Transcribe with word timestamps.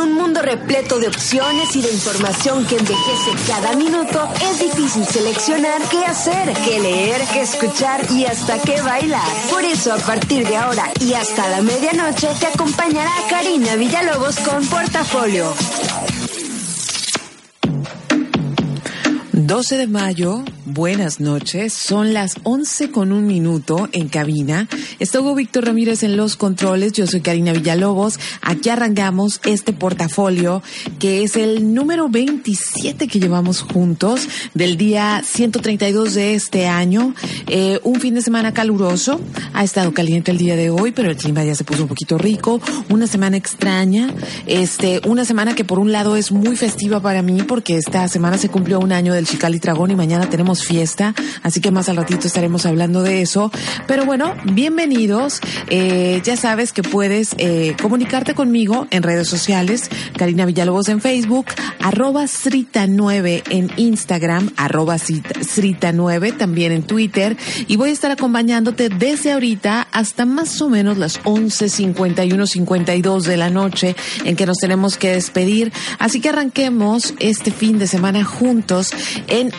un 0.00 0.14
mundo 0.14 0.40
repleto 0.42 0.98
de 0.98 1.08
opciones 1.08 1.76
y 1.76 1.82
de 1.82 1.92
información 1.92 2.66
que 2.66 2.76
envejece 2.76 3.32
cada 3.46 3.74
minuto, 3.74 4.28
es 4.50 4.58
difícil 4.58 5.04
seleccionar 5.04 5.80
qué 5.90 6.04
hacer, 6.04 6.52
qué 6.64 6.80
leer, 6.80 7.20
qué 7.32 7.42
escuchar 7.42 8.00
y 8.10 8.24
hasta 8.24 8.58
qué 8.58 8.80
bailar. 8.80 9.28
Por 9.50 9.62
eso, 9.64 9.92
a 9.92 9.98
partir 9.98 10.46
de 10.46 10.56
ahora 10.56 10.84
y 11.00 11.12
hasta 11.14 11.48
la 11.48 11.60
medianoche, 11.60 12.28
te 12.38 12.46
acompañará 12.46 13.12
Karina 13.28 13.76
Villalobos 13.76 14.36
con 14.40 14.66
Portafolio. 14.66 15.52
12 19.32 19.76
de 19.76 19.86
mayo, 19.86 20.44
buenas 20.72 21.20
noches. 21.20 21.72
Son 21.72 22.12
las 22.14 22.36
11 22.44 22.90
con 22.90 23.12
un 23.12 23.26
minuto 23.26 23.88
en 23.92 24.08
cabina. 24.08 24.68
Está 24.98 25.20
Hugo 25.20 25.34
Víctor 25.34 25.66
Ramírez 25.66 26.02
en 26.02 26.16
los 26.16 26.36
controles. 26.36 26.92
Yo 26.92 27.06
soy 27.06 27.20
Karina 27.20 27.52
Villalobos. 27.52 28.18
Aquí 28.40 28.68
arrancamos 28.68 29.40
este 29.44 29.72
portafolio 29.72 30.62
que 30.98 31.22
es 31.22 31.36
el 31.36 31.74
número 31.74 32.08
27 32.08 33.08
que 33.08 33.20
llevamos 33.20 33.62
juntos 33.62 34.28
del 34.54 34.76
día 34.76 35.22
132 35.24 36.14
de 36.14 36.34
este 36.34 36.66
año. 36.68 37.14
Eh, 37.48 37.80
un 37.82 38.00
fin 38.00 38.14
de 38.14 38.22
semana 38.22 38.52
caluroso. 38.54 39.20
Ha 39.52 39.64
estado 39.64 39.92
caliente 39.92 40.30
el 40.30 40.38
día 40.38 40.56
de 40.56 40.70
hoy, 40.70 40.92
pero 40.92 41.10
el 41.10 41.16
clima 41.16 41.44
ya 41.44 41.54
se 41.54 41.64
puso 41.64 41.82
un 41.82 41.88
poquito 41.88 42.16
rico. 42.16 42.60
Una 42.88 43.06
semana 43.06 43.36
extraña. 43.36 44.14
Este, 44.46 45.00
una 45.06 45.24
semana 45.24 45.54
que 45.54 45.64
por 45.64 45.78
un 45.78 45.90
lado 45.92 46.16
es 46.16 46.30
muy 46.30 46.56
festiva 46.56 47.00
para 47.00 47.22
mí 47.22 47.42
porque 47.42 47.76
esta 47.76 48.06
semana 48.08 48.38
se 48.38 48.48
cumplió 48.48 48.78
un 48.78 48.92
año 48.92 49.12
del 49.12 49.26
Cali 49.26 49.58
Tragón 49.58 49.90
y 49.90 49.96
mañana 49.96 50.28
tenemos 50.28 50.59
fiesta, 50.64 51.14
así 51.42 51.60
que 51.60 51.70
más 51.70 51.88
al 51.88 51.96
ratito 51.96 52.26
estaremos 52.26 52.66
hablando 52.66 53.02
de 53.02 53.22
eso. 53.22 53.50
Pero 53.86 54.04
bueno, 54.04 54.34
bienvenidos. 54.44 55.40
Eh, 55.68 56.20
ya 56.24 56.36
sabes 56.36 56.72
que 56.72 56.82
puedes 56.82 57.34
eh, 57.38 57.76
comunicarte 57.80 58.34
conmigo 58.34 58.86
en 58.90 59.02
redes 59.02 59.28
sociales, 59.28 59.90
Karina 60.16 60.46
Villalobos 60.46 60.88
en 60.88 61.00
Facebook, 61.00 61.46
arroba 61.80 62.24
Srita9 62.24 63.42
en 63.50 63.70
Instagram, 63.76 64.50
arroba 64.56 64.96
Srita9 64.96 66.36
también 66.36 66.72
en 66.72 66.82
Twitter 66.82 67.36
y 67.66 67.76
voy 67.76 67.90
a 67.90 67.92
estar 67.92 68.10
acompañándote 68.10 68.88
desde 68.88 69.32
ahorita 69.32 69.88
hasta 69.92 70.26
más 70.26 70.60
o 70.62 70.68
menos 70.68 70.98
las 70.98 71.22
11.51, 71.22 72.46
52 72.46 73.24
de 73.24 73.36
la 73.36 73.50
noche 73.50 73.96
en 74.24 74.36
que 74.36 74.46
nos 74.46 74.58
tenemos 74.58 74.96
que 74.96 75.12
despedir. 75.12 75.72
Así 75.98 76.20
que 76.20 76.30
arranquemos 76.30 77.14
este 77.18 77.50
fin 77.50 77.78
de 77.78 77.86
semana 77.86 78.24
juntos 78.24 78.90
en 79.28 79.52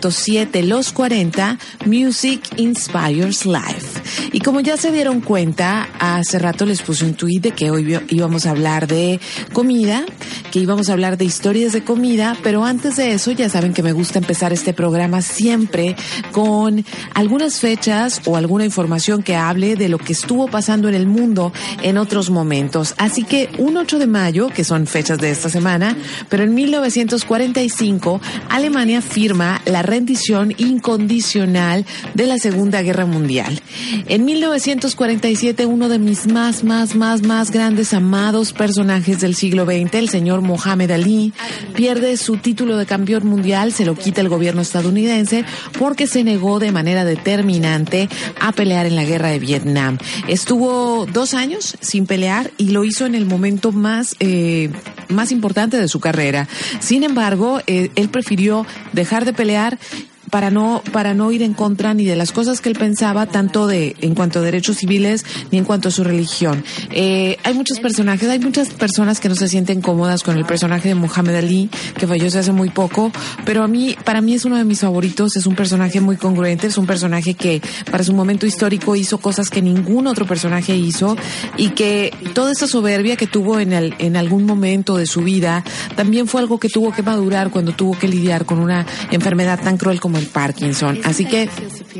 90.7 0.00 0.62
Los 0.64 0.92
40 0.92 1.58
Music 1.86 2.40
Inspires 2.56 3.44
Life. 3.46 4.00
Y 4.32 4.40
como 4.40 4.60
ya 4.60 4.76
se 4.76 4.92
dieron 4.92 5.20
cuenta, 5.20 5.88
hace 5.98 6.38
rato 6.38 6.64
les 6.66 6.82
puse 6.82 7.04
un 7.04 7.14
tweet 7.14 7.40
de 7.40 7.50
que 7.52 7.70
hoy 7.70 7.98
íbamos 8.08 8.46
a 8.46 8.50
hablar 8.50 8.86
de 8.86 9.20
comida, 9.52 10.04
que 10.50 10.60
íbamos 10.60 10.88
a 10.88 10.92
hablar 10.92 11.18
de 11.18 11.24
historias 11.24 11.72
de 11.72 11.84
comida, 11.84 12.36
pero 12.42 12.64
antes 12.64 12.96
de 12.96 13.12
eso 13.12 13.32
ya 13.32 13.48
saben 13.48 13.72
que 13.72 13.82
me 13.82 13.92
gusta 13.92 14.18
empezar 14.18 14.52
este 14.52 14.72
programa 14.72 15.22
siempre 15.22 15.96
con 16.32 16.84
algunas 17.14 17.60
fechas 17.60 18.22
o 18.26 18.36
alguna 18.36 18.64
información 18.64 19.22
que 19.22 19.36
hable 19.36 19.76
de 19.76 19.88
lo 19.88 19.98
que 19.98 20.12
estuvo 20.12 20.48
pasando 20.48 20.88
en 20.88 20.94
el 20.94 21.06
mundo 21.06 21.52
en 21.82 21.98
otros 21.98 22.30
momentos. 22.30 22.94
Así 22.98 23.24
que 23.24 23.50
un 23.58 23.76
8 23.76 23.98
de 23.98 24.06
mayo, 24.06 24.48
que 24.48 24.64
son 24.64 24.86
fechas 24.86 25.18
de 25.18 25.30
esta 25.30 25.48
semana, 25.48 25.96
pero 26.28 26.44
en 26.44 26.54
1945 26.54 28.20
Alemania 28.48 29.02
firma 29.02 29.60
la 29.64 29.82
rendición 29.88 30.54
incondicional 30.58 31.84
de 32.14 32.26
la 32.26 32.38
Segunda 32.38 32.82
Guerra 32.82 33.06
Mundial. 33.06 33.60
En 34.06 34.24
1947, 34.24 35.66
uno 35.66 35.88
de 35.88 35.98
mis 35.98 36.26
más, 36.26 36.62
más, 36.62 36.94
más, 36.94 37.22
más 37.22 37.50
grandes, 37.50 37.94
amados 37.94 38.52
personajes 38.52 39.20
del 39.20 39.34
siglo 39.34 39.64
XX, 39.64 39.94
el 39.94 40.08
señor 40.08 40.42
Mohamed 40.42 40.90
Ali, 40.90 41.32
pierde 41.74 42.16
su 42.16 42.36
título 42.36 42.76
de 42.76 42.86
campeón 42.86 43.26
mundial, 43.26 43.72
se 43.72 43.84
lo 43.84 43.94
quita 43.94 44.20
el 44.20 44.28
gobierno 44.28 44.62
estadounidense 44.62 45.44
porque 45.78 46.06
se 46.06 46.24
negó 46.24 46.58
de 46.58 46.72
manera 46.72 47.04
determinante 47.04 48.08
a 48.40 48.52
pelear 48.52 48.86
en 48.86 48.96
la 48.96 49.04
guerra 49.04 49.28
de 49.28 49.38
Vietnam. 49.38 49.98
Estuvo 50.28 51.06
dos 51.06 51.34
años 51.34 51.76
sin 51.80 52.06
pelear 52.06 52.50
y 52.58 52.70
lo 52.70 52.84
hizo 52.84 53.06
en 53.06 53.14
el 53.14 53.26
momento 53.26 53.72
más, 53.72 54.16
eh, 54.20 54.70
más 55.08 55.32
importante 55.32 55.78
de 55.78 55.88
su 55.88 56.00
carrera. 56.00 56.48
Sin 56.80 57.02
embargo, 57.02 57.60
eh, 57.66 57.90
él 57.94 58.08
prefirió 58.08 58.66
dejar 58.92 59.24
de 59.24 59.32
pelear 59.32 59.78
para 60.30 60.50
no 60.50 60.82
para 60.92 61.14
no 61.14 61.30
ir 61.32 61.42
en 61.42 61.54
contra 61.54 61.94
ni 61.94 62.04
de 62.04 62.16
las 62.16 62.32
cosas 62.32 62.60
que 62.60 62.68
él 62.68 62.76
pensaba 62.76 63.26
tanto 63.26 63.66
de 63.66 63.96
en 64.00 64.14
cuanto 64.14 64.38
a 64.38 64.42
derechos 64.42 64.78
civiles 64.78 65.24
ni 65.50 65.58
en 65.58 65.64
cuanto 65.64 65.88
a 65.88 65.90
su 65.90 66.04
religión. 66.04 66.64
Eh, 66.90 67.36
hay 67.44 67.54
muchos 67.54 67.80
personajes 67.80 68.28
hay 68.28 68.38
muchas 68.38 68.70
personas 68.70 69.20
que 69.20 69.28
no 69.28 69.34
se 69.34 69.48
sienten 69.48 69.80
cómodas 69.80 70.22
con 70.22 70.36
el 70.36 70.44
personaje 70.44 70.88
de 70.88 70.94
Muhammad 70.94 71.36
Ali 71.36 71.70
que 71.98 72.06
falleció 72.06 72.40
hace 72.40 72.52
muy 72.52 72.70
poco 72.70 73.12
pero 73.44 73.62
a 73.62 73.68
mí 73.68 73.96
para 74.04 74.20
mí 74.20 74.34
es 74.34 74.44
uno 74.44 74.56
de 74.56 74.64
mis 74.64 74.80
favoritos 74.80 75.36
es 75.36 75.46
un 75.46 75.54
personaje 75.54 76.00
muy 76.00 76.16
congruente 76.16 76.66
es 76.66 76.78
un 76.78 76.86
personaje 76.86 77.34
que 77.34 77.60
para 77.90 78.04
su 78.04 78.12
momento 78.12 78.46
histórico 78.46 78.96
hizo 78.96 79.18
cosas 79.18 79.50
que 79.50 79.62
ningún 79.62 80.06
otro 80.06 80.26
personaje 80.26 80.76
hizo 80.76 81.16
y 81.56 81.70
que 81.70 82.12
toda 82.34 82.52
esa 82.52 82.66
soberbia 82.66 83.16
que 83.16 83.26
tuvo 83.26 83.58
en 83.58 83.72
el, 83.72 83.94
en 83.98 84.16
algún 84.16 84.44
momento 84.44 84.96
de 84.96 85.06
su 85.06 85.22
vida 85.22 85.64
también 85.96 86.26
fue 86.26 86.40
algo 86.40 86.58
que 86.58 86.68
tuvo 86.68 86.92
que 86.92 87.02
madurar 87.02 87.50
cuando 87.50 87.72
tuvo 87.72 87.98
que 87.98 88.08
lidiar 88.08 88.44
con 88.44 88.58
una 88.58 88.86
enfermedad 89.10 89.60
tan 89.62 89.76
cruel 89.76 90.00
como 90.00 90.17
Parkinson. 90.26 91.00
Así 91.04 91.24
que 91.24 91.48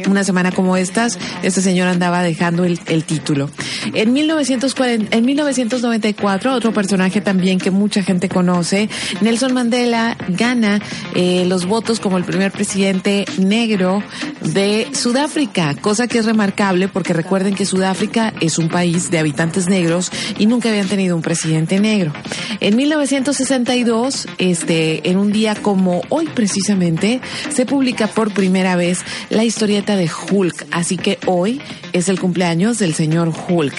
una 0.09 0.25
semana 0.25 0.53
como 0.53 0.77
estas, 0.77 1.19
este 1.43 1.61
señor 1.61 1.89
andaba 1.89 2.23
dejando 2.23 2.65
el, 2.65 2.79
título. 3.05 3.51
En, 3.95 4.12
1940, 4.12 5.17
en 5.17 5.25
1994, 5.25 6.55
otro 6.55 6.73
personaje 6.73 7.21
también 7.21 7.59
que 7.59 7.71
mucha 7.71 8.03
gente 8.03 8.29
conoce, 8.29 8.89
Nelson 9.21 9.55
Mandela 9.55 10.17
gana 10.29 10.81
eh, 11.15 11.45
los 11.47 11.67
votos 11.67 12.01
como 12.01 12.19
el 12.19 12.25
primer 12.25 12.53
presidente 12.53 13.25
negro 13.39 14.03
de 14.43 14.89
Sudáfrica, 14.93 15.75
cosa 15.75 16.06
que 16.06 16.19
es 16.19 16.27
remarcable 16.27 16.89
porque 16.89 17.12
recuerden 17.12 17.55
que 17.55 17.67
Sudáfrica 17.67 18.35
es 18.41 18.59
un 18.59 18.69
país 18.69 19.11
de 19.11 19.19
habitantes 19.19 19.69
negros 19.69 20.11
y 20.39 20.47
nunca 20.47 20.69
habían 20.69 20.89
tenido 20.89 21.17
un 21.17 21.23
presidente 21.23 21.81
negro. 21.81 22.12
En 22.61 22.77
1962, 22.77 24.27
este, 24.39 25.09
en 25.09 25.17
un 25.17 25.33
día 25.33 25.55
como 25.55 26.03
hoy 26.09 26.27
precisamente, 26.35 27.21
se 27.50 27.67
publica 27.67 28.08
por 28.15 28.33
primera 28.33 28.77
vez 28.77 29.01
la 29.31 29.45
historieta 29.45 29.97
de 29.97 30.11
Hulk. 30.31 30.67
Así 30.71 30.97
que 30.97 31.19
hoy 31.27 31.61
es 31.93 32.09
el 32.09 32.21
cumpleaños 32.21 32.79
del 32.79 32.95
señor 32.95 33.33
Hulk. 33.49 33.75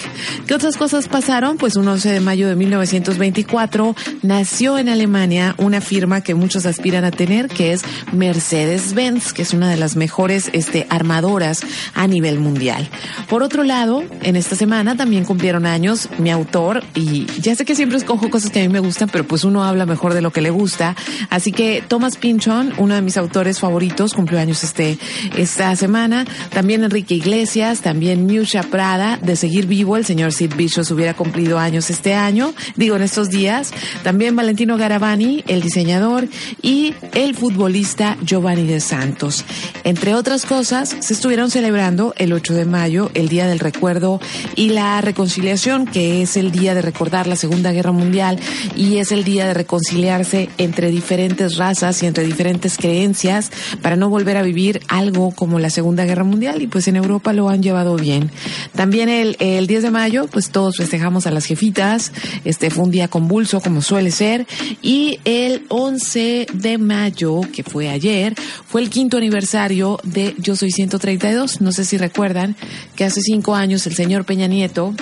¿Qué 0.46 0.54
otras 0.54 0.76
cosas 0.76 1.08
pasaron? 1.08 1.56
Pues 1.56 1.76
un 1.76 1.88
11 1.88 2.10
de 2.10 2.20
mayo 2.20 2.48
de 2.48 2.56
1924 2.56 3.94
nació 4.22 4.78
en 4.78 4.88
Alemania 4.88 5.54
una 5.58 5.80
firma 5.80 6.22
que 6.22 6.34
muchos 6.34 6.66
aspiran 6.66 7.04
a 7.04 7.10
tener, 7.10 7.48
que 7.48 7.72
es 7.72 7.82
Mercedes-Benz, 8.12 9.32
que 9.32 9.42
es 9.42 9.52
una 9.52 9.70
de 9.70 9.76
las 9.76 9.96
mejores 9.96 10.50
este, 10.52 10.86
armadoras 10.90 11.62
a 11.94 12.06
nivel 12.06 12.38
mundial. 12.38 12.88
Por 13.28 13.42
otro 13.42 13.62
lado, 13.62 14.04
en 14.22 14.36
esta 14.36 14.56
semana 14.56 14.96
también 14.96 15.24
cumplieron 15.24 15.66
años 15.66 16.08
mi 16.18 16.30
autor, 16.30 16.82
y 16.94 17.26
ya 17.40 17.54
sé 17.54 17.64
que 17.64 17.74
siempre 17.74 17.98
escojo 17.98 18.30
cosas 18.30 18.50
que 18.50 18.60
a 18.60 18.62
mí 18.62 18.68
me 18.68 18.80
gustan, 18.80 19.08
pero 19.08 19.26
pues 19.26 19.44
uno 19.44 19.64
habla 19.64 19.86
mejor 19.86 20.14
de 20.14 20.20
lo 20.20 20.32
que 20.32 20.40
le 20.40 20.50
gusta. 20.50 20.96
Así 21.28 21.52
que 21.52 21.82
Thomas 21.86 22.16
Pinchon, 22.16 22.72
uno 22.78 22.94
de 22.94 23.02
mis 23.02 23.16
autores 23.16 23.58
favoritos, 23.60 24.14
cumplió 24.20 24.38
años 24.38 24.62
este, 24.64 24.98
esta 25.38 25.74
semana. 25.76 26.26
También 26.52 26.84
Enrique 26.84 27.14
Iglesias, 27.14 27.80
también 27.80 28.26
Miusha 28.26 28.62
Prada, 28.64 29.16
de 29.16 29.34
seguir 29.34 29.66
vivo, 29.66 29.96
el 29.96 30.04
señor 30.04 30.34
Sid 30.34 30.56
Vicious 30.56 30.90
hubiera 30.90 31.14
cumplido 31.14 31.58
años 31.58 31.88
este 31.88 32.12
año, 32.12 32.52
digo 32.76 32.96
en 32.96 33.02
estos 33.02 33.30
días. 33.30 33.72
También 34.02 34.36
Valentino 34.36 34.76
Garavani, 34.76 35.42
el 35.48 35.62
diseñador, 35.62 36.28
y 36.60 36.92
el 37.14 37.34
futbolista 37.34 38.18
Giovanni 38.22 38.66
de 38.66 38.80
Santos. 38.80 39.46
Entre 39.84 40.14
otras 40.14 40.44
cosas, 40.44 40.94
se 41.00 41.14
estuvieron 41.14 41.50
celebrando 41.50 42.12
el 42.18 42.34
8 42.34 42.52
de 42.52 42.66
mayo, 42.66 43.10
el 43.14 43.30
Día 43.30 43.46
del 43.46 43.58
Recuerdo 43.58 44.20
y 44.54 44.68
la 44.68 45.00
Reconciliación, 45.00 45.86
que 45.86 46.20
es 46.20 46.36
el 46.36 46.52
día 46.52 46.74
de 46.74 46.82
recordar 46.82 47.26
la 47.26 47.36
Segunda 47.36 47.72
Guerra 47.72 47.92
Mundial 47.92 48.38
y 48.76 48.98
es 48.98 49.12
el 49.12 49.24
día 49.24 49.46
de 49.46 49.54
reconciliarse 49.54 50.50
entre 50.58 50.90
diferentes 50.90 51.56
razas 51.56 52.02
y 52.02 52.06
entre 52.06 52.24
diferentes 52.24 52.76
creencias 52.76 53.50
para 53.80 53.96
no 53.96 54.09
volver 54.10 54.36
a 54.36 54.42
vivir 54.42 54.80
algo 54.88 55.30
como 55.30 55.58
la 55.58 55.70
Segunda 55.70 56.04
Guerra 56.04 56.24
Mundial 56.24 56.60
y 56.60 56.66
pues 56.66 56.88
en 56.88 56.96
Europa 56.96 57.32
lo 57.32 57.48
han 57.48 57.62
llevado 57.62 57.96
bien. 57.96 58.30
También 58.74 59.08
el, 59.08 59.36
el 59.40 59.66
10 59.66 59.84
de 59.84 59.90
mayo, 59.90 60.26
pues 60.30 60.50
todos 60.50 60.76
festejamos 60.76 61.26
a 61.26 61.30
las 61.30 61.46
jefitas, 61.46 62.12
este 62.44 62.70
fue 62.70 62.84
un 62.84 62.90
día 62.90 63.08
convulso 63.08 63.60
como 63.60 63.80
suele 63.80 64.10
ser 64.10 64.46
y 64.82 65.20
el 65.24 65.64
11 65.68 66.46
de 66.52 66.78
mayo, 66.78 67.40
que 67.52 67.62
fue 67.62 67.88
ayer, 67.88 68.34
fue 68.66 68.82
el 68.82 68.90
quinto 68.90 69.16
aniversario 69.16 69.98
de 70.04 70.34
Yo 70.38 70.56
Soy 70.56 70.70
132. 70.70 71.60
No 71.60 71.72
sé 71.72 71.84
si 71.84 71.96
recuerdan 71.96 72.56
que 72.96 73.04
hace 73.04 73.20
cinco 73.20 73.54
años 73.54 73.86
el 73.86 73.94
señor 73.94 74.24
Peña 74.24 74.46
Nieto 74.46 74.94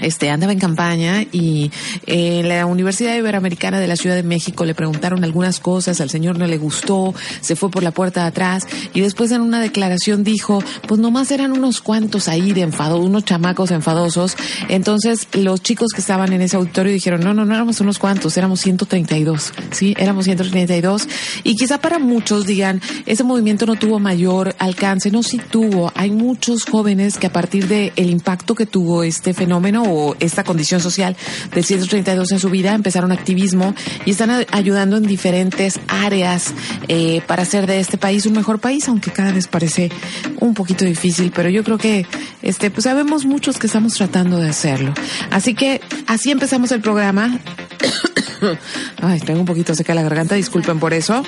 este 0.00 0.30
andaba 0.30 0.52
en 0.52 0.58
campaña 0.58 1.22
y 1.32 1.70
en 2.06 2.48
la 2.48 2.66
Universidad 2.66 3.16
Iberoamericana 3.16 3.80
de 3.80 3.86
la 3.86 3.96
Ciudad 3.96 4.14
de 4.14 4.22
México 4.22 4.64
le 4.64 4.74
preguntaron 4.74 5.24
algunas 5.24 5.60
cosas, 5.60 6.00
al 6.00 6.10
señor 6.10 6.38
no 6.38 6.46
le 6.46 6.58
gustó, 6.58 7.14
se 7.40 7.56
fue 7.56 7.70
por 7.70 7.82
la 7.82 7.90
puerta 7.90 8.22
de 8.22 8.28
atrás 8.28 8.66
y 8.94 9.00
después 9.00 9.30
en 9.32 9.40
una 9.40 9.60
declaración 9.60 10.24
dijo, 10.24 10.62
pues 10.86 11.00
nomás 11.00 11.30
eran 11.30 11.52
unos 11.52 11.80
cuantos 11.80 12.28
ahí 12.28 12.52
de 12.52 12.62
enfado, 12.62 12.98
unos 12.98 13.24
chamacos 13.24 13.70
enfadosos. 13.70 14.36
Entonces 14.68 15.28
los 15.32 15.62
chicos 15.62 15.88
que 15.92 16.00
estaban 16.00 16.32
en 16.32 16.42
ese 16.42 16.56
auditorio 16.56 16.92
dijeron, 16.92 17.20
no, 17.20 17.34
no, 17.34 17.44
no 17.44 17.54
éramos 17.54 17.80
unos 17.80 17.98
cuantos, 17.98 18.36
éramos 18.36 18.60
132, 18.60 19.52
sí, 19.72 19.94
éramos 19.98 20.24
132 20.26 21.08
y 21.44 21.56
quizá 21.56 21.80
para 21.80 21.98
muchos 21.98 22.46
digan, 22.46 22.80
ese 23.06 23.24
movimiento 23.24 23.66
no 23.66 23.76
tuvo 23.76 23.98
mayor 23.98 24.54
alcance, 24.58 25.10
no, 25.10 25.22
sí 25.22 25.38
tuvo, 25.50 25.92
hay 25.94 26.10
muchos 26.10 26.64
jóvenes 26.64 27.18
que 27.18 27.26
a 27.26 27.32
partir 27.32 27.68
del 27.68 27.92
el 27.96 28.10
impacto 28.10 28.54
que 28.54 28.66
tuvo 28.66 29.02
este 29.02 29.34
fenómeno 29.34 29.87
o 29.88 30.16
esta 30.20 30.44
condición 30.44 30.80
social 30.80 31.16
del 31.54 31.64
132 31.64 32.32
en 32.32 32.40
su 32.40 32.50
vida, 32.50 32.74
empezaron 32.74 33.12
activismo 33.12 33.74
y 34.04 34.12
están 34.12 34.46
ayudando 34.50 34.96
en 34.96 35.04
diferentes 35.04 35.80
áreas 35.88 36.54
eh, 36.88 37.22
para 37.26 37.42
hacer 37.42 37.66
de 37.66 37.80
este 37.80 37.98
país 37.98 38.26
un 38.26 38.34
mejor 38.34 38.58
país, 38.58 38.88
aunque 38.88 39.10
cada 39.10 39.32
vez 39.32 39.48
parece 39.48 39.90
un 40.40 40.54
poquito 40.54 40.84
difícil, 40.84 41.32
pero 41.34 41.48
yo 41.48 41.64
creo 41.64 41.78
que 41.78 42.06
este, 42.42 42.70
pues 42.70 42.84
sabemos 42.84 43.24
muchos 43.24 43.58
que 43.58 43.66
estamos 43.66 43.94
tratando 43.94 44.38
de 44.38 44.48
hacerlo. 44.48 44.92
Así 45.30 45.54
que 45.54 45.80
así 46.06 46.30
empezamos 46.30 46.72
el 46.72 46.80
programa. 46.80 47.38
Ay, 49.02 49.20
tengo 49.20 49.40
un 49.40 49.46
poquito 49.46 49.74
seca 49.74 49.94
la 49.94 50.02
garganta, 50.02 50.34
disculpen 50.34 50.78
por 50.78 50.94
eso. 50.94 51.22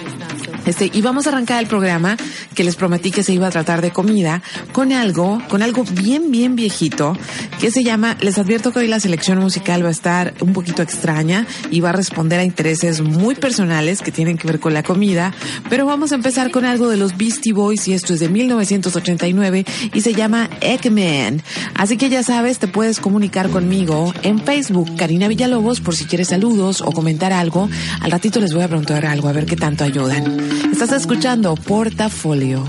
Este, 0.66 0.90
y 0.92 1.00
vamos 1.00 1.26
a 1.26 1.30
arrancar 1.30 1.60
el 1.60 1.68
programa 1.68 2.16
que 2.54 2.64
les 2.64 2.76
prometí 2.76 3.10
que 3.10 3.22
se 3.22 3.32
iba 3.32 3.46
a 3.46 3.50
tratar 3.50 3.80
de 3.80 3.90
comida 3.90 4.42
con 4.72 4.92
algo, 4.92 5.42
con 5.48 5.62
algo 5.62 5.84
bien, 5.84 6.30
bien 6.30 6.54
viejito 6.54 7.16
que 7.60 7.70
se 7.70 7.82
llama, 7.82 8.16
les 8.20 8.38
advierto 8.50 8.72
que 8.72 8.80
hoy 8.80 8.88
la 8.88 8.98
selección 8.98 9.38
musical 9.38 9.84
va 9.84 9.90
a 9.90 9.92
estar 9.92 10.34
un 10.40 10.52
poquito 10.52 10.82
extraña 10.82 11.46
y 11.70 11.78
va 11.78 11.90
a 11.90 11.92
responder 11.92 12.40
a 12.40 12.44
intereses 12.44 13.00
muy 13.00 13.36
personales 13.36 14.02
que 14.02 14.10
tienen 14.10 14.36
que 14.38 14.48
ver 14.48 14.58
con 14.58 14.74
la 14.74 14.82
comida, 14.82 15.32
pero 15.68 15.86
vamos 15.86 16.10
a 16.10 16.16
empezar 16.16 16.50
con 16.50 16.64
algo 16.64 16.88
de 16.88 16.96
los 16.96 17.16
Beastie 17.16 17.52
Boys 17.52 17.86
y 17.86 17.92
esto 17.92 18.12
es 18.12 18.18
de 18.18 18.28
1989 18.28 19.64
y 19.94 20.00
se 20.00 20.14
llama 20.14 20.50
Eggman. 20.62 21.44
Así 21.76 21.96
que 21.96 22.08
ya 22.08 22.24
sabes, 22.24 22.58
te 22.58 22.66
puedes 22.66 22.98
comunicar 22.98 23.50
conmigo 23.50 24.12
en 24.24 24.40
Facebook, 24.40 24.96
Karina 24.96 25.28
Villalobos, 25.28 25.80
por 25.80 25.94
si 25.94 26.06
quieres 26.06 26.26
saludos 26.26 26.80
o 26.80 26.90
comentar 26.90 27.32
algo. 27.32 27.68
Al 28.00 28.10
ratito 28.10 28.40
les 28.40 28.52
voy 28.52 28.64
a 28.64 28.66
preguntar 28.66 29.06
algo, 29.06 29.28
a 29.28 29.32
ver 29.32 29.46
qué 29.46 29.54
tanto 29.54 29.84
ayudan. 29.84 30.40
Estás 30.72 30.90
escuchando 30.90 31.54
Portafolio. 31.54 32.64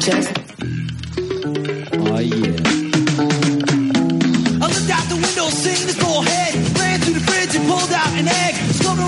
Just... 0.00 0.30
Oh, 1.98 2.18
yeah. 2.18 2.55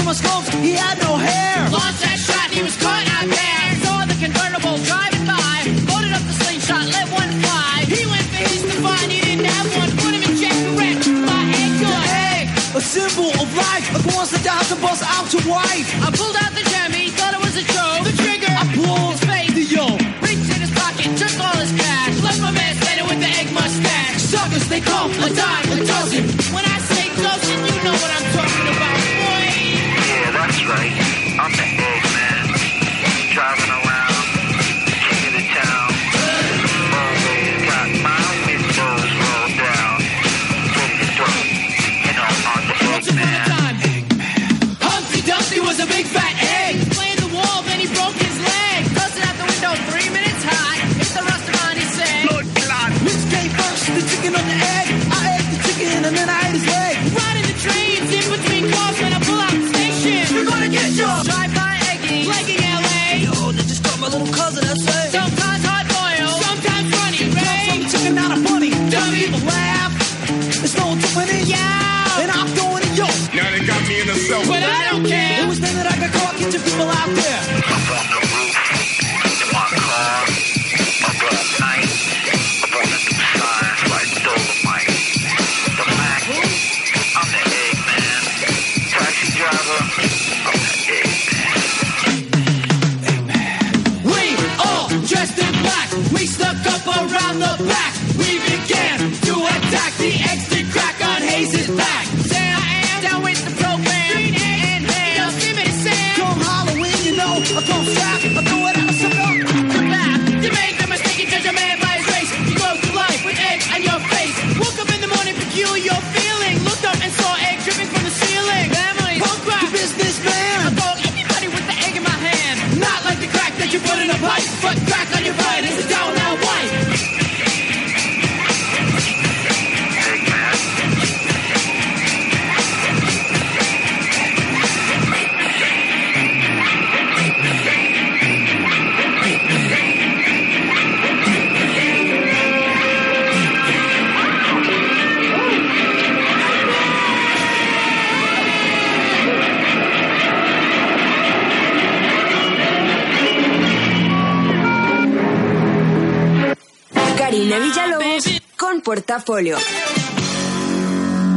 My 0.08 0.14
scopes, 0.14 0.48
he 0.64 0.72
had 0.72 0.96
no 1.04 1.20
hair. 1.20 1.68
Launched 1.68 2.00
that 2.00 2.16
shot, 2.16 2.48
he 2.48 2.64
was 2.64 2.72
caught 2.80 3.04
out 3.12 3.28
there. 3.28 3.64
Saw 3.84 4.08
the 4.08 4.16
convertible 4.16 4.80
driving 4.88 5.28
by. 5.28 5.68
Loaded 5.84 6.16
up 6.16 6.24
the 6.24 6.32
slingshot, 6.32 6.88
let 6.88 7.12
one 7.12 7.28
fly. 7.44 7.84
He 7.84 8.08
went 8.08 8.24
for 8.32 8.40
his 8.40 8.64
to 8.64 8.76
find, 8.80 9.12
he 9.12 9.20
didn't 9.20 9.44
have 9.44 9.68
one. 9.76 9.92
Put 10.00 10.16
him 10.16 10.24
in 10.24 10.32
check, 10.40 10.56
correct. 10.64 11.04
My 11.12 11.44
egg 11.60 11.72
gun. 11.84 12.00
Egg, 12.32 12.48
a 12.72 12.80
symbol 12.80 13.36
of 13.36 13.52
life. 13.52 13.84
A 13.92 14.00
once 14.16 14.32
the 14.32 14.40
down 14.40 14.64
to 14.72 14.80
bust 14.80 15.04
out 15.04 15.28
to 15.28 15.38
wife. 15.44 15.88
I 16.00 16.08
pulled 16.08 16.40
out 16.40 16.56
the 16.56 16.64
Jemmy, 16.72 17.12
thought 17.12 17.36
it 17.36 17.42
was 17.44 17.60
a 17.60 17.64
joke. 17.68 18.08
The 18.08 18.16
trigger, 18.16 18.48
I 18.48 18.64
pulled 18.80 19.12
his 19.12 19.24
face. 19.28 19.52
the 19.52 19.64
yo. 19.68 19.92
Reached 20.24 20.48
in 20.48 20.64
his 20.64 20.72
pocket, 20.72 21.12
took 21.20 21.36
all 21.36 21.60
his 21.60 21.76
cash. 21.76 22.16
Left 22.24 22.40
my 22.40 22.56
man 22.56 22.72
standing 22.80 23.04
with 23.04 23.20
the 23.20 23.28
egg 23.28 23.52
mustache. 23.52 24.24
Suckers, 24.24 24.64
they 24.72 24.80
come 24.80 25.12
a 25.20 25.28
dime 25.36 25.67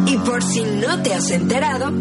Y 0.07 0.17
por 0.19 0.41
si 0.41 0.61
no 0.61 1.03
te 1.03 1.13
has 1.13 1.29
enterado, 1.29 1.91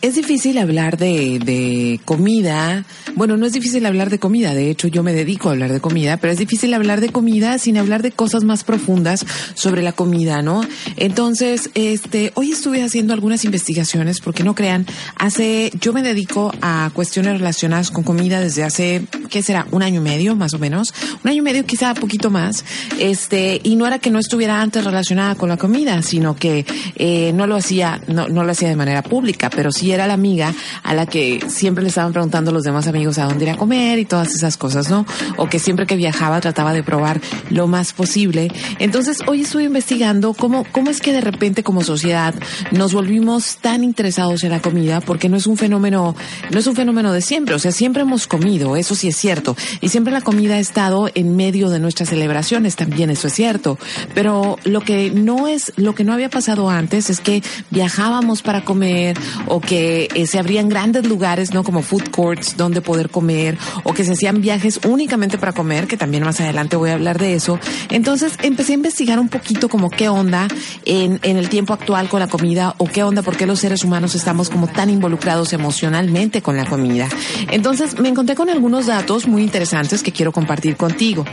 Es 0.00 0.14
difícil 0.14 0.56
hablar 0.56 0.96
de, 0.96 1.38
de 1.38 2.00
comida. 2.06 2.84
Bueno, 3.16 3.36
no 3.36 3.46
es 3.46 3.52
difícil 3.52 3.86
hablar 3.86 4.10
de 4.10 4.18
comida. 4.18 4.54
De 4.54 4.70
hecho, 4.70 4.88
yo 4.88 5.04
me 5.04 5.12
dedico 5.12 5.48
a 5.48 5.52
hablar 5.52 5.72
de 5.72 5.80
comida, 5.80 6.16
pero 6.16 6.32
es 6.32 6.38
difícil 6.38 6.74
hablar 6.74 7.00
de 7.00 7.10
comida 7.10 7.58
sin 7.58 7.78
hablar 7.78 8.02
de 8.02 8.10
cosas 8.10 8.42
más 8.42 8.64
profundas 8.64 9.24
sobre 9.54 9.82
la 9.82 9.92
comida, 9.92 10.42
¿no? 10.42 10.62
Entonces, 10.96 11.70
este, 11.74 12.32
hoy 12.34 12.50
estuve 12.50 12.82
haciendo 12.82 13.14
algunas 13.14 13.44
investigaciones 13.44 14.20
porque 14.20 14.42
no 14.42 14.56
crean, 14.56 14.84
hace, 15.16 15.70
yo 15.80 15.92
me 15.92 16.02
dedico 16.02 16.52
a 16.60 16.90
cuestiones 16.92 17.38
relacionadas 17.38 17.92
con 17.92 18.02
comida 18.02 18.40
desde 18.40 18.64
hace, 18.64 19.06
¿qué 19.30 19.42
será? 19.42 19.68
Un 19.70 19.84
año 19.84 20.00
y 20.00 20.04
medio, 20.04 20.34
más 20.34 20.52
o 20.52 20.58
menos. 20.58 20.92
Un 21.22 21.30
año 21.30 21.38
y 21.38 21.42
medio, 21.42 21.64
quizá 21.64 21.94
poquito 21.94 22.30
más. 22.30 22.64
Este, 22.98 23.60
y 23.62 23.76
no 23.76 23.86
era 23.86 24.00
que 24.00 24.10
no 24.10 24.18
estuviera 24.18 24.60
antes 24.60 24.84
relacionada 24.84 25.36
con 25.36 25.48
la 25.48 25.56
comida, 25.56 26.02
sino 26.02 26.34
que, 26.34 26.66
eh, 26.96 27.32
no 27.32 27.46
lo 27.46 27.54
hacía, 27.54 28.00
no, 28.08 28.26
no 28.26 28.42
lo 28.42 28.50
hacía 28.50 28.68
de 28.68 28.76
manera 28.76 29.02
pública, 29.02 29.50
pero 29.50 29.70
sí 29.70 29.92
era 29.92 30.08
la 30.08 30.14
amiga 30.14 30.52
a 30.82 30.94
la 30.94 31.06
que 31.06 31.40
siempre 31.46 31.82
le 31.82 31.90
estaban 31.90 32.12
preguntando 32.12 32.50
los 32.50 32.64
demás 32.64 32.88
amigos 32.88 33.03
a 33.18 33.24
dónde 33.24 33.44
ir 33.44 33.50
a 33.50 33.56
comer 33.56 33.98
y 33.98 34.04
todas 34.04 34.34
esas 34.34 34.56
cosas, 34.56 34.90
¿no? 34.90 35.06
O 35.36 35.48
que 35.48 35.58
siempre 35.58 35.86
que 35.86 35.96
viajaba 35.96 36.40
trataba 36.40 36.72
de 36.72 36.82
probar 36.82 37.20
lo 37.50 37.66
más 37.66 37.92
posible. 37.92 38.50
Entonces, 38.78 39.18
hoy 39.26 39.42
estuve 39.42 39.64
investigando 39.64 40.34
cómo, 40.34 40.64
cómo 40.72 40.90
es 40.90 41.00
que 41.00 41.12
de 41.12 41.20
repente 41.20 41.62
como 41.62 41.82
sociedad 41.82 42.34
nos 42.70 42.94
volvimos 42.94 43.58
tan 43.58 43.84
interesados 43.84 44.42
en 44.44 44.50
la 44.50 44.60
comida, 44.60 45.00
porque 45.00 45.28
no 45.28 45.36
es 45.36 45.46
un 45.46 45.56
fenómeno, 45.56 46.16
no 46.50 46.58
es 46.58 46.66
un 46.66 46.74
fenómeno 46.74 47.12
de 47.12 47.20
siempre, 47.20 47.54
o 47.54 47.58
sea, 47.58 47.72
siempre 47.72 48.02
hemos 48.02 48.26
comido, 48.26 48.76
eso 48.76 48.94
sí 48.94 49.08
es 49.08 49.16
cierto, 49.16 49.56
y 49.80 49.88
siempre 49.88 50.12
la 50.12 50.20
comida 50.20 50.54
ha 50.54 50.58
estado 50.58 51.10
en 51.14 51.36
medio 51.36 51.70
de 51.70 51.80
nuestras 51.80 52.08
celebraciones, 52.08 52.76
también 52.76 53.10
eso 53.10 53.28
es 53.28 53.34
cierto, 53.34 53.78
pero 54.14 54.58
lo 54.64 54.80
que 54.80 55.10
no 55.10 55.48
es, 55.48 55.72
lo 55.76 55.94
que 55.94 56.04
no 56.04 56.12
había 56.12 56.30
pasado 56.30 56.70
antes 56.70 57.10
es 57.10 57.20
que 57.20 57.42
viajábamos 57.70 58.42
para 58.42 58.64
comer 58.64 59.16
o 59.46 59.60
que 59.60 60.08
eh, 60.14 60.26
se 60.26 60.38
abrían 60.38 60.68
grandes 60.68 61.06
lugares, 61.06 61.52
¿no? 61.52 61.64
Como 61.64 61.82
food 61.82 62.08
courts 62.10 62.56
donde 62.56 62.80
poder 62.94 63.10
comer 63.10 63.58
o 63.82 63.92
que 63.92 64.04
se 64.04 64.12
hacían 64.12 64.40
viajes 64.40 64.78
únicamente 64.86 65.36
para 65.36 65.52
comer, 65.52 65.88
que 65.88 65.96
también 65.96 66.22
más 66.22 66.40
adelante 66.40 66.76
voy 66.76 66.90
a 66.90 66.94
hablar 66.94 67.18
de 67.18 67.34
eso. 67.34 67.58
Entonces 67.90 68.34
empecé 68.42 68.70
a 68.70 68.74
investigar 68.76 69.18
un 69.18 69.28
poquito 69.28 69.68
como 69.68 69.90
qué 69.90 70.08
onda 70.08 70.46
en, 70.84 71.18
el 71.24 71.48
tiempo 71.48 71.72
actual 71.72 72.08
con 72.08 72.20
la 72.20 72.28
comida 72.28 72.76
o 72.78 72.86
qué 72.86 73.02
onda, 73.02 73.22
por 73.22 73.36
qué 73.36 73.46
los 73.46 73.58
seres 73.58 73.82
humanos 73.82 74.14
estamos 74.14 74.48
como 74.48 74.68
tan 74.68 74.90
involucrados 74.90 75.52
emocionalmente 75.52 76.40
con 76.40 76.56
la 76.56 76.66
comida. 76.66 77.08
Entonces 77.50 77.98
me 77.98 78.10
encontré 78.10 78.36
con 78.36 78.48
algunos 78.48 78.86
datos 78.86 79.26
muy 79.26 79.42
interesantes 79.42 80.04
que 80.04 80.12
quiero 80.12 80.30
compartir 80.30 80.76
contigo. 80.76 81.24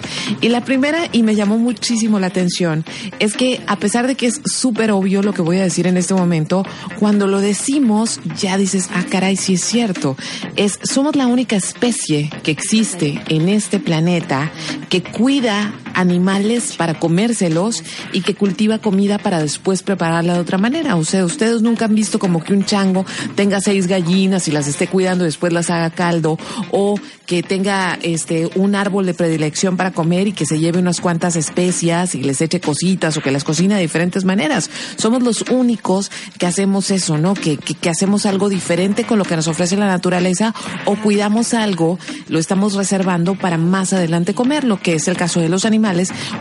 Y 0.42 0.50
la 0.50 0.62
primera, 0.62 1.10
y 1.12 1.22
me 1.22 1.36
llamó 1.36 1.60
muchísimo 1.60 2.20
la 2.20 2.28
atención, 2.28 2.84
es 3.20 3.34
que 3.34 3.62
a 3.68 3.76
pesar 3.76 4.08
de 4.08 4.16
que 4.16 4.26
es 4.26 4.42
súper 4.46 4.90
obvio 4.92 5.22
lo 5.22 5.34
que 5.34 5.44
voy 5.44 5.58
a 5.58 5.64
decir 5.64 5.86
en 5.86 5.98
este 5.98 6.16
momento, 6.16 6.66
cuando 7.00 7.28
lo 7.28 7.40
decimos 7.40 8.20
ya 8.36 8.58
dices, 8.58 8.90
ah 8.96 9.06
caray, 9.08 9.36
sí 9.36 9.54
es 9.54 9.62
cierto. 9.62 10.18
Es, 10.56 10.80
somos 10.82 11.16
la 11.16 11.28
única 11.28 11.51
especie 11.56 12.30
que 12.44 12.52
existe 12.52 13.22
en 13.30 13.50
este 13.50 13.80
planeta 13.80 14.52
que 14.90 15.02
cuida 15.02 15.74
animales 15.94 16.76
para 16.78 17.00
comérselos 17.00 17.84
y 18.14 18.22
que 18.22 18.36
cultiva 18.36 18.80
comida 18.80 19.18
para 19.18 19.40
después 19.40 19.84
prepararla 19.84 20.34
de 20.34 20.40
otra 20.40 20.58
manera. 20.58 20.96
O 20.96 21.04
sea, 21.04 21.26
ustedes 21.26 21.62
nunca 21.62 21.86
han 21.86 21.96
visto 21.96 22.20
como 22.20 22.44
que 22.44 22.54
un 22.54 22.66
chango 22.66 23.06
tenga 23.36 23.62
seis 23.62 23.88
gallinas 23.88 24.48
y 24.48 24.52
las 24.52 24.68
esté 24.68 24.88
cuidando 24.88 25.24
y 25.24 25.28
después 25.28 25.54
las 25.54 25.70
haga 25.70 25.90
caldo 25.90 26.38
o 26.72 26.96
que 27.26 27.44
tenga 27.44 27.98
este 28.02 28.50
un 28.56 28.76
árbol 28.76 29.06
de 29.06 29.14
predilección 29.14 29.78
para 29.78 29.92
comer 29.92 30.28
y 30.28 30.34
que 30.34 30.46
se 30.46 30.60
lleve 30.60 30.80
unas 30.80 31.00
cuantas 31.02 31.36
especias 31.36 32.16
y 32.16 32.24
les 32.24 32.42
eche 32.42 32.60
cositas 32.60 33.16
o 33.18 33.22
que 33.22 33.32
las 33.32 33.44
cocina 33.44 33.76
de 33.76 33.82
diferentes 33.82 34.26
maneras. 34.26 34.70
Somos 34.98 35.24
los 35.24 35.44
únicos 35.50 36.12
que 36.38 36.46
hacemos 36.46 36.92
eso, 36.92 37.18
¿no? 37.18 37.34
Que, 37.34 37.58
que, 37.58 37.74
que 37.74 37.90
hacemos 37.90 38.26
algo 38.26 38.50
diferente 38.50 39.06
con 39.06 39.18
lo 39.18 39.26
que 39.26 39.36
nos 39.36 39.48
ofrece 39.48 39.78
la 39.78 39.88
naturaleza 39.88 40.54
o 40.86 40.96
cuidamos 40.96 41.54
algo, 41.54 42.00
lo 42.28 42.40
estamos 42.40 42.74
reservando 42.74 43.36
para 43.36 43.58
más 43.58 43.94
adelante 43.94 44.34
comerlo, 44.34 44.80
que 44.82 44.96
es 44.96 45.08
el 45.08 45.18
caso 45.18 45.40
de 45.40 45.50
los 45.50 45.66
animales 45.66 45.81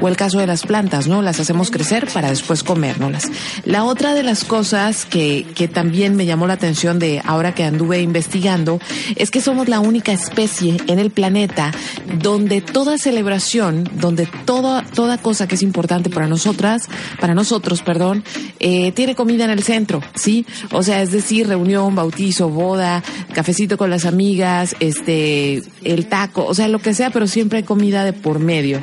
o 0.01 0.09
el 0.09 0.17
caso 0.17 0.39
de 0.39 0.47
las 0.47 0.63
plantas, 0.63 1.07
¿no? 1.07 1.23
Las 1.23 1.41
hacemos 1.41 1.71
crecer 1.71 2.09
para 2.13 2.31
después 2.31 2.63
comérnoslas. 2.63 3.31
La 3.65 3.85
otra 3.85 4.15
de 4.15 4.23
las 4.23 4.45
cosas 4.45 5.07
que, 5.07 5.47
que 5.55 5.69
también 5.69 6.17
me 6.17 6.27
llamó 6.27 6.47
la 6.47 6.55
atención 6.55 6.99
de 6.99 7.23
ahora 7.25 7.55
que 7.55 7.65
anduve 7.65 8.01
investigando 8.01 8.81
es 9.17 9.31
que 9.31 9.41
somos 9.41 9.69
la 9.69 9.81
única 9.81 10.13
especie 10.13 10.77
en 10.87 10.99
el 10.99 11.11
planeta 11.11 11.73
donde 12.19 12.61
toda 12.61 12.99
celebración, 12.99 13.89
donde 13.95 14.27
toda, 14.45 14.83
toda 14.83 15.19
cosa 15.19 15.49
que 15.49 15.55
es 15.55 15.63
importante 15.63 16.11
para 16.11 16.27
nosotras, 16.27 16.89
para 17.21 17.35
nosotros, 17.35 17.83
perdón, 17.83 18.25
eh, 18.59 18.93
tiene 18.93 19.15
comida 19.15 19.45
en 19.45 19.51
el 19.51 19.63
centro, 19.63 20.03
¿sí? 20.15 20.47
O 20.73 20.83
sea, 20.83 21.03
es 21.03 21.13
decir, 21.13 21.49
reunión, 21.49 21.95
bautizo, 21.95 22.49
boda, 22.49 23.03
cafecito 23.33 23.79
con 23.79 23.91
las 23.91 24.05
amigas, 24.05 24.77
este, 24.81 25.63
el 25.85 26.07
taco, 26.07 26.45
o 26.45 26.55
sea, 26.55 26.69
lo 26.69 26.81
que 26.81 26.95
sea, 26.95 27.11
pero 27.11 27.27
siempre 27.27 27.59
hay 27.59 27.65
comida 27.65 28.05
de 28.05 28.13
por 28.13 28.39
medio. 28.39 28.83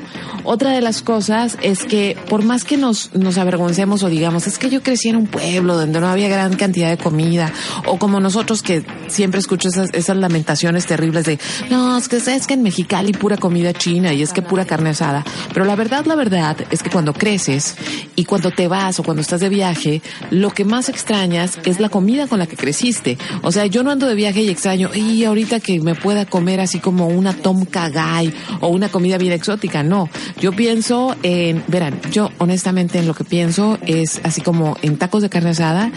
Otra 0.49 0.71
de 0.71 0.79
las 0.79 1.01
cosas 1.01 1.57
es 1.61 1.83
que 1.83 2.15
por 2.29 2.41
más 2.41 2.63
que 2.63 2.77
nos, 2.77 3.13
nos 3.13 3.37
avergoncemos 3.37 4.01
o 4.03 4.07
digamos, 4.07 4.47
es 4.47 4.57
que 4.57 4.69
yo 4.69 4.81
crecí 4.81 5.09
en 5.09 5.17
un 5.17 5.27
pueblo 5.27 5.75
donde 5.75 5.99
no 5.99 6.07
había 6.07 6.29
gran 6.29 6.55
cantidad 6.55 6.89
de 6.89 6.97
comida, 6.97 7.51
o 7.85 7.99
como 7.99 8.21
nosotros 8.21 8.61
que 8.61 8.81
siempre 9.07 9.41
escucho 9.41 9.67
esas, 9.67 9.89
esas 9.93 10.15
lamentaciones 10.15 10.85
terribles 10.85 11.25
de, 11.25 11.37
no, 11.69 11.97
es 11.97 12.07
que, 12.07 12.15
es 12.15 12.47
que 12.47 12.53
en 12.53 12.63
Mexicali 12.63 13.11
pura 13.11 13.35
comida 13.35 13.73
china 13.73 14.13
y 14.13 14.21
es 14.21 14.31
que 14.31 14.41
pura 14.41 14.63
carne 14.63 14.91
asada. 14.91 15.25
Pero 15.53 15.65
la 15.65 15.75
verdad, 15.75 16.05
la 16.05 16.15
verdad 16.15 16.55
es 16.71 16.81
que 16.81 16.89
cuando 16.89 17.11
creces 17.11 17.75
y 18.15 18.23
cuando 18.23 18.51
te 18.51 18.69
vas 18.69 19.01
o 19.01 19.03
cuando 19.03 19.19
estás 19.19 19.41
de 19.41 19.49
viaje, 19.49 20.01
lo 20.31 20.51
que 20.51 20.63
más 20.63 20.87
extrañas 20.87 21.59
es 21.65 21.81
la 21.81 21.89
comida 21.89 22.25
con 22.27 22.39
la 22.39 22.47
que 22.47 22.55
creciste. 22.55 23.17
O 23.41 23.51
sea, 23.51 23.65
yo 23.65 23.83
no 23.83 23.91
ando 23.91 24.07
de 24.07 24.15
viaje 24.15 24.43
y 24.43 24.49
extraño, 24.49 24.91
y 24.95 25.25
ahorita 25.25 25.59
que 25.59 25.81
me 25.81 25.93
pueda 25.93 26.25
comer 26.25 26.61
así 26.61 26.79
como 26.79 27.07
una 27.07 27.33
tom 27.33 27.65
kagay 27.65 28.33
o 28.61 28.69
una 28.69 28.87
comida 28.87 29.17
bien 29.17 29.33
exótica, 29.33 29.83
no. 29.83 30.09
Yo 30.39 30.51
pienso 30.51 31.15
en, 31.23 31.63
verán, 31.67 31.99
yo 32.11 32.29
honestamente 32.37 32.99
en 32.99 33.07
lo 33.07 33.15
que 33.15 33.23
pienso 33.23 33.79
es 33.87 34.21
así 34.23 34.41
como 34.41 34.77
en 34.83 34.97
tacos 34.97 35.23
de 35.23 35.29
carne 35.29 35.49
asada, 35.49 35.91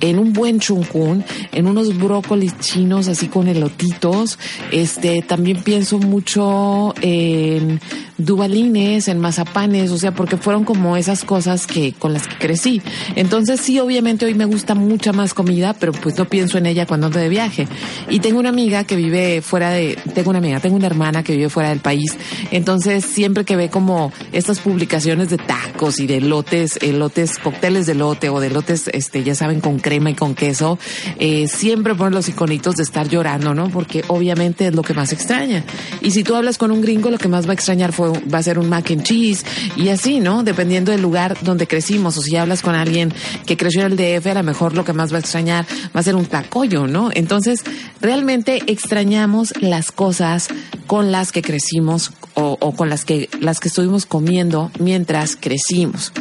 en 0.00 0.18
un 0.18 0.34
buen 0.34 0.60
chuncún, 0.60 1.24
en 1.52 1.66
unos 1.66 1.96
brócolis 1.96 2.58
chinos 2.58 3.08
así 3.08 3.28
con 3.28 3.48
elotitos, 3.48 4.38
este, 4.70 5.22
también 5.22 5.62
pienso 5.62 5.98
mucho 5.98 6.92
en 7.00 7.80
dubalines, 8.18 9.08
en 9.08 9.20
mazapanes, 9.20 9.90
o 9.90 9.98
sea, 9.98 10.12
porque 10.12 10.36
fueron 10.36 10.64
como 10.64 10.96
esas 10.96 11.24
cosas 11.24 11.66
que 11.66 11.92
con 11.92 12.12
las 12.12 12.26
que 12.26 12.36
crecí. 12.36 12.82
Entonces 13.14 13.60
sí, 13.60 13.78
obviamente 13.78 14.24
hoy 14.24 14.34
me 14.34 14.44
gusta 14.44 14.74
mucha 14.74 15.12
más 15.12 15.34
comida, 15.34 15.74
pero 15.74 15.92
pues 15.92 16.16
no 16.16 16.24
pienso 16.24 16.58
en 16.58 16.66
ella 16.66 16.86
cuando 16.86 17.06
ando 17.06 17.18
de 17.18 17.28
viaje. 17.28 17.68
Y 18.08 18.20
tengo 18.20 18.38
una 18.38 18.48
amiga 18.48 18.84
que 18.84 18.96
vive 18.96 19.42
fuera 19.42 19.70
de, 19.70 19.98
tengo 20.14 20.30
una 20.30 20.38
amiga, 20.38 20.60
tengo 20.60 20.76
una 20.76 20.86
hermana 20.86 21.22
que 21.22 21.34
vive 21.36 21.48
fuera 21.48 21.70
del 21.70 21.80
país. 21.80 22.16
Entonces 22.50 23.04
siempre 23.04 23.44
que 23.44 23.56
ve 23.56 23.70
como 23.70 24.12
estas 24.32 24.60
publicaciones 24.60 25.30
de 25.30 25.38
tacos 25.38 26.00
y 26.00 26.06
de 26.06 26.20
lotes, 26.20 26.78
elotes, 26.82 27.38
cócteles 27.38 27.86
de 27.86 27.94
lote 27.94 28.28
o 28.28 28.40
de 28.40 28.50
lotes, 28.50 28.88
este, 28.92 29.24
ya 29.24 29.34
saben, 29.34 29.60
con 29.60 29.78
crema 29.78 30.10
y 30.10 30.14
con 30.14 30.34
queso, 30.34 30.78
eh, 31.18 31.48
siempre 31.48 31.94
ponen 31.94 32.14
los 32.14 32.28
iconitos 32.28 32.76
de 32.76 32.82
estar 32.82 33.08
llorando, 33.08 33.54
¿no? 33.54 33.68
Porque 33.68 34.04
obviamente 34.08 34.66
es 34.68 34.74
lo 34.74 34.82
que 34.82 34.94
más 34.94 35.12
extraña. 35.12 35.64
Y 36.00 36.12
si 36.12 36.24
tú 36.24 36.34
hablas 36.34 36.58
con 36.58 36.70
un 36.70 36.80
gringo, 36.80 37.10
lo 37.10 37.18
que 37.18 37.28
más 37.28 37.46
va 37.46 37.50
a 37.50 37.54
extrañar 37.54 37.92
fue, 37.92 38.05
va 38.12 38.38
a 38.38 38.42
ser 38.42 38.58
un 38.58 38.68
mac 38.68 38.90
and 38.90 39.02
cheese 39.02 39.44
y 39.76 39.88
así, 39.88 40.20
¿no? 40.20 40.42
Dependiendo 40.42 40.92
del 40.92 41.02
lugar 41.02 41.36
donde 41.42 41.66
crecimos. 41.66 42.16
O 42.18 42.22
si 42.22 42.36
hablas 42.36 42.62
con 42.62 42.74
alguien 42.74 43.12
que 43.46 43.56
creció 43.56 43.82
en 43.84 43.92
el 43.92 43.96
DF, 43.96 44.26
a 44.26 44.34
lo 44.34 44.42
mejor 44.42 44.74
lo 44.74 44.84
que 44.84 44.92
más 44.92 45.12
va 45.12 45.16
a 45.16 45.20
extrañar 45.20 45.66
va 45.94 46.00
a 46.00 46.02
ser 46.02 46.14
un 46.14 46.26
tacoyo, 46.26 46.86
¿no? 46.86 47.10
Entonces, 47.12 47.64
realmente 48.00 48.62
extrañamos 48.66 49.54
las 49.60 49.92
cosas 49.92 50.48
con 50.86 51.12
las 51.12 51.32
que 51.32 51.42
crecimos 51.42 52.12
o, 52.34 52.56
o 52.60 52.72
con 52.72 52.88
las 52.88 53.04
que, 53.04 53.28
las 53.40 53.60
que 53.60 53.68
estuvimos 53.68 54.06
comiendo 54.06 54.70
mientras 54.78 55.36
crecimos. 55.36 56.12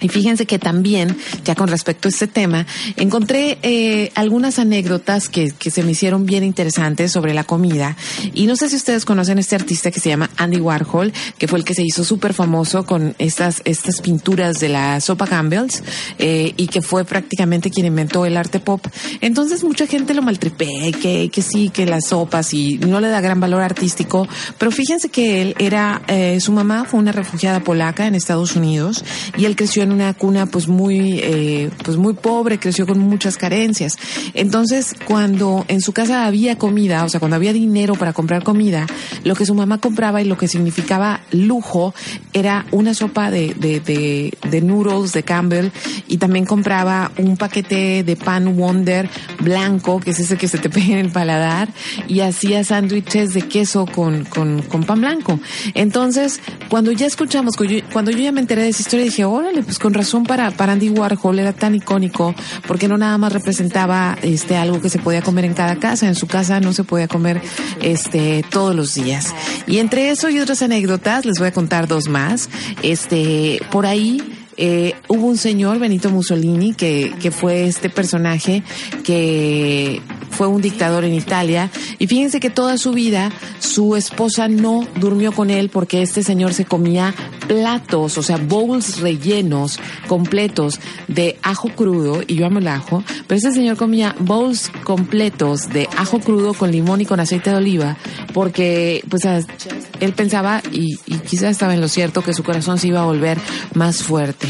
Y 0.00 0.08
fíjense 0.08 0.46
que 0.46 0.58
también, 0.58 1.16
ya 1.44 1.54
con 1.54 1.68
respecto 1.68 2.08
a 2.08 2.10
este 2.10 2.26
tema, 2.26 2.66
encontré 2.96 3.58
eh, 3.62 4.10
algunas 4.14 4.58
anécdotas 4.58 5.28
que, 5.28 5.52
que 5.52 5.70
se 5.70 5.82
me 5.82 5.92
hicieron 5.92 6.26
bien 6.26 6.44
interesantes 6.44 7.12
sobre 7.12 7.34
la 7.34 7.44
comida. 7.44 7.96
Y 8.34 8.46
no 8.46 8.56
sé 8.56 8.68
si 8.68 8.76
ustedes 8.76 9.04
conocen 9.04 9.38
este 9.38 9.56
artista 9.56 9.90
que 9.90 10.00
se 10.00 10.08
llama 10.08 10.30
Andy 10.36 10.58
Warhol, 10.58 11.12
que 11.38 11.48
fue 11.48 11.58
el 11.58 11.64
que 11.64 11.74
se 11.74 11.82
hizo 11.82 12.04
súper 12.04 12.34
famoso 12.34 12.86
con 12.86 13.14
estas, 13.18 13.62
estas 13.64 14.00
pinturas 14.00 14.58
de 14.60 14.68
la 14.68 15.00
sopa 15.00 15.26
Campbell's, 15.26 15.82
eh, 16.18 16.54
y 16.56 16.66
que 16.68 16.82
fue 16.82 17.04
prácticamente 17.04 17.70
quien 17.70 17.86
inventó 17.86 18.24
el 18.26 18.36
arte 18.36 18.60
pop. 18.60 18.86
Entonces 19.20 19.64
mucha 19.64 19.86
gente 19.86 20.14
lo 20.14 20.22
maltripé, 20.22 20.92
que, 21.00 21.30
que 21.30 21.42
sí, 21.42 21.68
que 21.68 21.86
las 21.86 22.06
sopas, 22.06 22.54
y 22.54 22.78
no 22.78 23.00
le 23.00 23.08
da 23.08 23.20
gran 23.20 23.40
valor 23.40 23.62
artístico. 23.62 24.26
Pero 24.58 24.70
fíjense 24.70 25.08
que 25.08 25.42
él 25.42 25.54
era, 25.58 26.02
eh, 26.08 26.38
su 26.40 26.52
mamá 26.52 26.84
fue 26.84 27.00
una 27.00 27.12
refugiada 27.12 27.60
polaca 27.60 28.06
en 28.06 28.14
Estados 28.14 28.56
Unidos, 28.56 29.04
y 29.36 29.44
él 29.44 29.56
creció 29.56 29.82
en 29.82 29.89
una 29.92 30.14
cuna 30.14 30.46
pues 30.46 30.68
muy 30.68 31.20
eh, 31.22 31.70
pues 31.84 31.96
muy 31.96 32.14
pobre, 32.14 32.58
creció 32.58 32.86
con 32.86 32.98
muchas 32.98 33.36
carencias. 33.36 33.96
Entonces, 34.34 34.94
cuando 35.06 35.64
en 35.68 35.80
su 35.80 35.92
casa 35.92 36.26
había 36.26 36.56
comida, 36.58 37.04
o 37.04 37.08
sea, 37.08 37.20
cuando 37.20 37.36
había 37.36 37.52
dinero 37.52 37.94
para 37.94 38.12
comprar 38.12 38.42
comida, 38.42 38.86
lo 39.24 39.34
que 39.34 39.46
su 39.46 39.54
mamá 39.54 39.78
compraba 39.78 40.22
y 40.22 40.24
lo 40.24 40.36
que 40.36 40.48
significaba 40.48 41.20
lujo 41.32 41.94
era 42.32 42.66
una 42.70 42.94
sopa 42.94 43.30
de, 43.30 43.54
de, 43.54 44.60
noodles 44.60 45.12
de 45.12 45.22
Campbell 45.22 45.70
y 46.06 46.18
también 46.18 46.44
compraba 46.44 47.10
un 47.18 47.36
paquete 47.36 48.04
de 48.04 48.16
pan 48.16 48.56
Wonder 48.56 49.08
blanco, 49.40 50.00
que 50.00 50.10
es 50.10 50.20
ese 50.20 50.36
que 50.36 50.48
se 50.48 50.58
te 50.58 50.70
pega 50.70 50.92
en 50.92 50.98
el 50.98 51.10
paladar, 51.10 51.68
y 52.08 52.20
hacía 52.20 52.62
sándwiches 52.64 53.34
de 53.34 53.42
queso 53.42 53.86
con, 53.86 54.24
con, 54.24 54.62
con 54.62 54.84
pan 54.84 55.00
blanco. 55.00 55.40
Entonces, 55.74 56.40
cuando 56.68 56.92
ya 56.92 57.06
escuchamos, 57.06 57.54
cuando 57.92 58.10
yo 58.10 58.18
ya 58.18 58.32
me 58.32 58.40
enteré 58.40 58.62
de 58.62 58.68
esa 58.68 58.82
historia, 58.82 59.04
dije, 59.04 59.24
órale, 59.24 59.62
pues 59.62 59.78
con 59.80 59.94
razón 59.94 60.24
para, 60.24 60.50
para 60.50 60.72
Andy 60.72 60.90
Warhol 60.90 61.38
era 61.38 61.52
tan 61.52 61.74
icónico, 61.74 62.34
porque 62.66 62.88
no 62.88 62.98
nada 62.98 63.16
más 63.18 63.32
representaba 63.32 64.16
este 64.22 64.56
algo 64.56 64.80
que 64.80 64.90
se 64.90 64.98
podía 64.98 65.22
comer 65.22 65.44
en 65.46 65.54
cada 65.54 65.76
casa, 65.76 66.06
en 66.06 66.14
su 66.14 66.26
casa 66.26 66.60
no 66.60 66.72
se 66.72 66.84
podía 66.84 67.08
comer 67.08 67.40
este 67.80 68.44
todos 68.50 68.74
los 68.74 68.94
días. 68.94 69.34
Y 69.66 69.78
entre 69.78 70.10
eso 70.10 70.28
y 70.28 70.38
otras 70.38 70.62
anécdotas, 70.62 71.24
les 71.24 71.38
voy 71.38 71.48
a 71.48 71.52
contar 71.52 71.88
dos 71.88 72.08
más. 72.08 72.48
Este, 72.82 73.60
por 73.70 73.86
ahí 73.86 74.22
eh, 74.56 74.94
hubo 75.08 75.26
un 75.26 75.38
señor, 75.38 75.78
Benito 75.78 76.10
Mussolini, 76.10 76.74
que, 76.74 77.14
que 77.20 77.30
fue 77.30 77.64
este 77.64 77.88
personaje 77.88 78.62
que 79.04 80.02
fue 80.30 80.46
un 80.46 80.62
dictador 80.62 81.04
en 81.04 81.14
Italia. 81.14 81.70
Y 81.98 82.06
fíjense 82.06 82.40
que 82.40 82.50
toda 82.50 82.78
su 82.78 82.92
vida 82.92 83.30
su 83.58 83.96
esposa 83.96 84.48
no 84.48 84.86
durmió 84.96 85.32
con 85.32 85.50
él 85.50 85.68
porque 85.68 86.02
este 86.02 86.22
señor 86.22 86.54
se 86.54 86.64
comía 86.64 87.14
platos, 87.46 88.16
o 88.16 88.22
sea, 88.22 88.36
bowls 88.36 89.00
rellenos 89.00 89.78
completos 90.06 90.80
de 91.08 91.38
ajo 91.42 91.68
crudo, 91.70 92.22
y 92.26 92.36
yo 92.36 92.46
amo 92.46 92.60
el 92.60 92.68
ajo, 92.68 93.02
pero 93.26 93.36
este 93.36 93.52
señor 93.52 93.76
comía 93.76 94.14
bowls 94.20 94.70
completos 94.84 95.68
de 95.68 95.88
ajo 95.96 96.20
crudo 96.20 96.54
con 96.54 96.70
limón 96.70 97.00
y 97.00 97.06
con 97.06 97.18
aceite 97.18 97.50
de 97.50 97.56
oliva 97.56 97.96
porque 98.32 99.04
pues 99.08 99.24
él 99.24 100.12
pensaba, 100.12 100.62
y, 100.72 100.98
y 101.06 101.18
quizás 101.18 101.50
estaba 101.50 101.74
en 101.74 101.80
lo 101.80 101.88
cierto, 101.88 102.22
que 102.22 102.34
su 102.34 102.42
corazón 102.42 102.78
se 102.78 102.88
iba 102.88 103.02
a 103.02 103.04
volver 103.04 103.38
más 103.74 104.02
fuerte. 104.02 104.46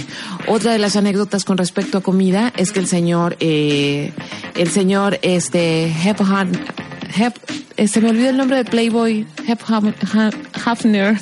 Otra 0.46 0.72
de 0.72 0.78
las 0.78 0.96
anécdotas 0.96 1.44
con 1.44 1.58
respecto 1.58 1.99
a 1.99 2.00
comida 2.02 2.52
es 2.56 2.72
que 2.72 2.80
el 2.80 2.87
señor, 2.87 3.37
eh, 3.40 4.12
el 4.56 4.70
señor, 4.70 5.18
este, 5.22 5.69
Hep, 6.04 6.20
Han- 6.22 6.52
Hep, 7.16 7.34
eh, 7.76 7.88
se 7.88 8.00
me 8.00 8.10
olvidó 8.10 8.30
el 8.30 8.36
nombre 8.36 8.56
de 8.58 8.64
Playboy, 8.64 9.26
Hep 9.46 9.60
Haf- 9.62 9.94
Ha- 10.14 10.30
Hafner, 10.70 11.18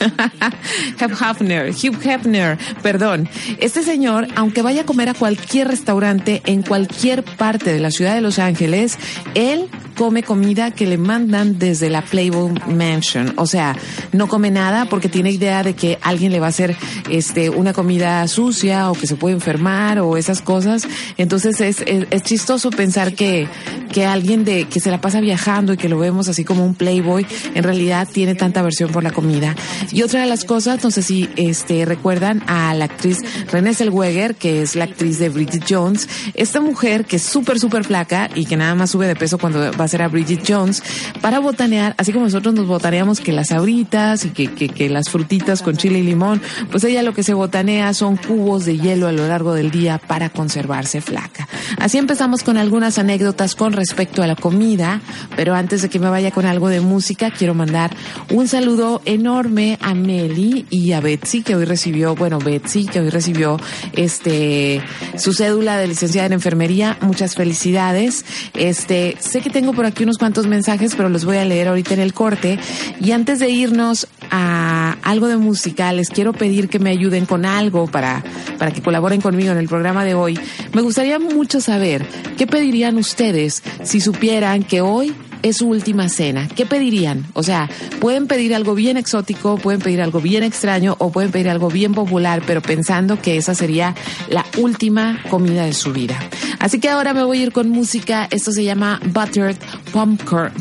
Hep 1.01 1.13
Hafner, 1.21 1.71
Hugh 1.71 1.97
Hefner, 2.05 2.59
perdón. 2.83 3.29
Este 3.59 3.83
señor, 3.83 4.29
aunque 4.37 4.63
vaya 4.63 4.83
a 4.83 4.85
comer 4.85 5.09
a 5.09 5.15
cualquier 5.15 5.69
restaurante 5.69 6.43
en 6.47 6.63
cualquier 6.63 7.23
parte 7.25 7.73
de 7.73 7.81
la 7.81 7.91
ciudad 7.91 8.15
de 8.15 8.21
Los 8.21 8.39
Ángeles, 8.39 8.99
él 9.35 9.69
come 9.99 10.23
comida 10.23 10.71
que 10.71 10.87
le 10.87 10.97
mandan 10.97 11.59
desde 11.59 11.91
la 11.91 12.03
Playboy 12.03 12.53
Mansion. 12.69 13.35
O 13.37 13.47
sea, 13.47 13.77
no 14.13 14.29
come 14.29 14.49
nada 14.49 14.85
porque 14.85 15.09
tiene 15.09 15.33
idea 15.33 15.65
de 15.65 15.75
que 15.75 15.99
alguien 16.03 16.31
le 16.31 16.39
va 16.39 16.47
a 16.47 16.51
hacer 16.51 16.77
este 17.11 17.51
una 17.51 17.73
comida 17.73 18.29
sucia 18.29 18.93
o 18.93 18.95
que 18.95 19.09
se 19.09 19.17
puede 19.17 19.35
enfermar 19.35 19.99
o 19.99 20.17
esas 20.17 20.41
cosas. 20.41 20.87
Entonces 21.17 21.61
es, 21.61 21.83
es, 21.85 22.23
chistoso 22.23 22.71
pensar 22.71 23.15
que, 23.15 23.49
que 23.91 24.07
alguien 24.07 24.45
de 24.45 24.67
que 24.67 24.79
se 24.79 24.93
la 24.93 25.01
pasa 25.01 25.21
viajando 25.21 25.73
y 25.73 25.77
que 25.77 25.89
lo 25.89 25.99
vemos 25.99 26.29
así 26.29 26.45
como 26.45 26.65
un 26.65 26.77
Playboy, 26.77 27.27
en 27.55 27.65
realidad 27.65 28.07
tiene 28.07 28.37
tanta 28.37 28.61
aversión 28.61 28.93
por 28.93 29.03
la 29.03 29.11
comida. 29.11 29.57
Y 29.91 30.03
otra 30.03 30.21
de 30.21 30.27
las 30.27 30.45
cosas, 30.45 30.85
no 30.85 30.93
sé 30.93 31.03
si 31.03 31.29
este 31.35 31.85
recuerdan 31.87 32.45
a 32.47 32.73
la 32.75 32.85
actriz 32.85 33.19
Renée 33.51 33.75
Zellweger, 33.75 34.37
que 34.37 34.63
es 34.63 34.77
la 34.77 34.85
actriz 34.85 35.19
de 35.19 35.29
Bridget 35.29 35.65
Jones, 35.69 36.09
esta 36.35 36.61
mujer 36.61 37.05
que 37.05 37.17
es 37.17 37.23
súper, 37.23 37.59
súper 37.59 37.83
flaca 37.83 38.31
y 38.37 38.45
que 38.45 38.57
nada 38.57 38.77
más 38.77 38.93
sube 38.93 39.09
de 39.09 39.17
peso 39.17 39.39
cuando 39.39 39.73
va 39.73 39.88
a 39.89 39.91
ser 39.91 40.03
a 40.03 40.09
Bridget 40.09 40.45
Jones, 40.47 40.83
para 41.21 41.39
botanear, 41.39 41.95
así 41.99 42.13
como 42.13 42.27
nosotros 42.27 42.55
nos 42.55 42.67
botaneamos 42.67 43.21
que 43.21 43.33
las 43.33 43.53
abritas 43.53 44.25
y 44.25 44.31
que, 44.31 44.49
que, 44.49 44.69
que 44.69 44.89
las 44.89 45.09
frutitas 45.09 45.63
con 45.63 45.77
chile 45.77 45.99
y 46.01 46.03
limón, 46.03 46.41
pues 46.71 46.85
ella 46.85 47.03
lo 47.03 47.15
que 47.15 47.23
se 47.23 47.35
botanea 47.35 47.95
son 47.95 48.17
cubos 48.17 48.65
de 48.65 48.79
hielo 48.79 49.07
a 49.07 49.13
lo 49.13 49.27
largo 49.27 49.55
del 49.55 49.71
día 49.71 49.99
para 49.99 50.31
conservarse 50.31 51.01
flaca. 51.01 51.49
Así 51.79 51.99
empezamos 51.99 52.43
con 52.43 52.57
algunas 52.57 52.99
anécdotas 52.99 53.55
con 53.55 53.73
respecto 53.73 54.23
a 54.23 54.27
la 54.27 54.37
comida, 54.37 55.01
pero 55.37 55.55
antes 55.55 55.83
de 55.83 55.89
que 55.89 55.99
me 55.99 56.11
vaya 56.11 56.31
con 56.31 56.47
algo 56.47 56.69
de 56.69 56.81
música, 56.81 57.31
quiero 57.31 57.55
mandar 57.55 57.91
un 58.31 58.49
saludo 58.49 59.01
enorme 59.05 59.79
a 59.81 59.95
Meli 59.95 60.67
y 60.71 60.93
a 60.93 61.01
Betsy, 61.01 61.43
que 61.43 61.57
hoy 61.57 61.65
recibió, 61.65 62.15
bueno, 62.15 62.39
Betsy, 62.39 62.87
que 62.87 63.01
hoy 63.01 63.11
recibió 63.11 63.59
este 63.93 64.83
su 65.17 65.33
cédula 65.33 65.79
de 65.79 65.89
licenciada 65.89 66.27
en 66.27 66.33
enfermería. 66.35 66.97
Muchas 67.01 67.35
felicidades. 67.35 68.25
Este, 68.55 69.17
sé 69.21 69.41
que 69.41 69.51
tengo 69.51 69.73
por 69.79 69.87
aquí 69.87 70.03
unos 70.03 70.19
cuantos 70.19 70.49
mensajes, 70.49 70.97
pero 70.97 71.09
los 71.09 71.25
voy 71.25 71.37
a 71.37 71.45
leer 71.45 71.69
ahorita 71.69 71.95
en 71.95 72.01
el 72.01 72.13
corte. 72.13 72.59
Y 73.01 73.13
antes 73.13 73.39
de 73.39 73.49
irnos 73.49 74.09
a 74.29 74.97
algo 75.05 75.29
de 75.29 75.37
música, 75.37 75.93
les 75.93 76.11
quiero 76.11 76.33
pedir 76.33 76.69
que 76.69 76.81
me 76.81 76.91
ayuden 76.91 77.27
con 77.27 77.47
algo 77.47 77.87
para, 77.87 78.25
para 78.59 78.73
que 78.73 78.83
colaboren 78.83 79.21
conmigo 79.21 79.53
en 79.53 79.59
el 79.59 79.69
programa 79.69 80.05
de 80.05 80.15
hoy. 80.15 80.37
Me 80.73 80.83
gustaría 80.83 81.21
mucho 81.21 81.61
saber 81.61 82.05
qué 82.37 82.49
pedirían 82.49 82.97
ustedes 82.97 83.63
si 83.85 84.01
supieran 84.01 84.65
que 84.65 84.81
hoy 84.81 85.15
es 85.43 85.59
su 85.59 85.69
última 85.69 86.09
cena. 86.09 86.49
¿Qué 86.49 86.67
pedirían? 86.67 87.27
O 87.35 87.43
sea, 87.43 87.69
pueden 88.01 88.27
pedir 88.27 88.55
algo 88.55 88.75
bien 88.75 88.97
exótico, 88.97 89.57
pueden 89.57 89.81
pedir 89.81 90.01
algo 90.03 90.21
bien 90.21 90.43
extraño 90.43 90.97
o 90.99 91.11
pueden 91.11 91.31
pedir 91.31 91.49
algo 91.49 91.69
bien 91.69 91.95
popular, 91.95 92.43
pero 92.47 92.61
pensando 92.61 93.21
que 93.21 93.37
esa 93.37 93.55
sería 93.55 93.95
la 94.29 94.45
última 94.57 95.23
comida 95.31 95.65
de 95.65 95.73
su 95.73 95.93
vida. 95.93 96.19
Así 96.59 96.81
que 96.81 96.89
ahora 96.89 97.15
me 97.15 97.23
voy 97.23 97.39
a 97.39 97.43
ir 97.45 97.53
con 97.53 97.69
música. 97.69 98.27
Esto 98.31 98.51
se 98.51 98.65
llama 98.65 99.01
Buttered 99.13 99.57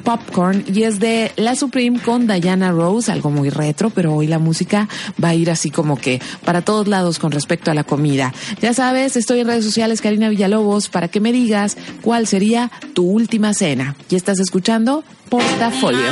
Popcorn, 0.03 0.63
y 0.73 0.83
es 0.83 0.99
de 0.99 1.31
La 1.35 1.55
Supreme 1.55 1.99
con 1.99 2.27
Diana 2.27 2.71
Rose, 2.71 3.11
algo 3.11 3.31
muy 3.31 3.49
retro, 3.49 3.89
pero 3.89 4.13
hoy 4.13 4.27
la 4.27 4.39
música 4.39 4.87
va 5.23 5.29
a 5.29 5.35
ir 5.35 5.49
así 5.49 5.71
como 5.71 5.97
que 5.97 6.21
para 6.45 6.61
todos 6.61 6.87
lados 6.87 7.19
con 7.19 7.31
respecto 7.31 7.71
a 7.71 7.73
la 7.73 7.83
comida. 7.83 8.33
Ya 8.61 8.73
sabes, 8.73 9.15
estoy 9.15 9.39
en 9.39 9.47
redes 9.47 9.65
sociales 9.65 10.01
Karina 10.01 10.29
Villalobos 10.29 10.89
para 10.89 11.07
que 11.07 11.19
me 11.19 11.31
digas 11.31 11.77
cuál 12.01 12.27
sería 12.27 12.71
tu 12.93 13.03
última 13.03 13.53
cena. 13.53 13.95
Y 14.09 14.15
estás 14.15 14.39
escuchando 14.39 14.66
Portafolio. 15.29 16.11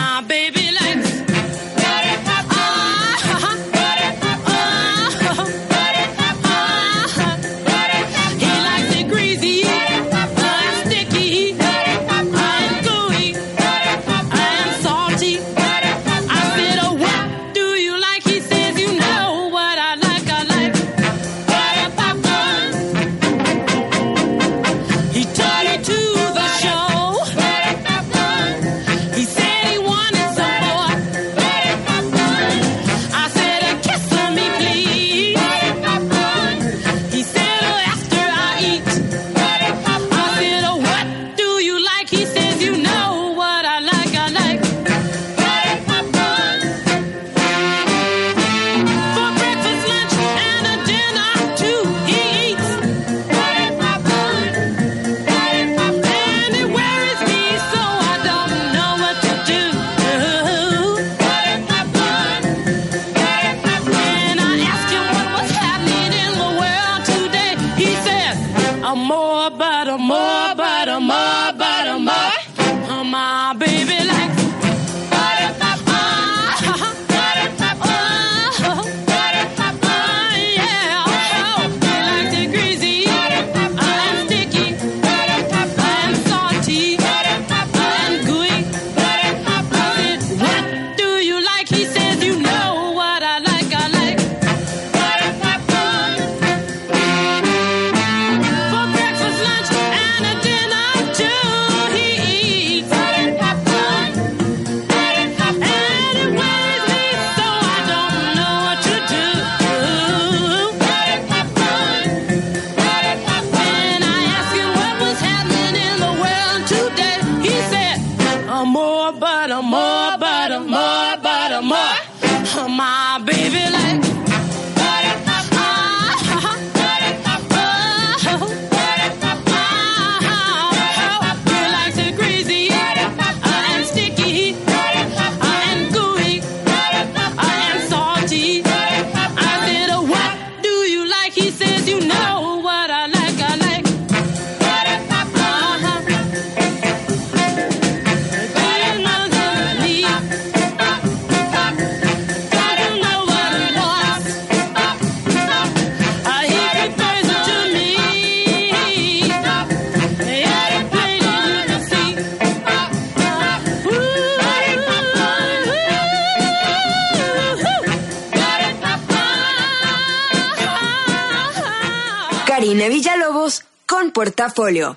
Portafolio. 174.45 174.95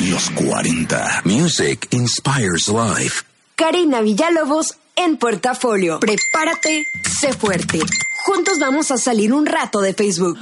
Los 0.00 0.30
40. 0.30 1.22
Music 1.24 1.88
inspires 1.90 2.68
life. 2.68 3.22
Karina 3.54 4.00
Villalobos 4.00 4.76
en 4.96 5.18
Portafolio. 5.18 6.00
Prepárate, 6.00 6.86
sé 7.20 7.34
fuerte. 7.34 7.80
Juntos 8.24 8.58
vamos 8.60 8.90
a 8.90 8.96
salir 8.96 9.34
un 9.34 9.44
rato 9.44 9.82
de 9.82 9.92
Facebook. 9.92 10.38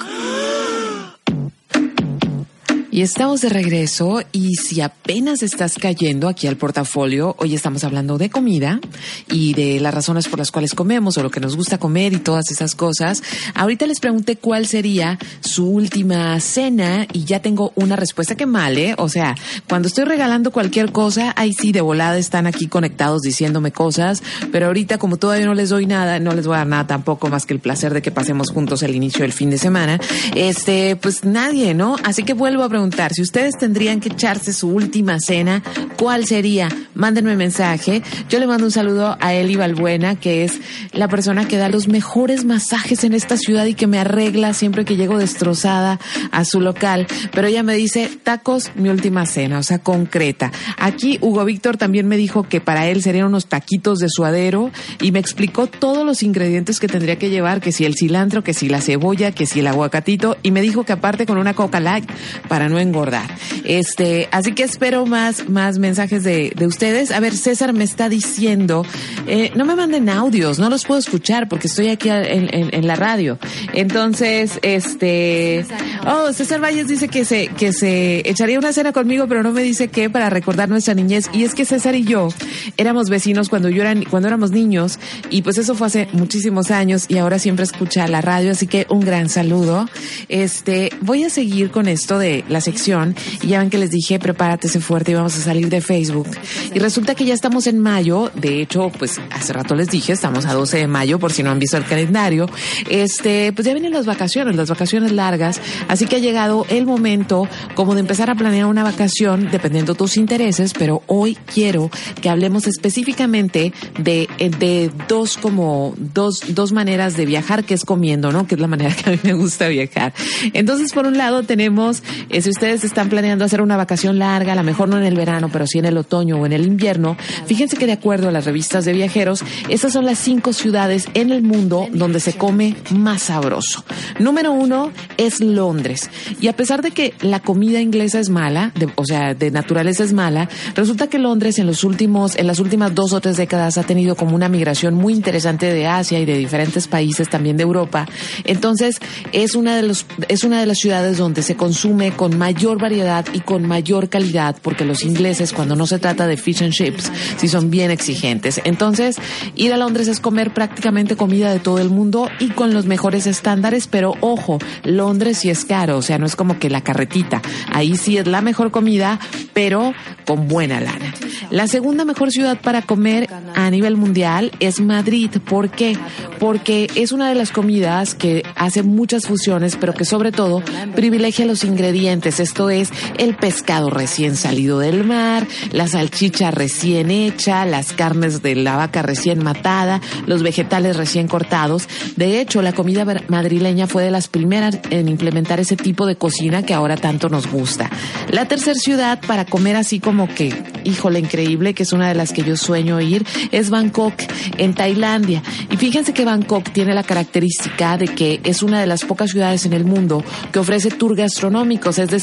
Y 3.00 3.02
estamos 3.02 3.40
de 3.40 3.48
regreso 3.48 4.20
y 4.30 4.56
si 4.56 4.82
apenas 4.82 5.42
estás 5.42 5.78
cayendo 5.78 6.28
aquí 6.28 6.46
al 6.46 6.58
portafolio, 6.58 7.34
hoy 7.38 7.54
estamos 7.54 7.82
hablando 7.82 8.18
de 8.18 8.28
comida 8.28 8.78
y 9.26 9.54
de 9.54 9.80
las 9.80 9.94
razones 9.94 10.28
por 10.28 10.38
las 10.38 10.50
cuales 10.50 10.74
comemos 10.74 11.16
o 11.16 11.22
lo 11.22 11.30
que 11.30 11.40
nos 11.40 11.56
gusta 11.56 11.78
comer 11.78 12.12
y 12.12 12.18
todas 12.18 12.50
esas 12.50 12.74
cosas. 12.74 13.22
Ahorita 13.54 13.86
les 13.86 14.00
pregunté 14.00 14.36
cuál 14.36 14.66
sería 14.66 15.18
su 15.40 15.66
última 15.66 16.38
cena 16.40 17.06
y 17.10 17.24
ya 17.24 17.40
tengo 17.40 17.72
una 17.74 17.96
respuesta 17.96 18.34
que 18.34 18.44
mal, 18.44 18.76
¿eh? 18.76 18.94
O 18.98 19.08
sea, 19.08 19.34
cuando 19.66 19.88
estoy 19.88 20.04
regalando 20.04 20.50
cualquier 20.50 20.92
cosa, 20.92 21.32
ahí 21.38 21.54
sí 21.54 21.72
de 21.72 21.80
volada 21.80 22.18
están 22.18 22.46
aquí 22.46 22.66
conectados 22.66 23.22
diciéndome 23.22 23.72
cosas, 23.72 24.22
pero 24.52 24.66
ahorita 24.66 24.98
como 24.98 25.16
todavía 25.16 25.46
no 25.46 25.54
les 25.54 25.70
doy 25.70 25.86
nada, 25.86 26.18
no 26.18 26.34
les 26.34 26.46
voy 26.46 26.56
a 26.56 26.58
dar 26.58 26.66
nada 26.66 26.86
tampoco 26.86 27.30
más 27.30 27.46
que 27.46 27.54
el 27.54 27.60
placer 27.60 27.94
de 27.94 28.02
que 28.02 28.10
pasemos 28.10 28.50
juntos 28.50 28.82
el 28.82 28.94
inicio 28.94 29.22
del 29.22 29.32
fin 29.32 29.48
de 29.48 29.56
semana, 29.56 29.98
este, 30.34 30.96
pues 30.96 31.24
nadie, 31.24 31.72
¿no? 31.72 31.96
Así 32.04 32.24
que 32.24 32.34
vuelvo 32.34 32.62
a 32.62 32.68
preguntar 32.68 32.89
si 33.12 33.22
ustedes 33.22 33.56
tendrían 33.58 34.00
que 34.00 34.08
echarse 34.08 34.52
su 34.52 34.68
última 34.68 35.18
cena, 35.20 35.62
¿cuál 35.96 36.26
sería? 36.26 36.68
Mándenme 36.94 37.36
mensaje. 37.36 38.02
Yo 38.28 38.38
le 38.38 38.46
mando 38.46 38.66
un 38.66 38.70
saludo 38.70 39.16
a 39.20 39.34
Eli 39.34 39.56
Balbuena, 39.56 40.16
que 40.16 40.44
es 40.44 40.60
la 40.92 41.08
persona 41.08 41.48
que 41.48 41.56
da 41.56 41.68
los 41.68 41.88
mejores 41.88 42.44
masajes 42.44 43.04
en 43.04 43.14
esta 43.14 43.36
ciudad 43.36 43.64
y 43.66 43.74
que 43.74 43.86
me 43.86 43.98
arregla 43.98 44.54
siempre 44.54 44.84
que 44.84 44.96
llego 44.96 45.18
destrozada 45.18 45.98
a 46.30 46.44
su 46.44 46.60
local. 46.60 47.06
Pero 47.32 47.48
ella 47.48 47.62
me 47.62 47.74
dice, 47.74 48.10
tacos, 48.22 48.70
mi 48.74 48.88
última 48.88 49.26
cena, 49.26 49.58
o 49.58 49.62
sea, 49.62 49.78
concreta. 49.78 50.52
Aquí 50.78 51.18
Hugo 51.20 51.44
Víctor 51.44 51.76
también 51.76 52.06
me 52.06 52.16
dijo 52.16 52.42
que 52.42 52.60
para 52.60 52.86
él 52.88 53.02
serían 53.02 53.26
unos 53.26 53.46
taquitos 53.46 53.98
de 53.98 54.08
suadero 54.08 54.70
y 55.00 55.12
me 55.12 55.18
explicó 55.18 55.66
todos 55.66 56.04
los 56.04 56.22
ingredientes 56.22 56.80
que 56.80 56.88
tendría 56.88 57.16
que 57.16 57.30
llevar, 57.30 57.60
que 57.60 57.72
si 57.72 57.84
el 57.84 57.94
cilantro, 57.94 58.42
que 58.42 58.54
si 58.54 58.68
la 58.68 58.80
cebolla, 58.80 59.32
que 59.32 59.46
si 59.46 59.60
el 59.60 59.66
aguacatito 59.66 60.36
y 60.42 60.50
me 60.50 60.60
dijo 60.60 60.84
que 60.84 60.92
aparte 60.92 61.26
con 61.26 61.38
una 61.38 61.54
coca 61.54 61.80
light 61.80 62.10
para 62.48 62.68
no 62.70 62.78
engordar. 62.78 63.30
Este, 63.64 64.28
así 64.32 64.52
que 64.52 64.62
espero 64.62 65.04
más, 65.04 65.48
más 65.48 65.78
mensajes 65.78 66.24
de, 66.24 66.52
de 66.56 66.66
ustedes. 66.66 67.10
A 67.10 67.20
ver, 67.20 67.36
César 67.36 67.72
me 67.72 67.84
está 67.84 68.08
diciendo, 68.08 68.86
eh, 69.26 69.50
no 69.54 69.64
me 69.64 69.76
manden 69.76 70.08
audios, 70.08 70.58
no 70.58 70.70
los 70.70 70.84
puedo 70.84 70.98
escuchar 70.98 71.48
porque 71.48 71.66
estoy 71.66 71.88
aquí 71.88 72.08
en, 72.10 72.86
la 72.86 72.96
radio. 72.96 73.38
Entonces, 73.74 74.58
este, 74.62 75.66
oh, 76.06 76.32
César 76.32 76.62
Valles 76.62 76.88
dice 76.88 77.08
que 77.08 77.24
se, 77.24 77.48
que 77.48 77.72
se 77.72 78.28
echaría 78.28 78.58
una 78.58 78.72
cena 78.72 78.92
conmigo, 78.92 79.26
pero 79.28 79.42
no 79.42 79.52
me 79.52 79.62
dice 79.62 79.88
qué 79.88 80.08
para 80.08 80.30
recordar 80.30 80.68
nuestra 80.68 80.94
niñez. 80.94 81.28
Y 81.32 81.44
es 81.44 81.54
que 81.54 81.64
César 81.64 81.94
y 81.94 82.04
yo 82.04 82.28
éramos 82.76 83.10
vecinos 83.10 83.48
cuando 83.48 83.68
yo 83.68 83.82
era, 83.82 83.94
cuando 84.08 84.28
éramos 84.28 84.50
niños 84.50 84.98
y 85.28 85.42
pues 85.42 85.58
eso 85.58 85.74
fue 85.74 85.88
hace 85.88 86.08
muchísimos 86.12 86.70
años 86.70 87.04
y 87.08 87.18
ahora 87.18 87.38
siempre 87.38 87.64
escucha 87.64 88.06
la 88.08 88.20
radio, 88.20 88.52
así 88.52 88.66
que 88.66 88.86
un 88.88 89.00
gran 89.00 89.28
saludo. 89.28 89.88
Este, 90.28 90.90
voy 91.00 91.24
a 91.24 91.30
seguir 91.30 91.70
con 91.70 91.88
esto 91.88 92.18
de 92.18 92.44
la 92.48 92.59
sección 92.60 93.14
y 93.42 93.48
ya 93.48 93.60
ven 93.60 93.70
que 93.70 93.78
les 93.78 93.90
dije, 93.90 94.18
prepárate, 94.18 94.68
sé 94.68 94.80
fuerte 94.80 95.12
y 95.12 95.14
vamos 95.14 95.36
a 95.36 95.40
salir 95.40 95.68
de 95.68 95.80
Facebook. 95.80 96.28
Y 96.74 96.78
resulta 96.78 97.14
que 97.14 97.24
ya 97.24 97.34
estamos 97.34 97.66
en 97.66 97.78
mayo, 97.78 98.30
de 98.34 98.62
hecho, 98.62 98.90
pues 98.98 99.20
hace 99.30 99.52
rato 99.52 99.74
les 99.74 99.88
dije, 99.88 100.12
estamos 100.12 100.46
a 100.46 100.54
12 100.54 100.78
de 100.78 100.86
mayo 100.86 101.18
por 101.18 101.32
si 101.32 101.42
no 101.42 101.50
han 101.50 101.58
visto 101.58 101.76
el 101.76 101.84
calendario. 101.84 102.48
Este, 102.88 103.52
pues 103.52 103.66
ya 103.66 103.72
vienen 103.72 103.92
las 103.92 104.06
vacaciones, 104.06 104.56
las 104.56 104.68
vacaciones 104.68 105.12
largas, 105.12 105.60
así 105.88 106.06
que 106.06 106.16
ha 106.16 106.20
llegado 106.20 106.66
el 106.68 106.86
momento 106.86 107.48
como 107.74 107.94
de 107.94 108.00
empezar 108.00 108.30
a 108.30 108.34
planear 108.34 108.66
una 108.66 108.82
vacación 108.82 109.48
dependiendo 109.50 109.94
tus 109.94 110.16
intereses, 110.16 110.72
pero 110.78 111.02
hoy 111.06 111.36
quiero 111.52 111.90
que 112.20 112.28
hablemos 112.28 112.66
específicamente 112.66 113.72
de, 113.98 114.28
de 114.58 114.90
dos 115.08 115.36
como 115.36 115.94
dos, 115.96 116.54
dos 116.54 116.72
maneras 116.72 117.16
de 117.16 117.26
viajar, 117.26 117.64
que 117.64 117.74
es 117.74 117.84
comiendo, 117.84 118.32
¿no? 118.32 118.46
Que 118.46 118.54
es 118.54 118.60
la 118.60 118.66
manera 118.66 118.94
que 118.94 119.10
a 119.10 119.12
mí 119.12 119.20
me 119.22 119.34
gusta 119.34 119.68
viajar. 119.68 120.12
Entonces, 120.52 120.92
por 120.92 121.06
un 121.06 121.16
lado 121.16 121.42
tenemos, 121.42 122.02
eh, 122.28 122.42
ustedes 122.50 122.84
están 122.84 123.08
planeando 123.08 123.44
hacer 123.44 123.60
una 123.62 123.76
vacación 123.76 124.18
larga, 124.18 124.52
a 124.52 124.56
lo 124.56 124.62
mejor 124.62 124.88
no 124.88 124.98
en 124.98 125.04
el 125.04 125.14
verano, 125.14 125.48
pero 125.52 125.66
sí 125.66 125.78
en 125.78 125.86
el 125.86 125.96
otoño 125.96 126.36
o 126.36 126.46
en 126.46 126.52
el 126.52 126.66
invierno, 126.66 127.16
fíjense 127.46 127.76
que 127.76 127.86
de 127.86 127.92
acuerdo 127.92 128.28
a 128.28 128.32
las 128.32 128.44
revistas 128.44 128.84
de 128.84 128.92
viajeros, 128.92 129.42
estas 129.68 129.92
son 129.92 130.04
las 130.04 130.18
cinco 130.18 130.52
ciudades 130.52 131.06
en 131.14 131.30
el 131.32 131.42
mundo 131.42 131.88
donde 131.92 132.20
se 132.20 132.34
come 132.34 132.76
más 132.90 133.22
sabroso. 133.22 133.84
Número 134.18 134.52
uno 134.52 134.90
es 135.16 135.40
Londres. 135.40 136.10
Y 136.40 136.48
a 136.48 136.54
pesar 136.56 136.82
de 136.82 136.90
que 136.90 137.14
la 137.20 137.40
comida 137.40 137.80
inglesa 137.80 138.18
es 138.20 138.28
mala, 138.30 138.72
de- 138.74 138.88
o 138.96 139.04
sea, 139.04 139.34
de 139.34 139.50
naturaleza 139.50 140.04
es 140.04 140.12
mala, 140.12 140.48
resulta 140.74 141.08
que 141.08 141.18
Londres 141.18 141.58
en 141.58 141.66
los 141.66 141.84
últimos, 141.84 142.36
en 142.36 142.46
las 142.46 142.58
últimas 142.58 142.94
dos 142.94 143.12
o 143.12 143.20
tres 143.20 143.36
décadas 143.36 143.78
ha 143.78 143.82
tenido 143.82 144.14
como 144.16 144.34
una 144.34 144.48
migración 144.48 144.94
muy 144.94 145.12
interesante 145.14 145.72
de 145.72 145.86
Asia 145.86 146.18
y 146.18 146.24
de 146.24 146.36
diferentes 146.38 146.88
países 146.88 147.28
también 147.28 147.56
de 147.56 147.62
Europa. 147.62 148.06
Entonces, 148.44 148.96
es 149.32 149.54
una 149.54 149.76
de 149.76 149.82
los, 149.82 150.06
es 150.28 150.44
una 150.44 150.60
de 150.60 150.66
las 150.66 150.78
ciudades 150.78 151.18
donde 151.18 151.42
se 151.42 151.56
consume 151.56 152.12
con 152.12 152.36
mayor 152.40 152.80
variedad 152.80 153.26
y 153.34 153.40
con 153.40 153.68
mayor 153.68 154.08
calidad, 154.08 154.56
porque 154.62 154.86
los 154.86 155.02
ingleses, 155.02 155.52
cuando 155.52 155.76
no 155.76 155.86
se 155.86 155.98
trata 155.98 156.26
de 156.26 156.38
fish 156.38 156.62
and 156.62 156.72
chips, 156.72 157.12
sí 157.36 157.48
son 157.48 157.70
bien 157.70 157.90
exigentes. 157.90 158.62
Entonces, 158.64 159.16
ir 159.56 159.74
a 159.74 159.76
Londres 159.76 160.08
es 160.08 160.20
comer 160.20 160.54
prácticamente 160.54 161.16
comida 161.16 161.52
de 161.52 161.58
todo 161.58 161.80
el 161.80 161.90
mundo 161.90 162.30
y 162.38 162.48
con 162.48 162.72
los 162.72 162.86
mejores 162.86 163.26
estándares, 163.26 163.88
pero 163.88 164.14
ojo, 164.20 164.58
Londres 164.84 165.36
sí 165.36 165.50
es 165.50 165.66
caro, 165.66 165.98
o 165.98 166.02
sea, 166.02 166.16
no 166.16 166.24
es 166.24 166.34
como 166.34 166.58
que 166.58 166.70
la 166.70 166.80
carretita. 166.80 167.42
Ahí 167.70 167.94
sí 167.98 168.16
es 168.16 168.26
la 168.26 168.40
mejor 168.40 168.70
comida, 168.70 169.20
pero 169.52 169.92
con 170.24 170.48
buena 170.48 170.80
lana. 170.80 171.12
La 171.50 171.66
segunda 171.66 172.06
mejor 172.06 172.30
ciudad 172.30 172.58
para 172.58 172.80
comer 172.80 173.28
a 173.54 173.70
nivel 173.70 173.96
mundial 173.96 174.50
es 174.60 174.80
Madrid. 174.80 175.30
¿Por 175.44 175.68
qué? 175.70 175.98
Porque 176.38 176.88
es 176.94 177.12
una 177.12 177.28
de 177.28 177.34
las 177.34 177.50
comidas 177.50 178.14
que 178.14 178.44
hace 178.56 178.82
muchas 178.82 179.26
fusiones, 179.26 179.76
pero 179.76 179.92
que 179.92 180.06
sobre 180.06 180.32
todo 180.32 180.62
privilegia 180.94 181.44
los 181.44 181.64
ingredientes. 181.64 182.29
Esto 182.38 182.70
es 182.70 182.90
el 183.18 183.34
pescado 183.34 183.90
recién 183.90 184.36
salido 184.36 184.78
del 184.78 185.04
mar, 185.04 185.46
la 185.72 185.88
salchicha 185.88 186.50
recién 186.50 187.10
hecha, 187.10 187.64
las 187.64 187.92
carnes 187.92 188.42
de 188.42 188.54
la 188.54 188.76
vaca 188.76 189.02
recién 189.02 189.42
matada, 189.42 190.00
los 190.26 190.42
vegetales 190.42 190.96
recién 190.96 191.26
cortados. 191.26 191.88
De 192.16 192.40
hecho, 192.40 192.62
la 192.62 192.72
comida 192.72 193.04
madrileña 193.28 193.86
fue 193.86 194.04
de 194.04 194.10
las 194.10 194.28
primeras 194.28 194.78
en 194.90 195.08
implementar 195.08 195.60
ese 195.60 195.76
tipo 195.76 196.06
de 196.06 196.16
cocina 196.16 196.62
que 196.62 196.74
ahora 196.74 196.96
tanto 196.96 197.28
nos 197.28 197.46
gusta. 197.50 197.90
La 198.30 198.46
tercera 198.46 198.78
ciudad 198.78 199.20
para 199.26 199.44
comer 199.44 199.76
así 199.76 199.98
como 199.98 200.28
que, 200.28 200.54
híjole, 200.84 201.18
increíble, 201.18 201.74
que 201.74 201.82
es 201.82 201.92
una 201.92 202.08
de 202.08 202.14
las 202.14 202.32
que 202.32 202.42
yo 202.42 202.56
sueño 202.56 203.00
ir, 203.00 203.24
es 203.50 203.70
Bangkok, 203.70 204.14
en 204.58 204.74
Tailandia. 204.74 205.42
Y 205.70 205.76
fíjense 205.76 206.12
que 206.12 206.24
Bangkok 206.24 206.70
tiene 206.70 206.94
la 206.94 207.02
característica 207.02 207.96
de 207.96 208.08
que 208.08 208.40
es 208.44 208.62
una 208.62 208.80
de 208.80 208.86
las 208.86 209.04
pocas 209.04 209.30
ciudades 209.30 209.64
en 209.66 209.72
el 209.72 209.84
mundo 209.84 210.22
que 210.52 210.58
ofrece 210.58 210.90
tour 210.90 211.16
gastronómicos, 211.16 211.98
es 211.98 212.10
decir, 212.10 212.19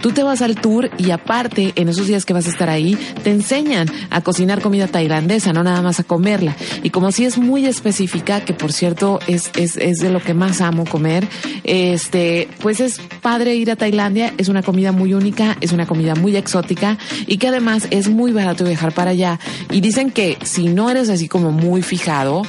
tú 0.00 0.12
te 0.12 0.22
vas 0.22 0.42
al 0.42 0.56
tour 0.56 0.90
y 0.98 1.10
aparte, 1.10 1.72
en 1.76 1.88
esos 1.88 2.06
días 2.06 2.24
que 2.24 2.32
vas 2.32 2.46
a 2.46 2.50
estar 2.50 2.68
ahí, 2.68 2.96
te 3.22 3.30
enseñan 3.30 3.88
a 4.10 4.20
cocinar 4.20 4.60
comida 4.60 4.86
tailandesa, 4.86 5.52
no 5.52 5.62
nada 5.62 5.82
más 5.82 6.00
a 6.00 6.04
comerla. 6.04 6.56
Y 6.82 6.90
como 6.90 7.12
si 7.12 7.24
es 7.24 7.38
muy 7.38 7.66
específica, 7.66 8.44
que 8.44 8.54
por 8.54 8.72
cierto 8.72 9.20
es, 9.26 9.50
es, 9.56 9.76
es 9.76 9.98
de 9.98 10.10
lo 10.10 10.20
que 10.20 10.34
más 10.34 10.60
amo 10.60 10.84
comer, 10.84 11.26
este, 11.64 12.48
pues 12.60 12.80
es 12.80 13.00
padre 13.22 13.54
ir 13.54 13.70
a 13.70 13.76
Tailandia, 13.76 14.32
es 14.38 14.48
una 14.48 14.62
comida 14.62 14.92
muy 14.92 15.14
única, 15.14 15.56
es 15.60 15.72
una 15.72 15.86
comida 15.86 16.14
muy 16.14 16.36
exótica 16.36 16.98
y 17.26 17.38
que 17.38 17.48
además 17.48 17.86
es 17.90 18.08
muy 18.08 18.32
barato 18.32 18.64
viajar 18.64 18.92
para 18.92 19.10
allá. 19.10 19.38
Y 19.70 19.80
dicen 19.80 20.10
que 20.10 20.38
si 20.42 20.68
no 20.68 20.90
eres 20.90 21.08
así 21.08 21.28
como 21.28 21.52
muy 21.52 21.82
fijado, 21.82 22.42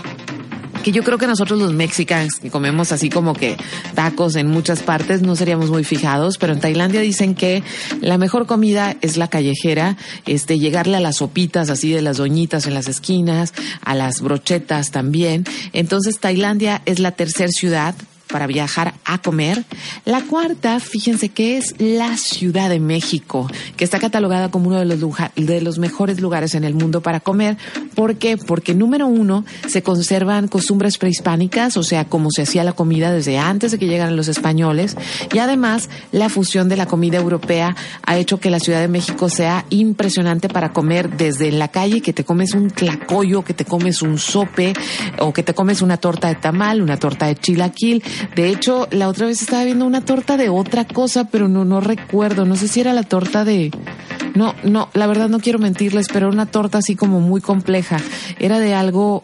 que 0.82 0.92
yo 0.92 1.04
creo 1.04 1.18
que 1.18 1.28
nosotros 1.28 1.60
los 1.60 1.74
mexicanos 1.74 2.36
que 2.42 2.50
comemos 2.50 2.92
así 2.92 3.10
como 3.10 3.34
que 3.34 3.56
tacos 3.96 4.36
en 4.36 4.48
muchas 4.48 4.82
partes 4.82 5.22
no 5.22 5.36
seríamos 5.36 5.70
muy 5.70 5.84
fijados, 5.84 6.38
pero 6.38 6.54
en 6.54 6.60
Tailandia 6.60 7.02
dicen 7.02 7.36
que 7.36 7.64
la 8.00 8.18
mejor 8.18 8.48
comida 8.48 8.96
es 9.02 9.18
la 9.18 9.28
callejera, 9.28 9.98
este 10.26 10.60
llegarle 10.60 10.98
a 10.98 11.00
las 11.00 11.18
sopitas 11.18 11.70
así 11.70 11.92
de 11.92 12.02
las 12.02 12.18
doñitas 12.18 12.66
en 12.68 12.74
las 12.74 12.88
esquinas, 12.88 13.54
a 13.84 13.96
las 13.96 14.22
brochetas 14.22 14.92
también. 14.92 15.46
Entonces 15.74 16.20
Tailandia 16.20 16.82
es 16.86 17.00
la 17.00 17.12
tercera 17.12 17.50
ciudad 17.50 17.96
para 18.32 18.48
viajar 18.48 18.94
a 19.06 19.18
comer. 19.20 19.64
La 20.06 20.22
cuarta, 20.22 20.80
fíjense 20.80 21.30
que 21.30 21.58
es 21.58 21.76
la 21.78 22.18
Ciudad 22.18 22.70
de 22.70 22.80
México, 22.80 23.48
que 23.78 23.84
está 23.84 24.00
catalogada 24.00 24.50
como 24.50 24.68
uno 24.70 24.80
de 24.80 24.86
los, 24.86 25.00
de 25.36 25.62
los 25.62 25.80
mejores 25.80 26.22
lugares 26.22 26.56
en 26.56 26.64
el 26.64 26.74
mundo 26.74 27.02
para 27.02 27.20
comer. 27.20 27.58
¿Por 27.96 28.18
qué? 28.18 28.38
Porque 28.38 28.74
número 28.74 29.08
uno, 29.08 29.46
se 29.68 29.84
conservan 29.84 30.48
costumbres 30.48 30.98
prehispánicas, 30.98 31.78
o 31.78 31.84
sea, 31.84 32.06
como 32.06 32.32
se 32.32 32.44
hacía 32.44 32.64
la 32.64 32.74
comida 32.74 33.12
desde 33.12 33.38
antes 33.38 33.72
de 33.72 33.80
que 33.80 33.88
llegaran 33.88 34.16
los 34.16 34.28
españoles. 34.28 34.96
Y 35.34 35.40
además, 35.40 35.90
la 36.12 36.30
fusión 36.30 36.70
de 36.70 36.78
la 36.78 36.86
comida 36.86 37.18
europea 37.18 37.76
ha 38.04 38.18
hecho 38.18 38.40
que 38.40 38.50
la 38.50 38.60
Ciudad 38.60 38.80
de 38.80 38.88
México 38.88 39.30
sea 39.30 39.66
impresionante 39.70 40.50
para 40.50 40.74
comer 40.74 41.16
desde 41.18 41.52
la 41.52 41.68
calle, 41.68 42.02
que 42.02 42.14
te 42.14 42.24
comes 42.24 42.54
un 42.54 42.70
tlacoyo, 42.70 43.44
que 43.44 43.54
te 43.54 43.66
comes 43.66 44.02
un 44.02 44.18
sope, 44.18 44.74
o 45.20 45.34
que 45.34 45.44
te 45.44 45.54
comes 45.54 45.82
una 45.82 45.98
torta 45.98 46.28
de 46.28 46.36
tamal, 46.36 46.82
una 46.82 46.98
torta 46.98 47.28
de 47.28 47.36
chilaquil. 47.36 48.04
De 48.36 48.50
hecho, 48.50 48.88
la 48.92 49.08
otra 49.08 49.28
vez 49.28 49.42
estaba 49.42 49.64
viendo 49.64 49.86
una 49.86 50.02
torta 50.02 50.38
de 50.38 50.50
otra 50.50 50.86
cosa, 50.86 51.26
pero 51.26 51.48
no, 51.48 51.66
no 51.66 51.82
recuerdo. 51.82 52.46
No 52.46 52.56
sé 52.56 52.68
si 52.68 52.80
era 52.82 52.94
la 52.94 53.04
torta 53.04 53.46
de... 53.46 53.72
No, 54.36 54.56
no, 54.64 54.90
la 54.94 55.08
verdad 55.08 55.30
no 55.30 55.40
quiero 55.40 55.60
mentirles, 55.60 56.08
pero 56.08 56.28
era 56.28 56.34
una 56.34 56.46
torta 56.46 56.78
así 56.78 56.96
como 56.96 57.20
muy 57.20 57.42
compleja. 57.42 57.98
Era 58.40 58.60
de 58.60 58.74
algo 58.74 59.24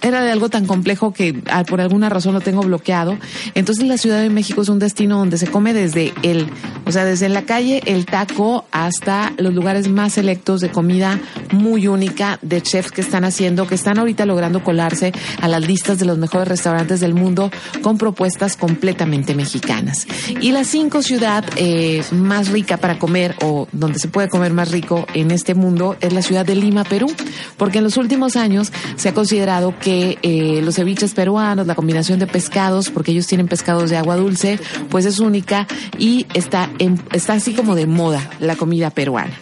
era 0.00 0.22
de 0.22 0.30
algo 0.30 0.48
tan 0.48 0.66
complejo 0.66 1.12
que 1.12 1.42
ah, 1.50 1.64
por 1.64 1.80
alguna 1.80 2.08
razón 2.08 2.34
lo 2.34 2.40
tengo 2.40 2.62
bloqueado. 2.62 3.16
Entonces 3.54 3.86
la 3.86 3.98
Ciudad 3.98 4.20
de 4.20 4.30
México 4.30 4.62
es 4.62 4.68
un 4.68 4.78
destino 4.78 5.18
donde 5.18 5.38
se 5.38 5.46
come 5.48 5.72
desde 5.72 6.12
el, 6.22 6.46
o 6.86 6.92
sea, 6.92 7.04
desde 7.04 7.28
la 7.28 7.42
calle, 7.42 7.82
el 7.86 8.06
taco, 8.06 8.64
hasta 8.70 9.32
los 9.38 9.54
lugares 9.54 9.88
más 9.88 10.14
selectos 10.14 10.60
de 10.60 10.70
comida 10.70 11.18
muy 11.52 11.88
única 11.88 12.38
de 12.42 12.62
chefs 12.62 12.92
que 12.92 13.00
están 13.00 13.24
haciendo, 13.24 13.66
que 13.66 13.74
están 13.74 13.98
ahorita 13.98 14.26
logrando 14.26 14.62
colarse 14.62 15.12
a 15.40 15.48
las 15.48 15.66
listas 15.66 15.98
de 15.98 16.06
los 16.06 16.18
mejores 16.18 16.48
restaurantes 16.48 17.00
del 17.00 17.14
mundo 17.14 17.50
con 17.82 17.98
propuestas 17.98 18.56
completamente 18.56 19.34
mexicanas. 19.34 20.06
Y 20.40 20.52
la 20.52 20.64
cinco 20.64 21.02
ciudad 21.02 21.44
eh, 21.56 22.02
más 22.12 22.48
rica 22.48 22.76
para 22.76 22.98
comer 22.98 23.34
o 23.42 23.68
donde 23.72 23.98
se 23.98 24.08
puede 24.08 24.28
comer 24.28 24.52
más 24.52 24.70
rico 24.70 25.06
en 25.14 25.30
este 25.30 25.54
mundo 25.54 25.96
es 26.00 26.12
la 26.12 26.22
ciudad 26.22 26.46
de 26.46 26.54
Lima, 26.54 26.84
Perú, 26.84 27.12
porque 27.56 27.78
en 27.78 27.84
los 27.84 27.96
últimos 27.96 28.36
años 28.36 28.72
se 28.96 29.08
ha 29.08 29.14
considerado 29.14 29.47
que 29.80 30.18
eh, 30.22 30.60
los 30.62 30.74
ceviches 30.76 31.14
peruanos, 31.14 31.66
la 31.66 31.74
combinación 31.74 32.18
de 32.18 32.26
pescados, 32.26 32.90
porque 32.90 33.12
ellos 33.12 33.26
tienen 33.26 33.48
pescados 33.48 33.88
de 33.88 33.96
agua 33.96 34.16
dulce, 34.16 34.58
pues 34.90 35.06
es 35.06 35.20
única 35.20 35.66
y 35.98 36.26
está, 36.34 36.68
en- 36.78 37.00
está 37.12 37.32
así 37.34 37.54
como 37.54 37.74
de 37.74 37.86
moda 37.86 38.20
la 38.40 38.56
comida 38.56 38.90
peruana. 38.90 39.32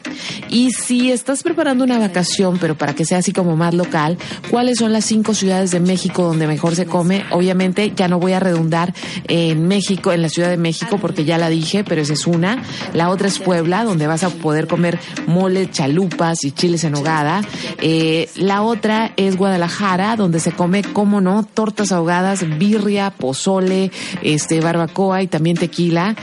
Y 0.49 0.71
si 0.71 1.11
estás 1.11 1.43
preparando 1.43 1.83
una 1.85 1.99
vacación, 1.99 2.59
pero 2.61 2.77
para 2.79 2.95
que 2.95 3.05
sea 3.05 3.19
así 3.19 3.33
como 3.33 3.57
más 3.57 3.75
local, 3.75 4.17
¿cuáles 4.51 4.79
son 4.79 4.93
las 4.93 5.05
cinco 5.05 5.35
ciudades 5.35 5.73
de 5.73 5.81
México 5.81 6.23
donde 6.23 6.47
mejor 6.47 6.77
se 6.77 6.87
come? 6.87 7.25
Obviamente 7.33 7.93
ya 7.95 8.07
no 8.07 8.21
voy 8.21 8.33
a 8.33 8.41
redundar 8.41 8.95
en 9.27 9.67
México, 9.67 10.13
en 10.13 10.23
la 10.23 10.29
Ciudad 10.29 10.49
de 10.51 10.57
México, 10.57 10.99
porque 11.01 11.25
ya 11.25 11.37
la 11.37 11.49
dije, 11.49 11.83
pero 11.85 12.01
esa 12.01 12.13
es 12.13 12.27
una. 12.29 12.63
La 12.95 13.11
otra 13.11 13.27
es 13.27 13.41
Puebla, 13.41 13.83
donde 13.85 14.07
vas 14.07 14.23
a 14.23 14.31
poder 14.31 14.69
comer 14.69 14.99
mole, 15.27 15.69
chalupas 15.71 16.45
y 16.45 16.53
chiles 16.53 16.85
en 16.85 16.95
hogada. 16.95 17.43
Eh, 17.83 18.29
la 18.37 18.63
otra 18.63 19.13
es 19.17 19.37
Guadalajara, 19.37 19.96
donde 19.97 20.41
se 20.41 20.53
come, 20.53 20.83
como 20.83 21.21
no, 21.21 21.43
tortas 21.43 21.91
ahogadas, 21.91 22.45
birria, 22.59 23.11
pozole, 23.11 23.91
este, 24.23 24.61
barbacoa 24.61 25.23
y 25.23 25.27
también 25.27 25.57
tequila. 25.57 26.15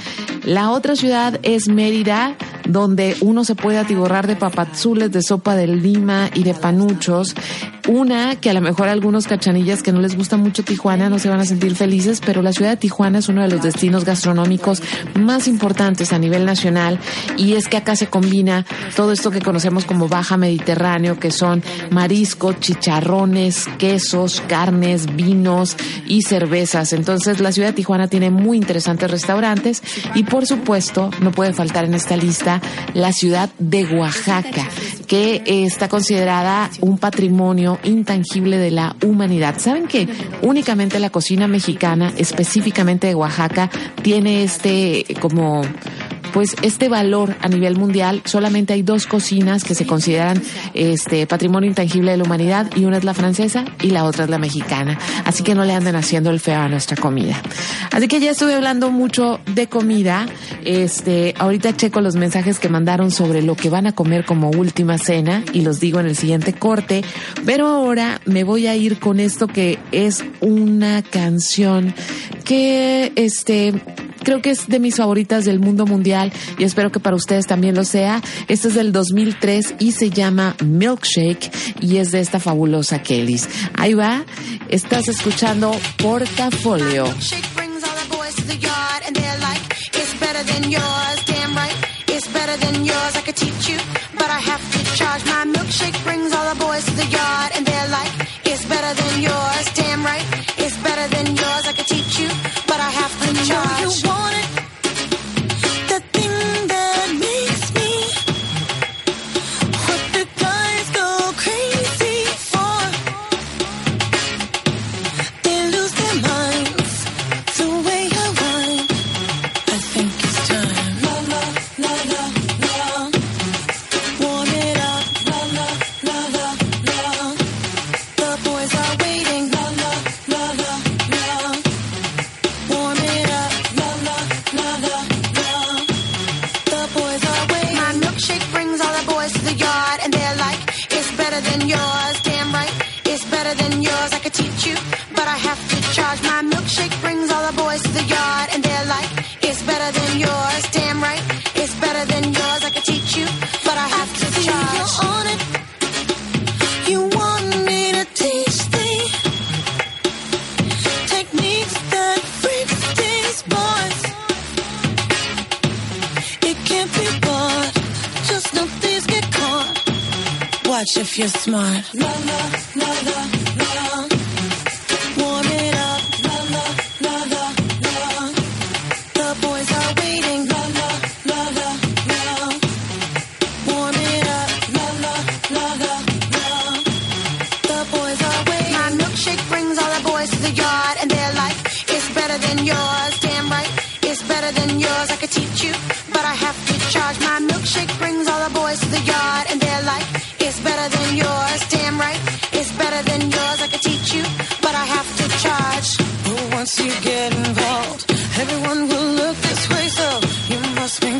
La 0.45 0.69
otra 0.69 0.95
ciudad 0.95 1.39
es 1.41 1.67
Mérida, 1.69 2.35
donde 2.67 3.15
uno 3.21 3.43
se 3.43 3.55
puede 3.55 3.79
atiborrar 3.79 4.27
de 4.27 4.35
papazules, 4.35 5.11
de 5.11 5.23
sopa 5.23 5.55
de 5.55 5.67
lima 5.67 6.29
y 6.33 6.43
de 6.43 6.53
panuchos. 6.53 7.35
Una 7.87 8.37
que 8.37 8.49
a 8.49 8.53
lo 8.53 8.61
mejor 8.61 8.87
algunos 8.87 9.27
cachanillas 9.27 9.83
que 9.83 9.91
no 9.91 9.99
les 9.99 10.15
gusta 10.15 10.37
mucho 10.37 10.63
Tijuana 10.63 11.09
no 11.09 11.19
se 11.19 11.27
van 11.27 11.41
a 11.41 11.45
sentir 11.45 11.75
felices, 11.75 12.21
pero 12.25 12.41
la 12.41 12.53
ciudad 12.53 12.71
de 12.71 12.77
Tijuana 12.77 13.19
es 13.19 13.27
uno 13.27 13.41
de 13.41 13.49
los 13.49 13.61
destinos 13.61 14.05
gastronómicos 14.05 14.81
más 15.19 15.49
importantes 15.49 16.13
a 16.13 16.17
nivel 16.17 16.45
nacional 16.45 16.97
y 17.35 17.53
es 17.53 17.67
que 17.67 17.75
acá 17.75 17.97
se 17.97 18.07
combina 18.07 18.65
todo 18.95 19.11
esto 19.11 19.31
que 19.31 19.41
conocemos 19.41 19.83
como 19.83 20.07
baja 20.07 20.37
mediterráneo, 20.37 21.19
que 21.19 21.29
son 21.29 21.61
mariscos, 21.91 22.57
chicharrones, 22.61 23.65
quesos, 23.77 24.41
carnes, 24.47 25.13
vinos 25.13 25.75
y 26.07 26.21
cervezas. 26.21 26.93
Entonces 26.93 27.41
la 27.41 27.51
ciudad 27.51 27.69
de 27.69 27.73
Tijuana 27.73 28.07
tiene 28.07 28.29
muy 28.29 28.55
interesantes 28.55 29.11
restaurantes 29.11 29.83
y 30.15 30.23
por 30.23 30.45
supuesto 30.45 31.09
no 31.19 31.31
puede 31.31 31.51
faltar 31.51 31.83
en 31.83 31.95
esta 31.95 32.15
lista 32.15 32.61
la 32.93 33.11
ciudad 33.11 33.49
de 33.59 33.83
Oaxaca, 33.85 34.69
que 35.05 35.43
está 35.45 35.89
considerada 35.89 36.69
un 36.79 36.97
patrimonio 36.97 37.72
intangible 37.83 38.57
de 38.57 38.71
la 38.71 38.95
humanidad. 39.03 39.59
¿Saben 39.59 39.87
que 39.87 40.07
únicamente 40.41 40.99
la 40.99 41.09
cocina 41.09 41.47
mexicana, 41.47 42.13
específicamente 42.17 43.07
de 43.07 43.15
Oaxaca, 43.15 43.69
tiene 44.01 44.43
este 44.43 45.05
como 45.19 45.63
pues 46.33 46.55
este 46.63 46.89
valor 46.89 47.35
a 47.41 47.47
nivel 47.47 47.77
mundial 47.77 48.21
solamente 48.25 48.73
hay 48.73 48.81
dos 48.81 49.05
cocinas 49.05 49.63
que 49.63 49.75
se 49.75 49.85
consideran 49.85 50.41
este 50.73 51.27
patrimonio 51.27 51.69
intangible 51.69 52.11
de 52.11 52.17
la 52.17 52.23
humanidad 52.23 52.69
y 52.75 52.85
una 52.85 52.97
es 52.97 53.03
la 53.03 53.13
francesa 53.13 53.63
y 53.81 53.91
la 53.91 54.03
otra 54.03 54.25
es 54.25 54.29
la 54.29 54.39
mexicana. 54.39 54.97
Así 55.25 55.43
que 55.43 55.55
no 55.55 55.63
le 55.63 55.73
anden 55.73 55.95
haciendo 55.95 56.31
el 56.31 56.39
feo 56.39 56.59
a 56.59 56.67
nuestra 56.67 56.97
comida. 56.97 57.41
Así 57.91 58.07
que 58.07 58.19
ya 58.19 58.31
estuve 58.31 58.55
hablando 58.55 58.89
mucho 58.89 59.39
de 59.45 59.67
comida. 59.67 60.25
Este 60.65 61.35
ahorita 61.37 61.77
checo 61.77 62.01
los 62.01 62.15
mensajes 62.15 62.59
que 62.59 62.67
mandaron 62.67 63.11
sobre 63.11 63.41
lo 63.43 63.55
que 63.55 63.69
van 63.69 63.87
a 63.87 63.93
comer 63.93 64.25
como 64.25 64.49
última 64.49 64.97
cena 64.97 65.43
y 65.53 65.61
los 65.61 65.79
digo 65.79 65.99
en 65.99 66.07
el 66.07 66.15
siguiente 66.15 66.53
corte. 66.53 67.03
Pero 67.45 67.67
ahora 67.67 68.19
me 68.25 68.43
voy 68.43 68.67
a 68.67 68.75
ir 68.75 68.99
con 68.99 69.19
esto 69.19 69.47
que 69.47 69.77
es 69.91 70.25
una 70.41 71.03
canción 71.03 71.93
que 72.43 73.11
este 73.15 73.73
creo 74.23 74.41
que 74.41 74.51
es 74.51 74.67
de 74.67 74.79
mis 74.79 74.95
favoritas 74.95 75.45
del 75.45 75.59
mundo 75.59 75.85
mundial 75.85 76.31
y 76.57 76.63
espero 76.63 76.91
que 76.91 76.99
para 76.99 77.15
ustedes 77.15 77.45
también 77.45 77.75
lo 77.75 77.83
sea. 77.83 78.21
Este 78.47 78.67
es 78.69 78.73
del 78.75 78.91
2003 78.91 79.75
y 79.79 79.91
se 79.91 80.09
llama 80.09 80.55
Milkshake 80.63 81.51
y 81.81 81.97
es 81.97 82.11
de 82.11 82.19
esta 82.19 82.39
fabulosa 82.39 83.01
Kellys. 83.01 83.47
Ahí 83.75 83.93
va, 83.93 84.25
estás 84.69 85.07
escuchando 85.07 85.71
Portafolio. 85.97 87.05
But 94.15 94.29
I 94.29 94.39
have 94.39 94.61
to 94.71 94.95
charge. 94.95 95.25
My 95.25 95.45
milkshake 95.45 96.03
brings 96.03 96.33
all 96.33 96.53
the 96.53 96.59
boys 96.59 96.85
to 96.85 96.91
the 96.91 97.05
yard 97.05 97.52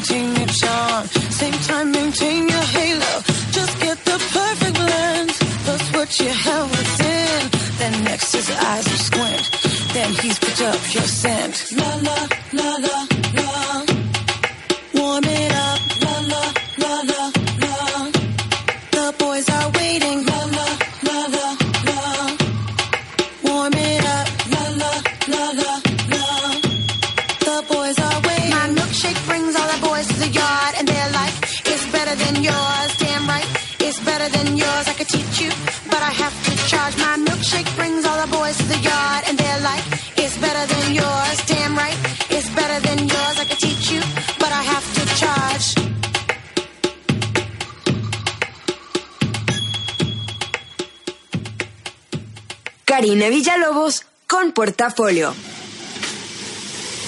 maintain 0.03 0.35
your 0.35 0.47
charm. 0.47 1.07
Same 1.29 1.53
time, 1.53 1.91
maintain 1.91 2.47
your 2.47 2.65
halo. 2.75 3.21
Just 3.51 3.79
get 3.79 3.97
the 4.05 4.17
perfect 4.33 4.75
blend. 4.75 5.29
That's 5.65 5.91
what 5.93 6.19
you 6.19 6.29
have 6.29 6.69
within. 6.69 7.49
Then 7.77 8.03
next 8.03 8.33
his 8.33 8.49
eyes 8.49 8.87
are 8.87 9.03
squint. 9.07 9.93
Then 9.93 10.13
he's 10.13 10.39
picked 10.39 10.61
up 10.61 10.93
your 10.93 11.03
scent. 11.03 11.71
La 11.77 11.95
la 12.03 12.42
Villalobos 53.29 54.05
con 54.27 54.51
portafolio. 54.51 55.33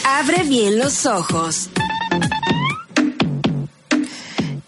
Abre 0.06 0.44
bien 0.44 0.78
los 0.78 1.06
ojos. 1.06 1.70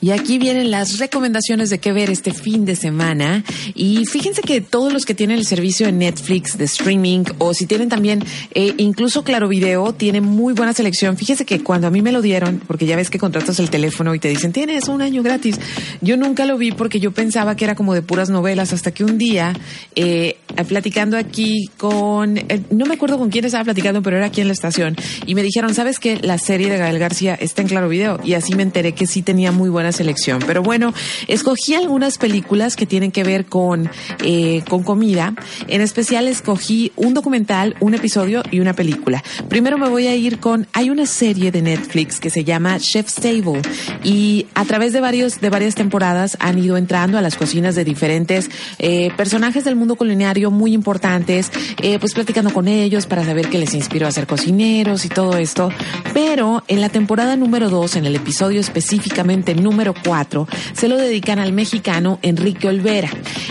Y 0.08 0.12
aquí 0.12 0.38
vienen 0.38 0.72
las 0.72 1.00
recomendaciones 1.00 1.70
de 1.70 1.80
qué 1.80 1.92
ver 1.92 2.10
este 2.10 2.32
fin 2.32 2.64
de 2.64 2.78
semana. 2.78 3.44
Y 3.76 4.06
fíjense 4.06 4.42
que 4.42 4.62
todos 4.62 4.94
los 4.94 5.04
que 5.04 5.14
tienen 5.14 5.38
el 5.38 5.46
servicio 5.46 5.86
de 5.86 5.92
Netflix, 5.92 6.58
de 6.58 6.64
streaming, 6.64 7.26
o 7.40 7.54
si 7.54 7.66
tienen 7.66 7.90
también 7.90 8.24
eh, 8.54 8.74
incluso 8.78 9.26
Claro 9.26 9.50
Video, 9.50 9.92
tienen 9.92 10.24
muy 10.24 10.54
buena 10.54 10.72
selección. 10.72 11.18
Fíjense 11.18 11.46
que 11.46 11.62
cuando 11.62 11.88
a 11.88 11.90
mí 11.90 12.02
me 12.02 12.14
lo 12.14 12.22
dieron, 12.22 12.62
porque 12.66 12.86
ya 12.86 12.96
ves 12.96 13.10
que 13.10 13.20
contratas 13.20 13.60
el 13.60 13.70
teléfono 13.70 14.16
y 14.16 14.20
te 14.20 14.30
dicen, 14.30 14.54
tienes 14.54 14.88
un 14.88 15.02
año 15.02 15.24
gratis, 15.24 15.60
yo 16.00 16.16
nunca 16.16 16.46
lo 16.46 16.58
vi 16.58 16.72
porque 16.72 17.02
yo 17.02 17.12
pensaba 17.12 17.58
que 17.58 17.66
era 17.66 17.76
como 17.76 17.94
de 17.94 18.02
puras 18.02 18.30
novelas, 18.30 18.72
hasta 18.72 18.92
que 18.92 19.04
un 19.04 19.18
día, 19.18 19.52
eh, 19.96 20.38
platicando 20.70 21.18
aquí 21.18 21.70
con, 21.76 22.38
eh, 22.38 22.62
no 22.72 22.86
me 22.86 22.94
acuerdo 22.94 23.18
con 23.18 23.30
quién 23.30 23.44
estaba 23.44 23.66
platicando, 23.66 24.02
pero 24.02 24.16
era 24.16 24.28
aquí 24.28 24.40
en 24.40 24.48
la 24.48 24.54
estación, 24.54 24.96
y 25.26 25.36
me 25.36 25.44
dijeron, 25.44 25.76
¿sabes 25.76 26.00
qué? 26.00 26.18
La 26.22 26.38
serie 26.38 26.70
de 26.70 26.78
Gael 26.78 26.98
García 26.98 27.36
está 27.36 27.62
en 27.62 27.68
Claro 27.68 27.90
Video. 27.90 28.22
Y 28.24 28.36
así 28.36 28.56
me 28.56 28.64
enteré 28.64 28.94
que 28.94 29.06
sí 29.06 29.22
tenía 29.22 29.52
muy 29.52 29.70
buena 29.70 29.92
selección. 29.98 30.40
Pero 30.46 30.64
bueno, 30.64 30.94
escogí 31.28 31.74
algunas 31.76 32.18
películas 32.18 32.76
que 32.76 32.86
tienen 32.86 33.12
que 33.12 33.24
ver 33.24 33.46
con, 33.46 33.90
eh, 34.24 34.64
con 34.70 34.84
comida. 34.84 35.34
En 35.68 35.82
especial 35.82 36.28
escogí 36.28 36.92
un 36.96 37.14
documental, 37.14 37.76
un 37.80 37.94
episodio 37.94 38.44
y 38.52 38.60
una 38.60 38.74
película. 38.74 39.24
Primero 39.50 39.78
me 39.78 39.90
voy 39.90 40.08
a 40.08 40.16
ir 40.16 40.40
con, 40.40 40.68
hay 40.74 40.90
una 40.90 41.06
serie 41.06 41.52
de 41.52 41.62
Netflix 41.62 42.20
que 42.20 42.30
se 42.30 42.44
llama 42.44 42.80
Chef's 42.80 43.16
Table 43.16 43.62
y 44.04 44.48
a 44.54 44.66
través 44.66 44.94
de 44.94 45.02
varios, 45.02 45.42
de 45.42 45.50
varias 45.50 45.76
temporadas 45.76 46.38
han 46.40 46.58
ido 46.60 46.78
entrando 46.78 47.18
a 47.18 47.22
las 47.22 47.36
cocinas 47.36 47.76
de 47.76 47.84
diferentes 47.84 48.50
eh, 48.80 49.12
personajes 49.18 49.66
del 49.66 49.76
mundo 49.76 49.96
culinario 49.96 50.52
muy 50.52 50.74
importantes, 50.74 51.52
eh, 51.82 51.98
pues 52.00 52.14
platicando 52.14 52.54
con 52.54 52.68
ellos 52.68 53.08
para 53.08 53.26
saber 53.26 53.50
qué 53.50 53.58
les 53.58 53.74
inspiró 53.74 54.08
a 54.08 54.12
ser 54.12 54.28
cocineros 54.28 55.06
y 55.06 55.10
todo 55.10 55.38
esto. 55.38 55.72
Pero 56.14 56.64
en 56.68 56.82
la 56.82 56.90
temporada 56.90 57.36
número 57.36 57.70
dos, 57.70 57.96
en 57.96 58.06
el 58.06 58.16
episodio 58.16 58.60
específicamente 58.60 59.56
número 59.56 59.87
cuatro, 59.94 60.48
se 60.74 60.88
lo 60.88 60.98
dedican 60.98 61.40
al 61.40 61.54
mexicano 61.54 62.20
Enrique 62.22 62.68
Olvera. 62.68 63.10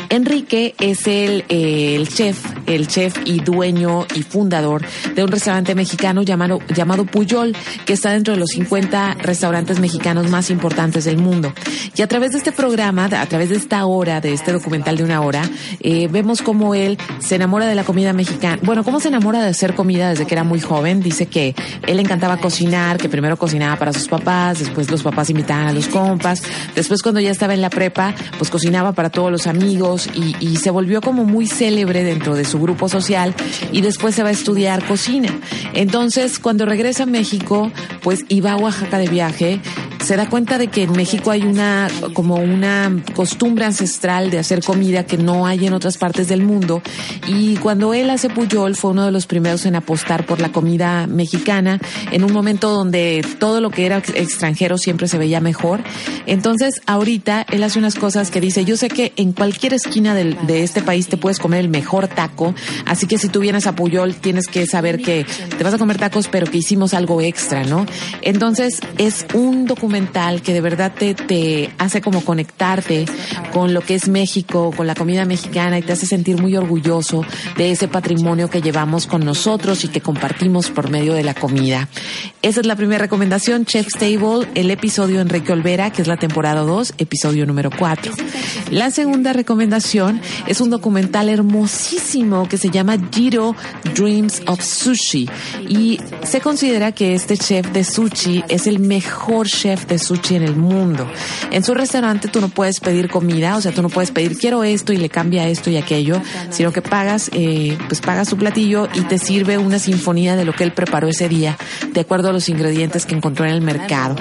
Enrique 0.09 0.75
es 0.79 1.07
el, 1.07 1.45
eh, 1.49 1.97
el 1.97 2.09
chef, 2.09 2.39
el 2.67 2.87
chef 2.87 3.19
y 3.25 3.41
dueño 3.41 4.07
y 4.15 4.23
fundador 4.23 4.85
de 5.15 5.25
un 5.25 5.31
restaurante 5.31 5.75
mexicano 5.75 6.23
llamado, 6.23 6.61
llamado 6.75 7.05
Puyol, 7.05 7.57
que 7.85 7.93
está 7.93 8.13
dentro 8.13 8.35
de 8.35 8.41
los 8.41 8.51
50 8.51 9.15
restaurantes 9.21 9.81
mexicanos 9.81 10.31
más 10.31 10.51
importantes 10.51 11.05
del 11.05 11.19
mundo. 11.19 11.53
Y 11.95 12.03
a 12.03 12.09
través 12.09 12.33
de 12.33 12.39
este 12.39 12.53
programa, 12.53 13.07
a 13.07 13.27
través 13.27 13.51
de 13.51 13.57
esta 13.57 13.85
hora, 13.87 14.21
de 14.21 14.33
este 14.33 14.53
documental 14.53 14.97
de 14.97 15.05
una 15.05 15.21
hora, 15.21 15.43
eh, 15.81 16.09
vemos 16.11 16.43
cómo 16.43 16.75
él 16.75 16.99
se 17.19 17.37
enamora 17.37 17.67
de 17.67 17.75
la 17.75 17.85
comida 17.85 18.13
mexicana. 18.13 18.59
Bueno, 18.63 18.85
cómo 18.85 19.01
se 19.01 19.09
enamora 19.09 19.43
de 19.43 19.49
hacer 19.49 19.75
comida 19.75 20.11
desde 20.11 20.27
que 20.27 20.35
era 20.35 20.45
muy 20.45 20.61
joven. 20.61 21.01
Dice 21.01 21.27
que 21.27 21.55
él 21.87 22.01
encantaba 22.01 22.39
cocinar, 22.39 22.99
que 22.99 23.09
primero 23.09 23.37
cocinaba 23.37 23.77
para 23.77 23.93
sus 23.93 24.09
papás, 24.09 24.59
después 24.59 24.91
los 24.91 25.03
papás 25.03 25.31
invitaban 25.31 25.69
a 25.69 25.73
los 25.73 25.87
compas, 25.89 26.26
después 26.75 27.03
cuando 27.03 27.21
ya 27.21 27.31
estaba 27.31 27.55
en 27.55 27.61
la 27.61 27.71
prepa, 27.71 28.15
pues 28.39 28.51
cocinaba 28.51 28.93
para 28.93 29.11
todos 29.11 29.31
los 29.31 29.47
amigos 29.47 30.09
y, 30.15 30.35
y 30.41 30.57
se 30.57 30.71
volvió 30.71 31.01
como 31.01 31.25
muy 31.25 31.47
célebre 31.47 32.05
dentro 32.05 32.35
de 32.35 32.45
su 32.45 32.61
grupo 32.61 32.89
social 32.89 33.35
y 33.73 33.81
después 33.81 34.15
se 34.15 34.23
va 34.23 34.31
a 34.31 34.33
estudiar 34.33 34.85
cocina. 34.85 35.39
Entonces, 35.75 36.39
cuando 36.39 36.67
regresa 36.67 37.05
a 37.05 37.07
México, 37.07 37.71
pues 38.03 38.25
iba 38.29 38.53
a 38.53 38.57
Oaxaca 38.57 38.99
de 38.99 39.09
viaje 39.09 39.61
se 40.07 40.15
da 40.15 40.29
cuenta 40.29 40.57
de 40.57 40.69
que 40.69 40.85
en 40.85 40.93
México 40.93 41.33
hay 41.33 41.43
una 41.43 41.89
como 42.13 42.37
una 42.37 43.03
costumbre 43.17 43.65
ancestral 43.65 44.31
de 44.31 44.39
hacer 44.39 44.63
comida 44.63 45.05
que 45.05 45.19
no 45.19 45.47
hay 45.49 45.67
en 45.67 45.73
otras 45.73 45.99
partes 45.99 46.29
del 46.29 46.45
mundo. 46.45 46.81
Y 47.27 47.57
cuando 47.57 47.93
él 47.93 48.09
hace 48.11 48.29
Puyol 48.29 48.77
fue 48.77 48.93
uno 48.93 49.05
de 49.05 49.11
los 49.11 49.27
primeros 49.27 49.67
en 49.67 49.75
apostar 49.75 50.25
por 50.25 50.41
la 50.41 50.53
comida 50.53 51.09
mexicana 51.09 51.81
en 52.13 52.23
un 52.23 52.33
momento 52.33 52.71
donde 52.71 53.27
todo 53.41 53.61
lo 53.61 53.71
que 53.71 53.85
era 53.85 53.99
extranjero 53.99 54.79
siempre 54.79 55.09
se 55.09 55.19
veía 55.19 55.41
mejor 55.41 55.81
entonces 56.27 56.81
ahorita 56.87 57.47
él 57.51 57.63
hace 57.63 57.79
unas 57.79 57.97
cosas 57.97 58.31
que 58.31 58.41
dice 58.41 58.65
yo 58.65 58.77
sé 58.77 58.89
que 58.89 59.13
en 59.17 59.33
cualquier 59.33 59.75
esquina 59.75 60.15
de 60.15 60.63
este 60.63 60.83
país 60.83 61.09
te 61.09 61.17
puedes 61.17 61.39
comer 61.39 61.61
el 61.61 61.69
mejor 61.69 62.09
taco 62.09 62.55
así 62.85 63.07
que 63.07 63.19
si 63.19 63.29
tú 63.29 63.41
vienes 63.41 63.67
a 63.67 63.75
Puyol 63.75 64.15
tienes 64.15 64.47
que 64.47 64.67
saber 64.67 65.01
que 65.01 65.27
te 65.57 65.65
vas 65.65 65.75
a 65.75 65.79
comer 65.79 65.99
tacos 65.99 66.29
pero 66.29 66.47
que 66.47 66.59
hicimos 66.59 66.95
algo 66.95 67.21
extra 67.21 67.65
no 67.65 67.87
entonces 68.23 68.81
es 68.99 69.27
un 69.35 69.67
documento 69.67 70.07
que 70.43 70.55
de 70.55 70.61
verdad 70.61 70.93
te, 70.99 71.15
te 71.15 71.71
hace 71.79 72.01
como 72.01 72.25
conectarte 72.25 73.05
con 73.53 73.75
lo 73.75 73.81
que 73.81 73.95
es 73.95 74.09
México, 74.09 74.73
con 74.75 74.87
la 74.87 74.95
comida 74.95 75.25
mexicana 75.25 75.79
y 75.79 75.83
te 75.83 75.93
hace 75.93 76.07
sentir 76.07 76.41
muy 76.41 76.57
orgulloso 76.57 77.25
de 77.57 77.71
ese 77.71 77.89
patrimonio 77.89 78.49
que 78.49 78.63
llevamos 78.63 79.07
con 79.07 79.25
nosotros 79.25 79.85
y 79.85 79.89
que 79.89 80.01
compartimos 80.01 80.71
por 80.71 80.91
medio 80.91 81.13
de 81.15 81.23
la 81.23 81.35
comida. 81.35 81.89
Esa 82.43 82.61
es 82.61 82.67
la 82.67 82.77
primera 82.77 82.99
recomendación, 82.99 83.67
Chef's 83.67 83.95
Table, 83.99 84.49
el 84.55 84.71
episodio 84.71 85.21
Enrique 85.21 85.53
Olvera, 85.53 85.91
que 85.91 86.03
es 86.03 86.09
la 86.09 86.16
temporada 86.17 86.63
2, 86.63 86.95
episodio 86.99 87.47
número 87.47 87.71
4. 87.71 88.13
La 88.71 88.91
segunda 88.91 89.33
recomendación 89.33 90.21
es 90.47 90.61
un 90.61 90.71
documental 90.71 91.29
hermosísimo 91.29 92.49
que 92.49 92.59
se 92.59 92.71
llama 92.71 92.97
Giro 93.13 93.55
Dreams 93.95 94.43
of 94.47 94.63
Sushi 94.63 95.29
y 95.69 96.01
se 96.23 96.41
considera 96.41 96.93
que 96.93 97.15
este 97.15 97.37
chef 97.37 97.71
de 97.73 97.85
sushi 97.85 98.45
es 98.49 98.67
el 98.67 98.79
mejor 98.79 99.47
chef 99.47 99.87
de 99.87 99.99
sushi 99.99 100.37
en 100.37 100.43
el 100.43 100.57
mundo. 100.57 101.07
En 101.51 101.65
su 101.65 101.75
restaurante 101.75 102.29
tú 102.29 102.41
no 102.41 102.49
puedes 102.49 102.81
pedir 102.81 103.09
comida, 103.09 103.57
o 103.57 103.61
sea, 103.61 103.73
tú 103.73 103.83
no 103.83 103.89
puedes 103.89 104.11
pedir 104.11 104.39
quiero 104.39 104.65
esto 104.65 104.93
y 104.93 104.97
le 104.97 105.09
cambia 105.09 105.49
esto 105.49 105.71
y 105.71 105.77
aquello, 105.77 106.21
sino 106.51 106.73
que 106.73 106.83
pagas, 106.83 107.31
eh, 107.33 107.77
pues 107.89 108.01
pagas 108.01 108.29
su 108.29 108.37
platillo 108.37 108.89
y 108.95 109.01
te 109.03 109.19
sirve 109.19 109.59
una 109.59 109.79
sinfonía 109.79 110.37
de 110.37 110.45
lo 110.45 110.53
que 110.53 110.65
él 110.65 110.73
preparó 110.73 111.09
ese 111.09 111.29
día, 111.29 111.57
de 111.93 112.01
acuerdo 112.01 112.31
a 112.31 112.33
los 112.33 112.49
ingredientes 112.49 113.07
que 113.07 113.15
encontró 113.15 113.45
en 113.45 113.53
el 113.53 113.61
mercado. 113.61 114.17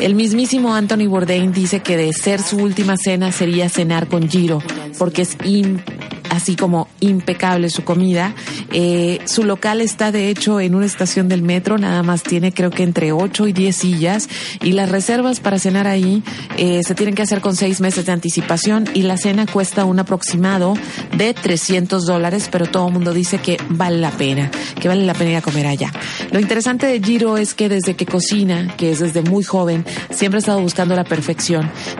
El 0.00 0.14
mismísimo 0.14 0.74
Anthony 0.74 1.06
Bourdain 1.08 1.37
dice 1.46 1.80
que 1.80 1.96
de 1.96 2.12
ser 2.12 2.42
su 2.42 2.56
última 2.56 2.96
cena 2.96 3.32
sería 3.32 3.68
cenar 3.68 4.08
con 4.08 4.28
Giro, 4.28 4.62
porque 4.98 5.22
es 5.22 5.36
in 5.44 5.82
así 6.30 6.56
como 6.56 6.88
impecable 7.00 7.70
su 7.70 7.84
comida. 7.84 8.34
Eh, 8.72 9.20
su 9.24 9.44
local 9.44 9.80
está 9.80 10.12
de 10.12 10.28
hecho 10.28 10.60
en 10.60 10.74
una 10.74 10.86
estación 10.86 11.28
del 11.28 11.42
metro, 11.42 11.78
nada 11.78 12.02
más 12.02 12.22
tiene 12.22 12.52
creo 12.52 12.70
que 12.70 12.82
entre 12.82 13.12
8 13.12 13.48
y 13.48 13.52
10 13.52 13.76
sillas 13.76 14.28
y 14.62 14.72
las 14.72 14.90
reservas 14.90 15.40
para 15.40 15.58
cenar 15.58 15.86
ahí 15.86 16.22
eh, 16.56 16.82
se 16.84 16.94
tienen 16.94 17.14
que 17.14 17.22
hacer 17.22 17.40
con 17.40 17.56
seis 17.56 17.80
meses 17.80 18.06
de 18.06 18.12
anticipación 18.12 18.84
y 18.94 19.02
la 19.02 19.16
cena 19.16 19.46
cuesta 19.46 19.84
un 19.84 19.98
aproximado 19.98 20.74
de 21.16 21.34
300 21.34 22.04
dólares, 22.04 22.48
pero 22.50 22.66
todo 22.66 22.88
el 22.88 22.92
mundo 22.92 23.14
dice 23.14 23.38
que 23.38 23.56
vale 23.70 23.98
la 23.98 24.10
pena, 24.10 24.50
que 24.80 24.88
vale 24.88 25.06
la 25.06 25.14
pena 25.14 25.30
ir 25.30 25.36
a 25.36 25.42
comer 25.42 25.66
allá. 25.66 25.92
Lo 26.30 26.40
interesante 26.40 26.86
de 26.86 27.00
Giro 27.00 27.36
es 27.36 27.54
que 27.54 27.68
desde 27.68 27.94
que 27.94 28.06
cocina, 28.06 28.74
que 28.76 28.92
es 28.92 28.98
desde 28.98 29.22
muy 29.22 29.44
joven, 29.44 29.84
siempre 30.10 30.38
ha 30.38 30.40
estado 30.40 30.60
buscando 30.60 30.94
la 30.94 31.04
perfección 31.04 31.27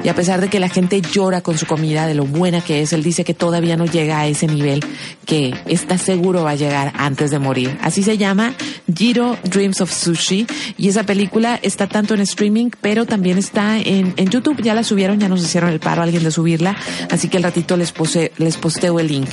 y 0.03 0.09
a 0.09 0.14
pesar 0.14 0.41
de 0.41 0.49
que 0.49 0.61
la 0.61 0.68
gente 0.68 1.01
llora 1.01 1.41
con 1.41 1.59
su 1.59 1.66
comida, 1.66 2.07
de 2.07 2.14
lo 2.14 2.24
buena 2.24 2.61
que 2.61 2.83
es, 2.83 2.93
él 2.93 3.03
dice 3.03 3.24
que 3.24 3.35
todavía 3.35 3.76
no 3.76 3.85
llega 3.85 4.20
a 4.20 4.26
ese 4.26 4.47
nivel 4.47 4.85
que 5.26 5.55
está 5.66 5.99
seguro 5.99 6.45
va, 6.45 6.55
llegar 6.55 6.93
antes 6.97 7.31
de 7.31 7.39
morir. 7.39 7.76
Así 7.83 8.03
se 8.03 8.16
llama 8.16 8.55
Giro 8.93 9.37
Dreams 9.45 9.81
of 9.81 9.93
Sushi 9.93 10.47
y 10.79 10.89
esa 10.89 11.05
película 11.05 11.59
está 11.62 11.87
tanto 11.87 12.14
en 12.14 12.20
streaming, 12.20 12.70
pero 12.81 13.05
también 13.05 13.37
está 13.37 13.79
en, 13.79 14.14
en 14.16 14.31
YouTube. 14.31 14.62
Ya 14.62 14.74
la 14.74 14.83
subieron, 14.83 15.20
ya 15.20 15.29
nos 15.29 15.43
hicieron 15.43 15.70
el 15.70 15.81
paro 15.81 16.01
a 16.01 16.05
alguien 16.05 16.24
de 16.24 16.31
subirla, 16.31 16.76
así 17.11 17.29
que 17.29 17.37
el 17.37 17.43
ratito 17.43 17.76
les, 17.76 17.93
pose, 17.93 18.33
les 18.39 18.57
posteo 18.57 18.99
el 18.99 19.09
link. 19.09 19.31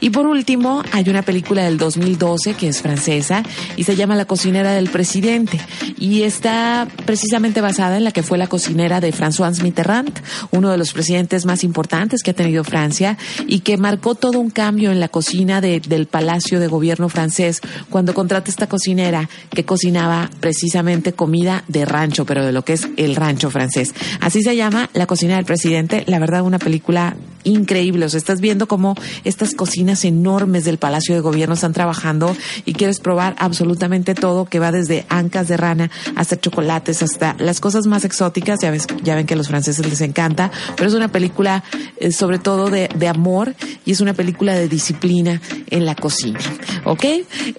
Y 0.00 0.10
por 0.10 0.26
último, 0.26 0.82
hay 0.92 1.08
una 1.08 1.22
película 1.22 1.64
del 1.64 1.78
2012 1.78 2.54
que 2.54 2.68
es 2.68 2.82
francesa 2.82 3.42
y 3.76 3.84
se 3.84 3.96
llama 3.96 4.14
La 4.14 4.26
cocinera 4.26 4.72
del 4.72 4.90
presidente 4.90 5.58
y 5.98 6.22
está 6.22 6.86
precisamente 7.06 7.60
basada 7.60 7.96
en 7.96 8.04
la 8.04 8.12
que 8.12 8.22
fue 8.22 8.38
la 8.38 8.46
cocinera 8.46 9.00
de 9.00 9.12
François 9.12 9.37
Mitterrand, 9.62 10.12
uno 10.50 10.70
de 10.70 10.78
los 10.78 10.92
presidentes 10.92 11.46
más 11.46 11.64
importantes 11.64 12.22
que 12.22 12.30
ha 12.32 12.34
tenido 12.34 12.64
Francia 12.64 13.16
y 13.46 13.60
que 13.60 13.76
marcó 13.76 14.14
todo 14.14 14.38
un 14.40 14.50
cambio 14.50 14.90
en 14.90 15.00
la 15.00 15.08
cocina 15.08 15.60
de- 15.60 15.80
del 15.80 16.06
Palacio 16.06 16.60
de 16.60 16.66
Gobierno 16.66 17.08
francés 17.08 17.60
cuando 17.90 18.14
contrata 18.14 18.50
esta 18.50 18.66
cocinera 18.68 19.28
que 19.50 19.64
cocinaba 19.64 20.30
precisamente 20.40 21.12
comida 21.12 21.64
de 21.68 21.84
rancho, 21.84 22.24
pero 22.26 22.44
de 22.44 22.52
lo 22.52 22.64
que 22.64 22.74
es 22.74 22.88
el 22.96 23.16
rancho 23.16 23.50
francés. 23.50 23.94
Así 24.20 24.42
se 24.42 24.56
llama 24.56 24.90
La 24.92 25.06
cocina 25.06 25.36
del 25.36 25.44
presidente. 25.44 26.04
La 26.06 26.18
verdad, 26.18 26.42
una 26.42 26.58
película 26.58 27.16
increíble. 27.48 28.06
O 28.06 28.08
sea, 28.08 28.18
estás 28.18 28.40
viendo 28.40 28.68
cómo 28.68 28.94
estas 29.24 29.54
cocinas 29.54 30.04
enormes 30.04 30.64
del 30.64 30.78
Palacio 30.78 31.14
de 31.14 31.20
Gobierno 31.20 31.54
están 31.54 31.72
trabajando 31.72 32.36
y 32.64 32.74
quieres 32.74 33.00
probar 33.00 33.34
absolutamente 33.38 34.14
todo 34.14 34.44
que 34.44 34.58
va 34.58 34.72
desde 34.72 35.06
ancas 35.08 35.48
de 35.48 35.56
rana 35.56 35.90
hasta 36.16 36.38
chocolates, 36.38 37.02
hasta 37.02 37.34
las 37.38 37.60
cosas 37.60 37.86
más 37.86 38.04
exóticas. 38.04 38.60
Ya 38.62 38.70
ves, 38.70 38.86
ya 39.02 39.14
ven 39.14 39.26
que 39.26 39.34
a 39.34 39.36
los 39.36 39.48
franceses 39.48 39.86
les 39.88 40.00
encanta, 40.00 40.50
pero 40.76 40.88
es 40.88 40.94
una 40.94 41.08
película 41.08 41.64
eh, 41.98 42.12
sobre 42.12 42.38
todo 42.38 42.70
de, 42.70 42.88
de 42.94 43.08
amor 43.08 43.54
y 43.84 43.92
es 43.92 44.00
una 44.00 44.14
película 44.14 44.54
de 44.54 44.68
disciplina 44.68 45.40
en 45.70 45.84
la 45.84 45.94
cocina. 45.94 46.38
¿Ok? 46.84 47.04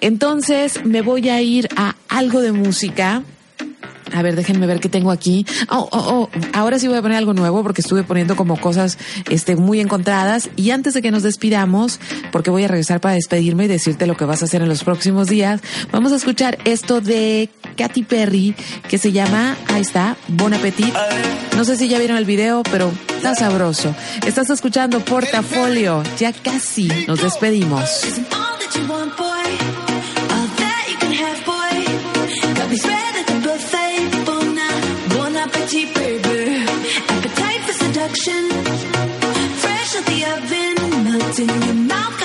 Entonces 0.00 0.84
me 0.84 1.02
voy 1.02 1.28
a 1.28 1.40
ir 1.42 1.68
a 1.76 1.96
algo 2.08 2.40
de 2.40 2.52
música. 2.52 3.22
A 4.14 4.22
ver, 4.22 4.36
déjenme 4.36 4.66
ver 4.66 4.80
qué 4.80 4.88
tengo 4.88 5.10
aquí. 5.10 5.46
Oh, 5.68 5.88
oh, 5.90 5.98
oh. 5.98 6.28
Ahora 6.52 6.78
sí 6.78 6.88
voy 6.88 6.98
a 6.98 7.02
poner 7.02 7.18
algo 7.18 7.32
nuevo 7.32 7.62
porque 7.62 7.80
estuve 7.80 8.02
poniendo 8.02 8.36
como 8.36 8.60
cosas 8.60 8.98
este, 9.28 9.56
muy 9.56 9.80
encontradas. 9.80 10.50
Y 10.56 10.70
antes 10.70 10.94
de 10.94 11.02
que 11.02 11.10
nos 11.10 11.22
despidamos, 11.22 12.00
porque 12.32 12.50
voy 12.50 12.64
a 12.64 12.68
regresar 12.68 13.00
para 13.00 13.14
despedirme 13.14 13.64
y 13.64 13.68
decirte 13.68 14.06
lo 14.06 14.16
que 14.16 14.24
vas 14.24 14.42
a 14.42 14.46
hacer 14.46 14.62
en 14.62 14.68
los 14.68 14.84
próximos 14.84 15.28
días, 15.28 15.60
vamos 15.92 16.12
a 16.12 16.16
escuchar 16.16 16.58
esto 16.64 17.00
de 17.00 17.48
Katy 17.76 18.02
Perry 18.02 18.54
que 18.88 18.98
se 18.98 19.12
llama, 19.12 19.56
ahí 19.68 19.82
está, 19.82 20.16
Bon 20.28 20.52
Appetit. 20.52 20.94
No 21.56 21.64
sé 21.64 21.76
si 21.76 21.88
ya 21.88 21.98
vieron 21.98 22.16
el 22.16 22.24
video, 22.24 22.62
pero 22.70 22.92
está 23.16 23.34
sabroso. 23.34 23.94
Estás 24.26 24.50
escuchando 24.50 25.00
Portafolio. 25.00 26.02
Ya 26.18 26.32
casi 26.32 26.88
nos 27.06 27.22
despedimos. 27.22 28.04
Fresh 39.62 39.96
out 39.96 40.06
the 40.06 40.20
oven. 40.34 41.04
Melting 41.04 41.48
your 41.66 41.74
mouth, 41.74 42.22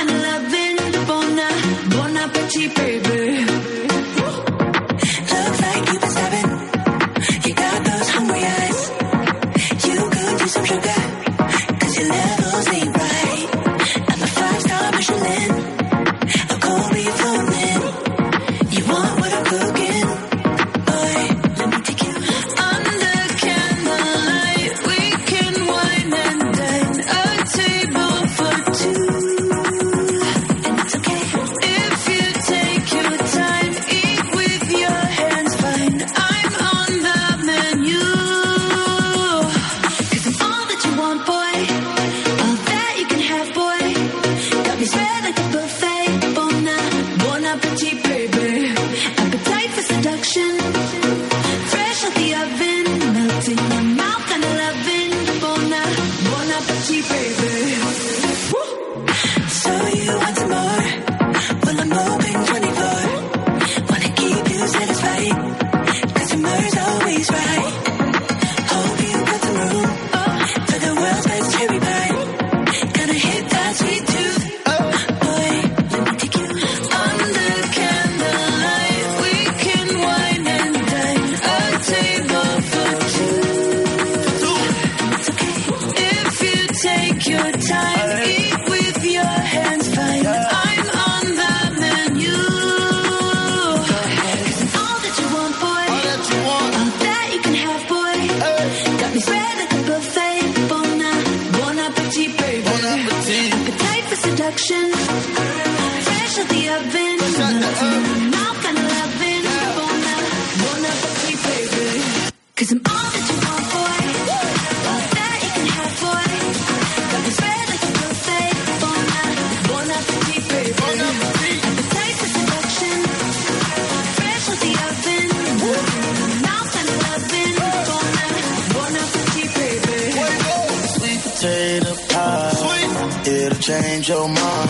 change 134.06 134.10
your 134.10 134.28
mind. 134.28 134.70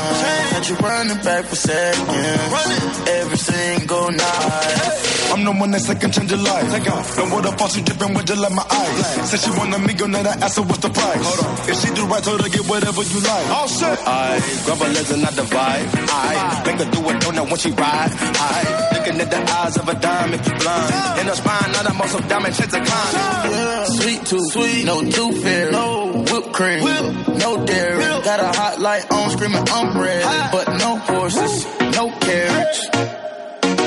Had 0.53 0.67
you 0.69 0.75
running 0.75 1.17
back 1.23 1.45
for 1.45 1.55
seconds. 1.55 3.09
Every 3.09 3.37
single 3.37 4.11
night. 4.11 5.24
I'm 5.35 5.43
the 5.43 5.51
one 5.51 5.71
that 5.71 5.81
second 5.81 6.13
change 6.13 6.31
your 6.31 6.39
life. 6.39 6.71
Take 6.71 6.87
off. 6.87 7.11
Don't 7.17 7.29
water 7.29 7.51
falls, 7.59 7.75
you 7.75 7.83
dripping 7.83 8.13
with 8.15 8.25
just 8.25 8.39
like 8.39 8.55
my 8.55 8.63
eyes. 8.71 9.27
Said 9.27 9.39
she 9.43 9.51
want 9.59 9.75
a 9.75 9.79
meal, 9.83 10.07
now 10.07 10.23
I 10.23 10.39
asked 10.39 10.55
her 10.55 10.63
what's 10.63 10.79
the 10.79 10.87
price. 10.87 11.19
Hold 11.27 11.43
on. 11.43 11.67
If 11.67 11.75
she 11.75 11.89
do 11.91 12.07
right, 12.07 12.23
told 12.23 12.39
her 12.39 12.47
get 12.47 12.63
whatever 12.63 13.03
you 13.03 13.19
like. 13.19 13.47
All 13.51 13.67
set. 13.67 13.99
I 14.07 14.39
grab 14.63 14.79
her 14.79 14.91
legs 14.95 15.11
and 15.11 15.21
not 15.27 15.35
the 15.35 15.43
vibe. 15.43 15.87
I 16.07 16.63
make 16.63 16.79
her 16.79 16.87
do 16.87 17.09
it, 17.11 17.19
don't 17.19 17.35
know 17.35 17.43
when 17.43 17.59
she 17.59 17.71
ride. 17.75 18.15
I 18.15 18.95
looking 18.95 19.19
at 19.19 19.29
the 19.29 19.41
eyes 19.43 19.75
of 19.75 19.89
a 19.89 19.95
diamond, 19.99 20.39
blind. 20.39 21.19
In 21.19 21.27
her 21.27 21.35
spine, 21.35 21.71
not 21.75 21.85
a 21.85 21.93
muscle 21.93 22.23
diamond, 22.31 22.55
chance 22.55 22.71
to 22.71 22.79
climb. 22.79 23.85
Sweet 23.99 24.25
tooth, 24.25 24.51
sweet, 24.55 24.85
no 24.85 25.01
tooth 25.03 25.43
fairy, 25.43 25.71
no 25.71 26.23
whipped 26.31 26.53
cream, 26.53 26.79
no 27.43 27.59
dairy. 27.65 27.99
Got 28.23 28.39
a 28.39 28.55
hot 28.55 28.79
light 28.79 29.03
on, 29.11 29.29
screaming 29.31 29.67
I'm 29.67 29.99
ready, 29.99 30.23
but 30.55 30.79
no 30.79 30.95
horses, 30.95 31.67
no 31.91 32.07
carriage. 32.23 33.24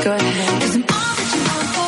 Go 0.04 0.12
ahead. 0.14 0.62
Cause 0.62 0.76
I'm 0.76 0.82
all 0.82 0.88
that 0.88 1.34
you 1.34 1.42
want, 1.42 1.87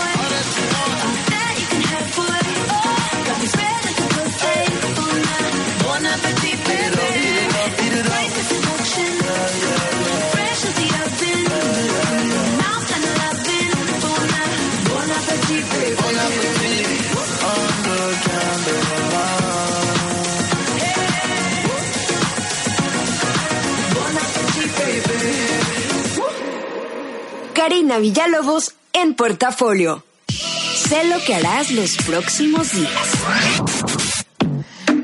Karina 27.61 27.99
Villalobos 27.99 28.73
en 28.95 29.13
Portafolio. 29.13 30.03
Sé 30.27 31.05
lo 31.05 31.23
que 31.27 31.35
harás 31.35 31.71
los 31.71 31.99
próximos 31.99 32.73
días. 32.73 32.91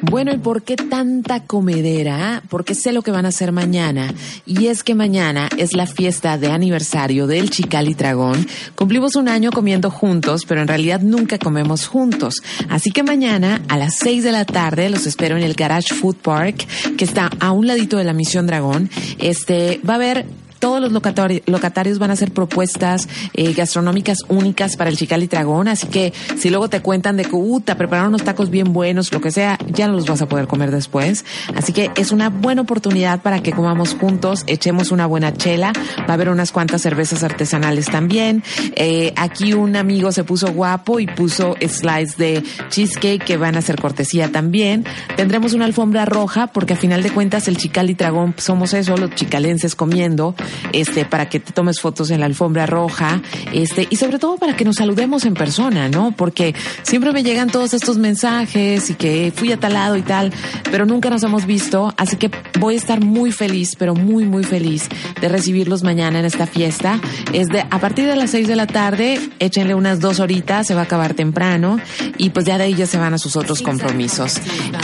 Bueno, 0.00 0.32
¿y 0.32 0.38
por 0.38 0.62
qué 0.62 0.76
tanta 0.76 1.40
comedera? 1.40 2.42
Porque 2.48 2.74
sé 2.74 2.94
lo 2.94 3.02
que 3.02 3.10
van 3.10 3.26
a 3.26 3.28
hacer 3.28 3.52
mañana. 3.52 4.14
Y 4.46 4.68
es 4.68 4.82
que 4.82 4.94
mañana 4.94 5.50
es 5.58 5.74
la 5.74 5.86
fiesta 5.86 6.38
de 6.38 6.50
aniversario 6.50 7.26
del 7.26 7.50
Chicali 7.50 7.92
Dragón. 7.92 8.46
Cumplimos 8.74 9.16
un 9.16 9.28
año 9.28 9.50
comiendo 9.50 9.90
juntos, 9.90 10.46
pero 10.48 10.62
en 10.62 10.68
realidad 10.68 11.02
nunca 11.02 11.38
comemos 11.38 11.86
juntos. 11.86 12.36
Así 12.70 12.90
que 12.90 13.02
mañana 13.02 13.60
a 13.68 13.76
las 13.76 13.96
6 13.96 14.24
de 14.24 14.32
la 14.32 14.46
tarde 14.46 14.88
los 14.88 15.04
espero 15.06 15.36
en 15.36 15.42
el 15.42 15.52
Garage 15.52 15.94
Food 15.94 16.16
Park, 16.16 16.66
que 16.96 17.04
está 17.04 17.28
a 17.38 17.52
un 17.52 17.66
ladito 17.66 17.98
de 17.98 18.04
la 18.04 18.14
Misión 18.14 18.46
Dragón. 18.46 18.88
Este, 19.18 19.78
va 19.86 19.92
a 19.92 19.96
haber 19.96 20.24
todos 20.58 20.80
los 20.80 20.92
locatarios 20.92 21.98
van 21.98 22.10
a 22.10 22.14
hacer 22.14 22.32
propuestas 22.32 23.08
eh, 23.34 23.52
gastronómicas 23.52 24.18
únicas 24.28 24.76
para 24.76 24.90
el 24.90 24.96
Chicali 24.96 25.26
Dragón, 25.26 25.68
así 25.68 25.86
que 25.86 26.12
si 26.38 26.50
luego 26.50 26.68
te 26.68 26.80
cuentan 26.80 27.16
de 27.16 27.24
que, 27.24 27.34
uh, 27.34 27.60
te 27.60 27.74
prepararon 27.74 28.08
unos 28.08 28.24
tacos 28.24 28.50
bien 28.50 28.72
buenos, 28.72 29.12
lo 29.12 29.20
que 29.20 29.30
sea, 29.30 29.58
ya 29.68 29.86
no 29.86 29.94
los 29.94 30.06
vas 30.06 30.22
a 30.22 30.28
poder 30.28 30.46
comer 30.46 30.70
después. 30.70 31.24
Así 31.54 31.72
que 31.72 31.90
es 31.96 32.12
una 32.12 32.30
buena 32.30 32.62
oportunidad 32.62 33.20
para 33.22 33.42
que 33.42 33.52
comamos 33.52 33.94
juntos, 33.94 34.44
echemos 34.46 34.90
una 34.90 35.06
buena 35.06 35.32
chela, 35.32 35.72
va 36.00 36.10
a 36.10 36.12
haber 36.14 36.28
unas 36.28 36.52
cuantas 36.52 36.82
cervezas 36.82 37.22
artesanales 37.22 37.86
también. 37.86 38.42
Eh, 38.74 39.12
aquí 39.16 39.52
un 39.52 39.76
amigo 39.76 40.12
se 40.12 40.24
puso 40.24 40.52
guapo 40.52 41.00
y 41.00 41.06
puso 41.06 41.54
slides 41.60 42.16
de 42.16 42.42
cheesecake 42.68 43.24
que 43.24 43.36
van 43.36 43.56
a 43.56 43.62
ser 43.62 43.80
cortesía 43.80 44.30
también. 44.30 44.84
Tendremos 45.16 45.52
una 45.52 45.64
alfombra 45.64 46.04
roja 46.04 46.48
porque 46.48 46.74
a 46.74 46.76
final 46.76 47.02
de 47.02 47.10
cuentas 47.10 47.48
el 47.48 47.56
Chicali 47.56 47.94
Dragón 47.94 48.34
somos 48.36 48.74
eso, 48.74 48.96
los 48.96 49.14
chicalenses 49.14 49.74
comiendo, 49.74 50.34
este, 50.72 51.04
para 51.04 51.28
que 51.28 51.40
te 51.40 51.52
tomes 51.52 51.80
fotos 51.80 52.10
en 52.10 52.20
la 52.20 52.26
alfombra 52.26 52.66
roja, 52.66 53.22
este, 53.52 53.86
y 53.90 53.96
sobre 53.96 54.18
todo 54.18 54.36
para 54.36 54.56
que 54.56 54.64
nos 54.64 54.76
saludemos 54.76 55.24
en 55.24 55.34
persona, 55.34 55.88
¿no? 55.88 56.12
Porque 56.12 56.54
siempre 56.82 57.12
me 57.12 57.22
llegan 57.22 57.50
todos 57.50 57.74
estos 57.74 57.98
mensajes 57.98 58.90
y 58.90 58.94
que 58.94 59.32
fui 59.34 59.52
a 59.52 59.58
tal 59.58 59.74
lado 59.74 59.96
y 59.96 60.02
tal, 60.02 60.32
pero 60.70 60.86
nunca 60.86 61.10
nos 61.10 61.22
hemos 61.22 61.46
visto, 61.46 61.92
así 61.96 62.16
que 62.16 62.30
voy 62.58 62.74
a 62.74 62.78
estar 62.78 63.00
muy 63.00 63.32
feliz, 63.32 63.76
pero 63.76 63.94
muy, 63.94 64.24
muy 64.24 64.44
feliz 64.44 64.88
de 65.20 65.28
recibirlos 65.28 65.82
mañana 65.82 66.18
en 66.18 66.24
esta 66.24 66.46
fiesta. 66.46 67.00
Es 67.32 67.48
de, 67.48 67.60
a 67.60 67.78
partir 67.78 68.06
de 68.06 68.16
las 68.16 68.30
seis 68.30 68.48
de 68.48 68.56
la 68.56 68.66
tarde, 68.66 69.20
échenle 69.38 69.74
unas 69.74 70.00
dos 70.00 70.20
horitas, 70.20 70.66
se 70.66 70.74
va 70.74 70.82
a 70.82 70.84
acabar 70.84 71.14
temprano, 71.14 71.78
y 72.18 72.30
pues 72.30 72.46
ya 72.46 72.58
de 72.58 72.64
ahí 72.64 72.74
ya 72.74 72.86
se 72.86 72.98
van 72.98 73.14
a 73.14 73.18
sus 73.18 73.36
otros 73.36 73.62
compromisos. 73.62 74.36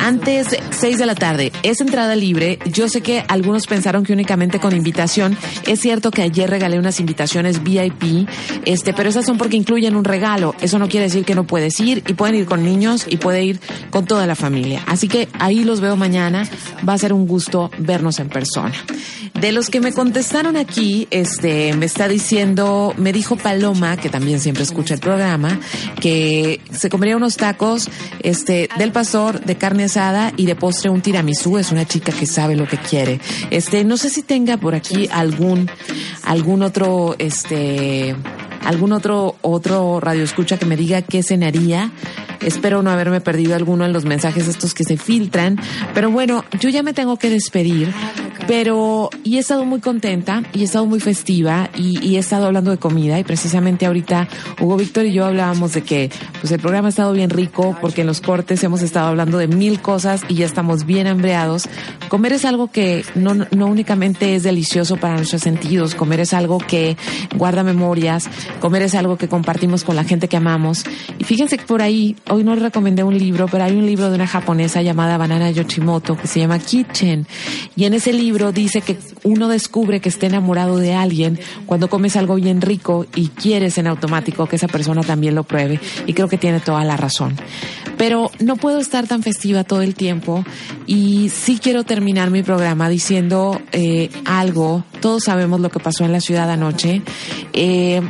Antes, 0.02 0.48
seis 0.70 0.98
de 0.98 1.06
la 1.06 1.14
tarde, 1.14 1.52
es 1.62 1.80
entrada 1.80 2.16
libre. 2.16 2.58
Yo 2.66 2.88
sé 2.88 3.00
que 3.00 3.24
algunos 3.28 3.66
pensaron 3.66 4.04
que 4.04 4.12
únicamente 4.12 4.60
con 4.60 4.74
invitación. 4.74 5.36
Es 5.66 5.80
cierto 5.80 6.10
que 6.10 6.22
ayer 6.22 6.48
regalé 6.48 6.78
unas 6.78 7.00
invitaciones 7.00 7.62
VIP, 7.62 8.28
este, 8.64 8.92
pero 8.92 9.08
esas 9.08 9.26
son 9.26 9.38
porque 9.38 9.56
incluyen 9.56 9.96
un 9.96 10.04
regalo. 10.04 10.54
Eso 10.60 10.78
no 10.78 10.88
quiere 10.88 11.06
decir 11.06 11.24
que 11.24 11.34
no 11.34 11.44
puedes 11.44 11.78
ir 11.80 12.02
y 12.06 12.14
pueden 12.14 12.36
ir 12.36 12.46
con 12.46 12.62
niños 12.62 13.06
y 13.08 13.16
puede 13.16 13.44
ir 13.44 13.60
con 13.90 14.04
toda 14.04 14.26
la 14.26 14.34
familia. 14.34 14.82
Así 14.86 15.08
que 15.08 15.28
ahí 15.38 15.64
los 15.64 15.80
veo 15.80 15.96
mañana. 15.96 16.48
Va 16.88 16.94
a 16.94 16.98
ser 16.98 17.12
un 17.12 17.26
gusto 17.26 17.70
vernos 17.78 18.18
en 18.18 18.28
persona. 18.28 18.74
De 19.40 19.50
los 19.50 19.70
que 19.70 19.80
me 19.80 19.92
contestaron 19.92 20.56
aquí, 20.56 21.08
este, 21.10 21.74
me 21.74 21.86
está 21.86 22.06
diciendo, 22.06 22.94
me 22.96 23.12
dijo 23.12 23.36
Paloma, 23.36 23.96
que 23.96 24.08
también 24.08 24.38
siempre 24.38 24.62
escucha 24.62 24.94
el 24.94 25.00
programa, 25.00 25.58
que 26.00 26.60
se 26.70 26.88
comería 26.88 27.16
unos 27.16 27.36
tacos, 27.36 27.88
este, 28.20 28.68
del 28.78 28.92
pastor, 28.92 29.44
de 29.44 29.56
carne 29.56 29.84
asada 29.84 30.32
y 30.36 30.46
de 30.46 30.54
postre 30.54 30.90
un 30.90 31.00
tiramisú. 31.00 31.58
Es 31.58 31.72
una 31.72 31.86
chica 31.86 32.12
que 32.12 32.26
sabe 32.26 32.56
lo 32.56 32.68
que 32.68 32.76
quiere. 32.76 33.20
Este, 33.50 33.84
no 33.84 33.96
sé 33.96 34.10
si 34.10 34.22
tenga 34.22 34.58
por 34.58 34.74
aquí 34.74 35.08
algún, 35.10 35.41
algún 36.24 36.62
otro, 36.62 37.14
este, 37.18 38.14
algún 38.64 38.92
otro, 38.92 39.36
otro 39.42 40.00
radio 40.00 40.22
escucha 40.22 40.58
que 40.58 40.66
me 40.66 40.76
diga 40.76 41.02
qué 41.02 41.22
cenaría. 41.22 41.90
Espero 42.44 42.82
no 42.82 42.90
haberme 42.90 43.20
perdido 43.20 43.54
alguno 43.54 43.84
en 43.84 43.92
los 43.92 44.04
mensajes 44.04 44.48
estos 44.48 44.74
que 44.74 44.84
se 44.84 44.96
filtran. 44.96 45.58
Pero 45.94 46.10
bueno, 46.10 46.44
yo 46.60 46.68
ya 46.68 46.82
me 46.82 46.92
tengo 46.92 47.16
que 47.16 47.30
despedir. 47.30 47.92
Pero, 48.46 49.08
y 49.22 49.36
he 49.36 49.38
estado 49.38 49.64
muy 49.64 49.80
contenta, 49.80 50.42
y 50.52 50.62
he 50.62 50.64
estado 50.64 50.84
muy 50.86 50.98
festiva, 50.98 51.70
y, 51.76 52.04
y 52.04 52.16
he 52.16 52.18
estado 52.18 52.46
hablando 52.46 52.72
de 52.72 52.76
comida, 52.76 53.18
y 53.20 53.24
precisamente 53.24 53.86
ahorita 53.86 54.26
Hugo 54.60 54.76
Víctor 54.76 55.06
y 55.06 55.12
yo 55.12 55.26
hablábamos 55.26 55.74
de 55.74 55.82
que, 55.82 56.10
pues 56.40 56.52
el 56.52 56.58
programa 56.58 56.88
ha 56.88 56.90
estado 56.90 57.12
bien 57.12 57.30
rico, 57.30 57.76
porque 57.80 58.00
en 58.00 58.08
los 58.08 58.20
cortes 58.20 58.62
hemos 58.64 58.82
estado 58.82 59.06
hablando 59.06 59.38
de 59.38 59.46
mil 59.46 59.80
cosas 59.80 60.22
y 60.28 60.34
ya 60.34 60.46
estamos 60.46 60.86
bien 60.86 61.06
hambreados. 61.06 61.68
Comer 62.08 62.32
es 62.32 62.44
algo 62.44 62.70
que 62.70 63.04
no, 63.14 63.34
no 63.34 63.66
únicamente 63.66 64.34
es 64.34 64.42
delicioso 64.42 64.96
para 64.96 65.16
nuestros 65.16 65.42
sentidos, 65.42 65.94
comer 65.94 66.20
es 66.20 66.34
algo 66.34 66.58
que 66.58 66.96
guarda 67.36 67.62
memorias, 67.62 68.28
comer 68.60 68.82
es 68.82 68.94
algo 68.96 69.16
que 69.16 69.28
compartimos 69.28 69.84
con 69.84 69.94
la 69.94 70.04
gente 70.04 70.28
que 70.28 70.36
amamos. 70.36 70.84
Y 71.18 71.24
fíjense 71.24 71.58
que 71.58 71.64
por 71.64 71.80
ahí, 71.80 72.16
hoy 72.32 72.44
no 72.44 72.54
recomendé 72.54 73.04
un 73.04 73.16
libro, 73.16 73.46
pero 73.46 73.64
hay 73.64 73.76
un 73.76 73.84
libro 73.84 74.08
de 74.08 74.14
una 74.14 74.26
japonesa 74.26 74.80
llamada 74.80 75.18
Banana 75.18 75.50
Yoshimoto 75.50 76.16
que 76.16 76.26
se 76.26 76.40
llama 76.40 76.58
Kitchen. 76.58 77.26
Y 77.76 77.84
en 77.84 77.94
ese 77.94 78.12
libro 78.12 78.52
dice 78.52 78.80
que 78.80 78.98
uno 79.22 79.48
descubre 79.48 80.00
que 80.00 80.08
está 80.08 80.26
enamorado 80.26 80.78
de 80.78 80.94
alguien 80.94 81.38
cuando 81.66 81.90
comes 81.90 82.16
algo 82.16 82.36
bien 82.36 82.62
rico 82.62 83.06
y 83.14 83.28
quieres 83.28 83.76
en 83.76 83.86
automático 83.86 84.46
que 84.46 84.56
esa 84.56 84.68
persona 84.68 85.02
también 85.02 85.34
lo 85.34 85.44
pruebe. 85.44 85.78
Y 86.06 86.14
creo 86.14 86.28
que 86.28 86.38
tiene 86.38 86.60
toda 86.60 86.84
la 86.84 86.96
razón. 86.96 87.36
Pero 87.98 88.30
no 88.40 88.56
puedo 88.56 88.78
estar 88.78 89.06
tan 89.06 89.22
festiva 89.22 89.64
todo 89.64 89.82
el 89.82 89.94
tiempo 89.94 90.44
y 90.86 91.28
sí 91.28 91.58
quiero 91.62 91.84
terminar 91.84 92.30
mi 92.30 92.42
programa 92.42 92.88
diciendo 92.88 93.60
eh, 93.72 94.10
algo. 94.24 94.84
Todos 95.00 95.24
sabemos 95.24 95.60
lo 95.60 95.70
que 95.70 95.80
pasó 95.80 96.04
en 96.04 96.12
la 96.12 96.20
ciudad 96.20 96.50
anoche. 96.50 97.02
Eh, 97.52 98.00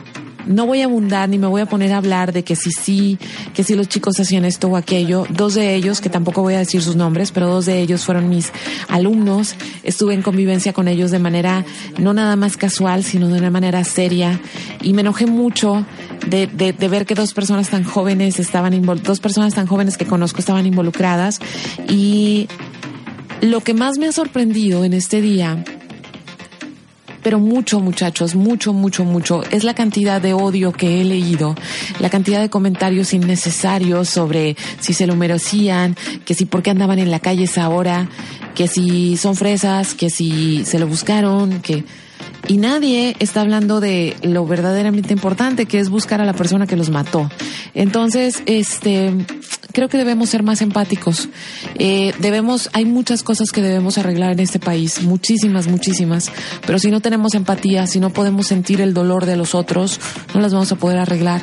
no 0.46 0.66
voy 0.66 0.82
a 0.82 0.84
abundar 0.84 1.28
ni 1.28 1.38
me 1.38 1.46
voy 1.46 1.60
a 1.60 1.66
poner 1.66 1.92
a 1.92 1.98
hablar 1.98 2.32
de 2.32 2.44
que 2.44 2.56
si 2.56 2.70
sí, 2.70 3.18
que 3.54 3.64
si 3.64 3.74
los 3.74 3.88
chicos 3.88 4.18
hacían 4.18 4.44
esto 4.44 4.68
o 4.68 4.76
aquello. 4.76 5.26
Dos 5.30 5.54
de 5.54 5.74
ellos, 5.74 6.00
que 6.00 6.08
tampoco 6.08 6.42
voy 6.42 6.54
a 6.54 6.58
decir 6.58 6.82
sus 6.82 6.96
nombres, 6.96 7.32
pero 7.32 7.48
dos 7.48 7.66
de 7.66 7.80
ellos 7.80 8.04
fueron 8.04 8.28
mis 8.28 8.52
alumnos. 8.88 9.54
Estuve 9.82 10.14
en 10.14 10.22
convivencia 10.22 10.72
con 10.72 10.88
ellos 10.88 11.10
de 11.10 11.18
manera 11.18 11.64
no 11.98 12.12
nada 12.12 12.36
más 12.36 12.56
casual, 12.56 13.04
sino 13.04 13.28
de 13.28 13.38
una 13.38 13.50
manera 13.50 13.84
seria. 13.84 14.40
Y 14.82 14.92
me 14.92 15.02
enojé 15.02 15.26
mucho 15.26 15.84
de, 16.28 16.46
de, 16.46 16.72
de 16.72 16.88
ver 16.88 17.06
que 17.06 17.14
dos 17.14 17.32
personas 17.32 17.70
tan 17.70 17.84
jóvenes 17.84 18.38
estaban 18.38 18.72
dos 19.02 19.20
personas 19.20 19.54
tan 19.54 19.66
jóvenes 19.66 19.96
que 19.96 20.06
conozco 20.06 20.40
estaban 20.40 20.66
involucradas. 20.66 21.40
Y 21.88 22.48
lo 23.40 23.60
que 23.60 23.74
más 23.74 23.98
me 23.98 24.06
ha 24.06 24.12
sorprendido 24.12 24.84
en 24.84 24.92
este 24.92 25.20
día 25.20 25.64
pero 27.22 27.38
mucho, 27.38 27.80
muchachos, 27.80 28.34
mucho, 28.34 28.72
mucho, 28.72 29.04
mucho. 29.04 29.42
Es 29.50 29.64
la 29.64 29.74
cantidad 29.74 30.20
de 30.20 30.32
odio 30.32 30.72
que 30.72 31.00
he 31.00 31.04
leído, 31.04 31.54
la 32.00 32.10
cantidad 32.10 32.40
de 32.40 32.50
comentarios 32.50 33.14
innecesarios 33.14 34.08
sobre 34.08 34.56
si 34.80 34.92
se 34.92 35.06
lo 35.06 35.16
merecían, 35.16 35.96
que 36.24 36.34
si 36.34 36.44
por 36.46 36.62
qué 36.62 36.70
andaban 36.70 36.98
en 36.98 37.10
la 37.10 37.20
calle 37.20 37.44
esa 37.44 37.68
hora, 37.68 38.08
que 38.54 38.68
si 38.68 39.16
son 39.16 39.36
fresas, 39.36 39.94
que 39.94 40.10
si 40.10 40.64
se 40.64 40.78
lo 40.78 40.86
buscaron, 40.86 41.60
que... 41.60 41.84
Y 42.48 42.58
nadie 42.58 43.16
está 43.20 43.40
hablando 43.40 43.80
de 43.80 44.16
lo 44.22 44.44
verdaderamente 44.46 45.12
importante, 45.12 45.66
que 45.66 45.78
es 45.78 45.88
buscar 45.88 46.20
a 46.20 46.24
la 46.24 46.32
persona 46.32 46.66
que 46.66 46.76
los 46.76 46.90
mató. 46.90 47.30
Entonces, 47.74 48.42
este, 48.46 49.14
creo 49.72 49.88
que 49.88 49.96
debemos 49.96 50.28
ser 50.28 50.42
más 50.42 50.60
empáticos. 50.60 51.28
Eh, 51.78 52.12
debemos, 52.18 52.68
hay 52.72 52.84
muchas 52.84 53.22
cosas 53.22 53.50
que 53.52 53.62
debemos 53.62 53.96
arreglar 53.96 54.32
en 54.32 54.40
este 54.40 54.58
país, 54.58 55.02
muchísimas, 55.02 55.68
muchísimas. 55.68 56.30
Pero 56.66 56.78
si 56.78 56.90
no 56.90 57.00
tenemos 57.00 57.34
empatía, 57.34 57.86
si 57.86 58.00
no 58.00 58.10
podemos 58.10 58.48
sentir 58.48 58.80
el 58.80 58.92
dolor 58.92 59.24
de 59.24 59.36
los 59.36 59.54
otros, 59.54 60.00
no 60.34 60.40
las 60.40 60.52
vamos 60.52 60.72
a 60.72 60.76
poder 60.76 60.98
arreglar. 60.98 61.42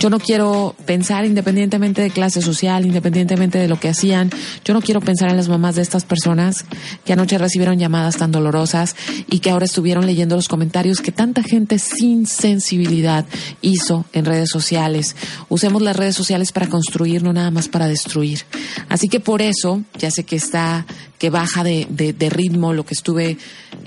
Yo 0.00 0.10
no 0.10 0.18
quiero 0.18 0.74
pensar 0.86 1.24
independientemente 1.24 2.02
de 2.02 2.10
clase 2.10 2.42
social, 2.42 2.84
independientemente 2.84 3.58
de 3.58 3.68
lo 3.68 3.78
que 3.78 3.88
hacían. 3.88 4.30
Yo 4.64 4.74
no 4.74 4.82
quiero 4.82 5.00
pensar 5.00 5.30
en 5.30 5.36
las 5.36 5.48
mamás 5.48 5.76
de 5.76 5.82
estas 5.82 6.04
personas 6.04 6.64
que 7.04 7.12
anoche 7.12 7.38
recibieron 7.38 7.78
llamadas 7.78 8.16
tan 8.16 8.32
dolorosas 8.32 8.96
y 9.30 9.38
que 9.38 9.50
ahora 9.50 9.64
estuvieron 9.64 10.04
leyendo 10.04 10.33
los 10.36 10.48
comentarios 10.48 11.00
que 11.00 11.12
tanta 11.12 11.42
gente 11.42 11.78
sin 11.78 12.26
sensibilidad 12.26 13.26
hizo 13.62 14.04
en 14.12 14.24
redes 14.24 14.50
sociales. 14.50 15.16
Usemos 15.48 15.82
las 15.82 15.96
redes 15.96 16.14
sociales 16.14 16.52
para 16.52 16.68
construir, 16.68 17.22
no 17.22 17.32
nada 17.32 17.50
más 17.50 17.68
para 17.68 17.88
destruir. 17.88 18.42
Así 18.88 19.08
que 19.08 19.20
por 19.20 19.42
eso, 19.42 19.82
ya 19.98 20.10
sé 20.10 20.24
que 20.24 20.36
está, 20.36 20.86
que 21.18 21.30
baja 21.30 21.64
de, 21.64 21.86
de, 21.90 22.12
de 22.12 22.30
ritmo 22.30 22.72
lo 22.72 22.84
que 22.84 22.94
estuve, 22.94 23.38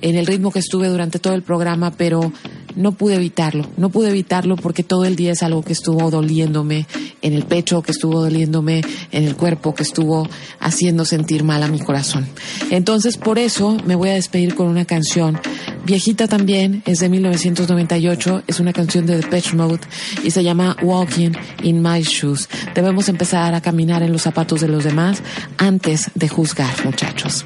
en 0.02 0.16
el 0.16 0.26
ritmo 0.26 0.52
que 0.52 0.60
estuve 0.60 0.88
durante 0.88 1.20
todo 1.20 1.34
el 1.34 1.44
programa, 1.44 1.92
pero 1.92 2.32
no 2.78 2.92
pude 2.92 3.16
evitarlo, 3.16 3.68
no 3.76 3.90
pude 3.90 4.10
evitarlo 4.10 4.56
porque 4.56 4.84
todo 4.84 5.04
el 5.06 5.16
día 5.16 5.32
es 5.32 5.44
algo 5.44 5.64
que 5.64 5.74
estuvo 5.74 6.10
doliéndome 6.12 6.86
en 7.22 7.34
el 7.34 7.44
pecho, 7.44 7.82
que 7.82 7.92
estuvo 7.92 8.22
doliéndome 8.22 8.82
en 9.12 9.24
el 9.24 9.36
cuerpo, 9.36 9.74
que 9.74 9.84
estuvo 9.84 10.30
haciendo 10.60 11.04
sentir 11.04 11.44
mal 11.44 11.64
a 11.64 11.68
mi 11.68 11.80
corazón. 11.80 12.28
Entonces, 12.70 13.18
por 13.18 13.40
eso 13.40 13.78
me 13.86 13.96
voy 13.96 14.10
a 14.10 14.14
despedir 14.14 14.56
con 14.56 14.68
una 14.68 14.86
canción 14.86 15.40
viejita 15.88 16.28
también, 16.28 16.84
es 16.86 17.00
de 17.00 17.10
1998, 17.10 18.44
es 18.46 18.60
una 18.60 18.74
canción 18.74 19.08
de 19.08 19.16
Depeche 19.16 19.56
Mode 19.56 19.80
y 20.24 20.30
se 20.30 20.44
llama 20.44 20.76
Walking 20.84 21.32
in 21.64 21.82
My 21.82 22.02
Shoes. 22.02 22.48
Debemos 22.76 23.10
empezar 23.10 23.56
a 23.56 23.62
caminar 23.62 24.04
en 24.04 24.12
los 24.12 24.22
zapatos 24.22 24.62
de 24.62 24.68
los 24.68 24.84
demás 24.84 25.24
antes 25.58 26.12
de 26.14 26.28
juzgar, 26.28 26.86
muchachos. 26.86 27.46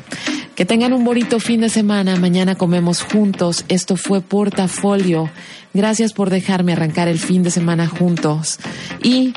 Que 0.55 0.65
tengan 0.65 0.91
un 0.91 1.05
bonito 1.05 1.39
fin 1.39 1.61
de 1.61 1.69
semana. 1.69 2.17
Mañana 2.17 2.55
comemos 2.55 3.03
juntos. 3.03 3.63
Esto 3.69 3.95
fue 3.95 4.21
Portafolio. 4.21 5.29
Gracias 5.73 6.11
por 6.11 6.29
dejarme 6.29 6.73
arrancar 6.73 7.07
el 7.07 7.19
fin 7.19 7.43
de 7.43 7.51
semana 7.51 7.87
juntos. 7.87 8.59
Y 9.01 9.33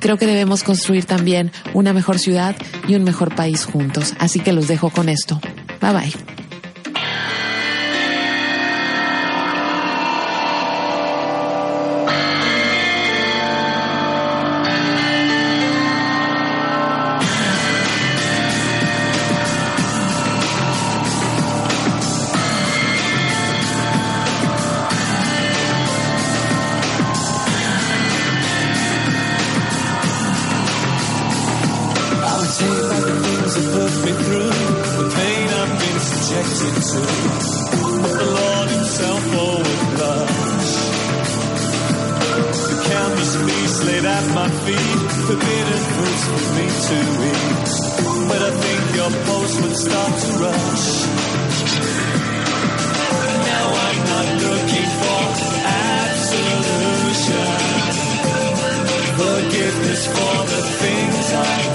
creo 0.00 0.16
que 0.16 0.26
debemos 0.26 0.62
construir 0.62 1.06
también 1.06 1.50
una 1.72 1.92
mejor 1.92 2.18
ciudad 2.18 2.54
y 2.86 2.94
un 2.94 3.04
mejor 3.04 3.34
país 3.34 3.64
juntos. 3.64 4.14
Así 4.18 4.40
que 4.40 4.52
los 4.52 4.68
dejo 4.68 4.90
con 4.90 5.08
esto. 5.08 5.40
Bye 5.80 5.92
bye. 5.92 6.43
Your 49.04 49.12
pulse 49.24 49.60
would 49.60 49.76
start 49.76 50.12
to 50.22 50.28
rush. 50.44 50.88
Now 53.50 53.66
I'm 53.84 54.00
not 54.12 54.28
looking 54.44 54.88
for 55.00 55.22
absolution 55.76 57.50
forgiveness 59.20 60.02
for 60.06 60.36
the 60.52 60.62
things 60.80 61.26
I 61.34 61.73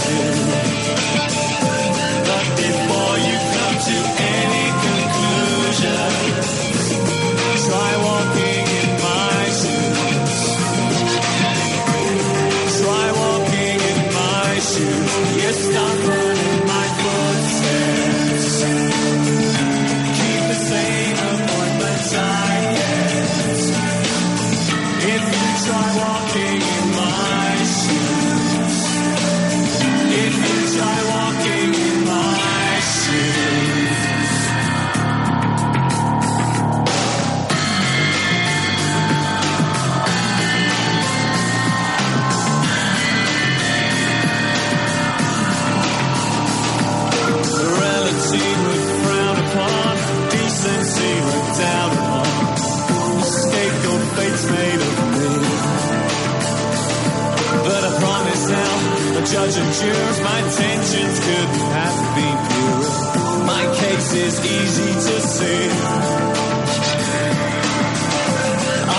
judge 59.40 59.58
and 59.58 59.74
jurors, 59.74 60.20
my 60.22 60.40
intentions 60.40 61.20
couldn't 61.20 61.72
have 61.78 61.98
been 62.16 62.38
pure. 62.50 63.46
My 63.46 63.64
case 63.80 64.14
is 64.14 64.36
easy 64.40 64.92
to 65.08 65.22
see. 65.22 65.70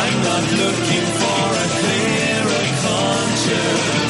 I'm 0.01 0.17
not 0.29 0.45
looking 0.63 1.07
for 1.21 1.45
a 1.61 1.69
clearer 1.81 2.67
conscience. 2.85 4.10